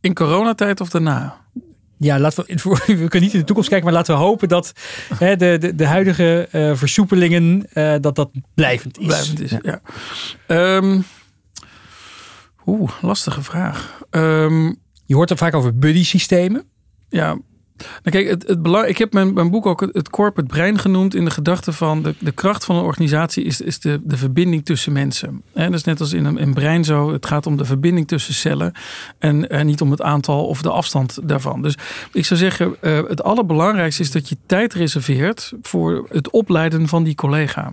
In 0.00 0.14
coronatijd 0.14 0.80
of 0.80 0.88
daarna? 0.88 1.46
Ja, 1.98 2.18
laten 2.18 2.44
we, 2.46 2.54
we 2.86 2.94
kunnen 2.94 3.20
niet 3.20 3.32
in 3.32 3.38
de 3.38 3.44
toekomst 3.44 3.68
kijken, 3.68 3.86
maar 3.86 3.96
laten 3.96 4.14
we 4.14 4.20
hopen 4.20 4.48
dat 4.48 4.72
hè, 5.14 5.36
de, 5.36 5.56
de, 5.60 5.74
de 5.74 5.86
huidige 5.86 6.48
eh, 6.50 6.74
versoepelingen, 6.74 7.66
eh, 7.72 7.94
dat 8.00 8.14
dat 8.14 8.30
blijvend 8.54 8.98
is. 8.98 9.06
Blijvend 9.06 9.40
is, 9.40 9.50
ja. 9.62 9.80
Ehm, 10.46 11.00
Oeh, 12.66 12.90
lastige 13.02 13.42
vraag. 13.42 14.02
Ehm, 14.10 14.72
Je 15.06 15.14
hoort 15.14 15.30
er 15.30 15.36
vaak 15.36 15.54
over 15.54 15.78
buddy 15.78 16.04
systemen. 16.04 16.64
ja, 17.08 17.38
nou 17.78 18.10
kijk, 18.10 18.28
het, 18.28 18.48
het 18.48 18.62
belang, 18.62 18.86
ik 18.86 18.98
heb 18.98 19.12
mijn, 19.12 19.32
mijn 19.32 19.50
boek 19.50 19.66
ook 19.66 19.80
het, 19.80 19.94
het 19.94 20.10
corporate 20.10 20.54
brein 20.54 20.78
genoemd 20.78 21.14
in 21.14 21.24
de 21.24 21.30
gedachte 21.30 21.72
van 21.72 22.02
de, 22.02 22.14
de 22.18 22.32
kracht 22.32 22.64
van 22.64 22.76
een 22.76 22.84
organisatie 22.84 23.44
is, 23.44 23.60
is 23.60 23.78
de, 23.78 24.00
de 24.04 24.16
verbinding 24.16 24.64
tussen 24.64 24.92
mensen. 24.92 25.42
En 25.52 25.70
dat 25.70 25.80
is 25.80 25.84
net 25.84 26.00
als 26.00 26.12
in 26.12 26.24
een, 26.24 26.42
een 26.42 26.54
brein 26.54 26.84
zo. 26.84 27.12
Het 27.12 27.26
gaat 27.26 27.46
om 27.46 27.56
de 27.56 27.64
verbinding 27.64 28.08
tussen 28.08 28.34
cellen 28.34 28.72
en, 29.18 29.50
en 29.50 29.66
niet 29.66 29.80
om 29.80 29.90
het 29.90 30.02
aantal 30.02 30.46
of 30.46 30.62
de 30.62 30.70
afstand 30.70 31.18
daarvan. 31.22 31.62
Dus 31.62 31.76
ik 32.12 32.24
zou 32.24 32.40
zeggen, 32.40 32.76
eh, 32.80 33.00
het 33.08 33.22
allerbelangrijkste 33.22 34.02
is 34.02 34.10
dat 34.10 34.28
je 34.28 34.36
tijd 34.46 34.74
reserveert 34.74 35.52
voor 35.62 36.06
het 36.08 36.30
opleiden 36.30 36.88
van 36.88 37.04
die 37.04 37.14
collega. 37.14 37.72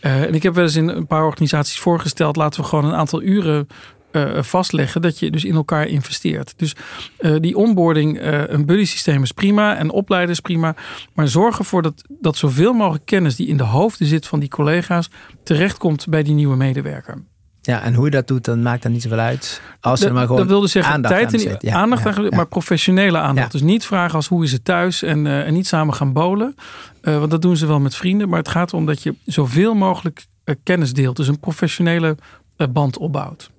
Eh, 0.00 0.22
en 0.22 0.34
ik 0.34 0.42
heb 0.42 0.54
wel 0.54 0.64
eens 0.64 0.76
in 0.76 0.88
een 0.88 1.06
paar 1.06 1.24
organisaties 1.24 1.78
voorgesteld, 1.78 2.36
laten 2.36 2.60
we 2.60 2.66
gewoon 2.66 2.84
een 2.84 2.94
aantal 2.94 3.22
uren 3.22 3.66
eh, 4.10 4.42
vastleggen 4.42 5.02
dat 5.02 5.18
je 5.18 5.30
dus 5.30 5.44
in 5.44 5.54
elkaar 5.54 5.86
investeert. 5.86 6.54
Dus 6.56 6.74
eh, 7.18 7.34
die 7.40 7.56
onboarding, 7.56 8.18
eh, 8.18 8.42
een 8.46 8.66
buddy 8.66 8.84
systeem 8.84 9.22
is 9.22 9.32
prima 9.32 9.76
en 9.76 9.90
opleiden 9.90 10.30
is 10.30 10.40
prima. 10.40 10.74
Maar 11.14 11.28
zorg 11.28 11.58
ervoor 11.58 11.82
dat, 11.82 12.02
dat 12.20 12.36
zoveel 12.36 12.72
mogelijk 12.72 13.06
kennis 13.06 13.36
die 13.36 13.46
in 13.46 13.56
de 13.56 13.62
hoofden 13.62 14.06
zit 14.06 14.26
van 14.26 14.40
die 14.40 14.48
collega's 14.48 15.10
terechtkomt 15.42 16.06
bij 16.08 16.22
die 16.22 16.34
nieuwe 16.34 16.56
medewerker. 16.56 17.22
ja, 17.62 17.82
en 17.82 17.94
hoe 17.94 18.04
je 18.04 18.10
dat 18.10 18.26
doet, 18.26 18.44
dan 18.44 18.62
maakt 18.62 18.82
dat 18.82 18.92
niet 18.92 19.02
zoveel 19.02 19.18
uit. 19.18 19.60
Als 19.80 20.00
Dat, 20.00 20.12
maar 20.12 20.22
gewoon 20.22 20.36
dat 20.40 20.46
wilde 20.48 20.66
zeggen 20.66 20.92
aandacht 20.92 21.14
tijd 21.14 21.34
en. 21.34 21.58
Ja, 21.60 21.74
aandacht, 21.76 22.04
ja, 22.04 22.14
aan- 22.14 22.22
ja. 22.22 22.36
maar 22.36 22.46
professionele 22.46 23.18
aandacht. 23.18 23.52
Dus 23.52 23.62
niet 23.62 23.84
vragen 23.86 24.14
als 24.14 24.28
hoe 24.28 24.44
is 24.44 24.52
het 24.52 24.64
thuis 24.64 25.02
en, 25.02 25.26
en 25.26 25.52
niet 25.52 25.66
samen 25.66 25.94
gaan 25.94 26.12
bolen. 26.12 26.54
Eh, 27.00 27.18
want 27.18 27.30
dat 27.30 27.42
doen 27.42 27.56
ze 27.56 27.66
wel 27.66 27.80
met 27.80 27.94
vrienden. 27.94 28.28
Maar 28.28 28.38
het 28.38 28.48
gaat 28.48 28.72
erom 28.72 28.86
dat 28.86 29.02
je 29.02 29.14
zoveel 29.24 29.74
mogelijk 29.74 30.26
kennis 30.62 30.92
deelt. 30.92 31.16
Dus 31.16 31.28
een 31.28 31.40
professionele 31.40 32.16
band 32.72 32.98
opbouwt. 32.98 33.50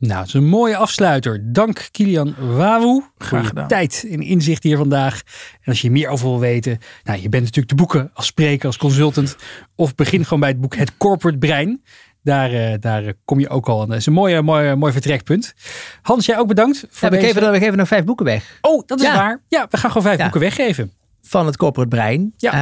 Nou, 0.00 0.18
het 0.18 0.26
is 0.28 0.34
een 0.34 0.48
mooie 0.48 0.76
afsluiter. 0.76 1.52
Dank 1.52 1.88
Kilian 1.90 2.34
Wawu 2.38 2.84
voor 2.84 3.02
Graag 3.18 3.50
je 3.54 3.66
tijd 3.66 4.06
en 4.10 4.20
inzicht 4.22 4.62
hier 4.62 4.76
vandaag. 4.76 5.22
En 5.60 5.64
als 5.64 5.80
je 5.80 5.90
meer 5.90 6.08
over 6.08 6.28
wil 6.28 6.38
weten, 6.38 6.78
nou, 7.04 7.20
je 7.22 7.28
bent 7.28 7.42
natuurlijk 7.42 7.68
te 7.68 7.74
boeken 7.74 8.10
als 8.14 8.26
spreker, 8.26 8.66
als 8.66 8.76
consultant. 8.76 9.36
Of 9.74 9.94
begin 9.94 10.22
gewoon 10.24 10.40
bij 10.40 10.48
het 10.48 10.60
boek 10.60 10.76
Het 10.76 10.96
Corporate 10.96 11.38
Brein. 11.38 11.82
Daar, 12.22 12.52
eh, 12.52 12.74
daar 12.80 13.12
kom 13.24 13.40
je 13.40 13.48
ook 13.48 13.68
al 13.68 13.80
aan. 13.80 13.88
Dat 13.88 13.96
is 13.98 14.06
een 14.06 14.12
mooi, 14.12 14.40
mooi, 14.40 14.74
mooi 14.74 14.92
vertrekpunt. 14.92 15.54
Hans, 16.02 16.26
jij 16.26 16.38
ook 16.38 16.48
bedankt. 16.48 16.86
Voor 16.90 17.10
Ja, 17.10 17.16
we, 17.16 17.22
geven, 17.26 17.52
we 17.52 17.58
geven 17.58 17.76
nog 17.78 17.88
vijf 17.88 18.04
boeken 18.04 18.24
weg. 18.24 18.58
Oh, 18.60 18.82
dat 18.86 18.98
is 19.00 19.06
Ja. 19.06 19.14
waar. 19.14 19.40
Ja, 19.48 19.66
we 19.70 19.76
gaan 19.76 19.90
gewoon 19.90 20.06
vijf 20.06 20.16
Ja. 20.16 20.22
boeken 20.22 20.40
weggeven. 20.40 20.92
van 21.22 21.46
het 21.46 21.56
corporate 21.56 21.88
brein. 21.96 22.32
Ja. 22.36 22.52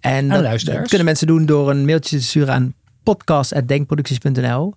Eh, 0.00 0.10
en 0.12 0.28
dat, 0.28 0.42
dat 0.64 0.88
kunnen 0.88 1.04
mensen 1.04 1.26
doen 1.26 1.46
door 1.46 1.70
een 1.70 1.84
mailtje 1.84 2.16
te 2.16 2.22
sturen 2.22 2.54
aan 2.54 2.74
podcast.denkproducties.nl. 3.02 4.74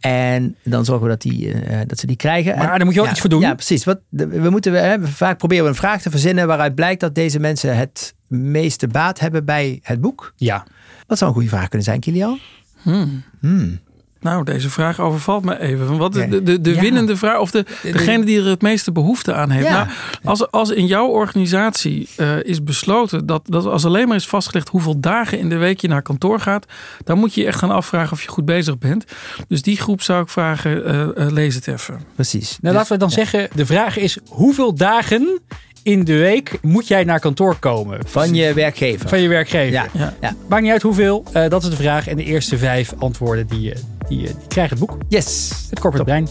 En 0.00 0.56
dan 0.64 0.84
zorgen 0.84 1.04
we 1.04 1.10
dat, 1.10 1.20
die, 1.22 1.52
eh, 1.52 1.78
dat 1.86 1.98
ze 1.98 2.06
die 2.06 2.16
krijgen. 2.16 2.56
Maar 2.56 2.70
En- 2.70 2.76
daar 2.76 2.84
moet 2.84 2.94
je 2.94 3.00
ook 3.00 3.06
ja, 3.06 3.12
iets 3.12 3.20
voor 3.20 3.30
doen. 3.30 3.40
Ja, 3.40 3.54
precies. 3.54 3.84
Wat, 3.84 4.00
we 4.10 4.50
moeten, 4.50 4.72
hè, 4.72 5.06
vaak 5.06 5.38
proberen 5.38 5.64
we 5.64 5.70
een 5.70 5.76
vraag 5.76 6.02
te 6.02 6.10
verzinnen 6.10 6.46
waaruit 6.46 6.74
blijkt 6.74 7.00
dat 7.00 7.14
deze 7.14 7.38
mensen 7.38 7.76
het 7.76 8.14
meeste 8.26 8.86
baat 8.86 9.18
hebben 9.18 9.44
bij 9.44 9.78
het 9.82 10.00
boek. 10.00 10.32
Ja. 10.36 10.66
Wat 11.06 11.18
zou 11.18 11.30
een 11.30 11.36
goede 11.36 11.50
vraag 11.50 11.68
kunnen 11.68 11.86
zijn, 11.86 12.00
Kilian? 12.00 12.38
Hmm. 12.82 13.22
Hmm. 13.40 13.78
Nou, 14.20 14.44
deze 14.44 14.70
vraag 14.70 15.00
overvalt 15.00 15.44
me 15.44 15.60
even. 15.60 15.96
Wat 15.96 16.16
is 16.16 16.28
de, 16.30 16.42
de, 16.42 16.60
de 16.60 16.74
Ja. 16.74 16.80
winnende 16.80 17.16
vraag 17.16 17.38
of 17.38 17.50
de, 17.50 17.64
de- 17.82 17.92
degene 17.92 18.24
die 18.24 18.38
er 18.40 18.46
het 18.46 18.62
meeste 18.62 18.92
behoefte 18.92 19.34
aan 19.34 19.50
heeft? 19.50 19.66
Ja. 19.66 19.72
Nou, 19.84 19.88
als, 20.24 20.50
als 20.50 20.70
in 20.70 20.86
jouw 20.86 21.06
organisatie 21.06 22.08
eh, 22.16 22.42
is 22.42 22.62
besloten 22.62 23.26
dat, 23.26 23.42
dat 23.44 23.66
als 23.66 23.84
alleen 23.84 24.08
maar 24.08 24.16
is 24.16 24.26
vastgelegd 24.28 24.68
hoeveel 24.68 25.00
dagen 25.00 25.38
in 25.38 25.48
de 25.48 25.56
week 25.56 25.80
je 25.80 25.88
naar 25.88 26.02
kantoor 26.02 26.40
gaat, 26.40 26.66
dan 27.04 27.18
moet 27.18 27.34
je 27.34 27.40
je 27.40 27.46
echt 27.46 27.58
gaan 27.58 27.70
afvragen 27.70 28.12
of 28.12 28.22
je 28.22 28.28
goed 28.28 28.44
bezig 28.44 28.78
bent. 28.78 29.04
Dus 29.48 29.62
die 29.62 29.76
groep 29.76 30.02
zou 30.02 30.22
ik 30.22 30.28
vragen, 30.28 30.84
eh, 30.84 31.00
eh, 31.02 31.32
lees 31.32 31.54
het 31.54 31.66
even. 31.68 32.00
Precies. 32.14 32.48
Nou, 32.48 32.60
Dus- 32.60 32.72
laten 32.72 32.92
we 32.92 32.98
dan 32.98 33.10
zeggen, 33.10 33.48
de 33.54 33.66
vraag 33.66 33.96
is 33.96 34.18
hoeveel 34.28 34.74
dagen 34.74 35.40
in 35.88 36.04
de 36.04 36.16
week 36.18 36.58
moet 36.62 36.88
jij 36.88 37.04
naar 37.04 37.20
kantoor 37.20 37.56
komen? 37.56 37.98
Van 38.06 38.34
je 38.34 38.52
werkgever. 38.52 39.08
Van 39.08 39.20
je 39.20 39.28
werkgever. 39.28 39.72
Ja. 39.72 39.86
Ja. 39.92 40.14
Ja. 40.20 40.34
Maakt 40.48 40.62
niet 40.62 40.72
uit 40.72 40.82
hoeveel, 40.82 41.24
eh, 41.32 41.48
dat 41.48 41.62
is 41.62 41.70
de 41.70 41.76
vraag. 41.76 42.08
En 42.08 42.16
de 42.16 42.24
eerste 42.24 42.58
vijf 42.58 42.94
antwoorden 42.98 43.46
die, 43.46 43.72
eh, 43.72 43.80
die, 44.08 44.26
eh, 44.26 44.34
die 44.38 44.46
krijgen 44.48 44.78
het 44.78 44.86
boek. 44.86 44.98
Yes. 45.08 45.50
Het 45.70 45.80
Corporate 45.80 46.10
Brein. 46.10 46.28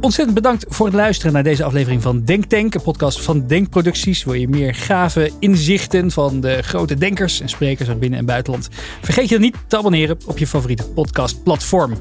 Ontzettend 0.00 0.34
bedankt 0.34 0.64
voor 0.68 0.86
het 0.86 0.94
luisteren 0.94 1.32
naar 1.32 1.42
deze 1.42 1.64
aflevering 1.64 2.02
van 2.02 2.24
Denktank, 2.24 2.74
een 2.74 2.82
podcast 2.82 3.22
van 3.22 3.46
Denkproducties. 3.46 4.24
Wil 4.24 4.34
je 4.34 4.48
meer 4.48 4.74
gave 4.74 5.30
inzichten 5.38 6.10
van 6.10 6.40
de 6.40 6.62
grote 6.62 6.94
denkers 6.94 7.40
en 7.40 7.48
sprekers 7.48 7.88
uit 7.88 8.00
binnen- 8.00 8.18
en 8.18 8.24
buitenland? 8.24 8.68
Vergeet 9.02 9.28
je 9.28 9.34
dan 9.34 9.44
niet 9.44 9.56
te 9.66 9.76
abonneren 9.76 10.18
op 10.26 10.38
je 10.38 10.46
favoriete 10.46 10.88
podcastplatform. 10.88 11.92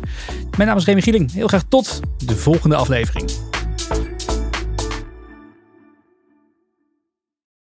Mijn 0.57 0.67
naam 0.67 0.77
is 0.77 0.85
Remy 0.85 1.01
Gieling. 1.01 1.33
Heel 1.33 1.47
graag 1.47 1.63
tot 1.69 1.99
de 2.25 2.35
volgende 2.35 2.75
aflevering. 2.75 3.48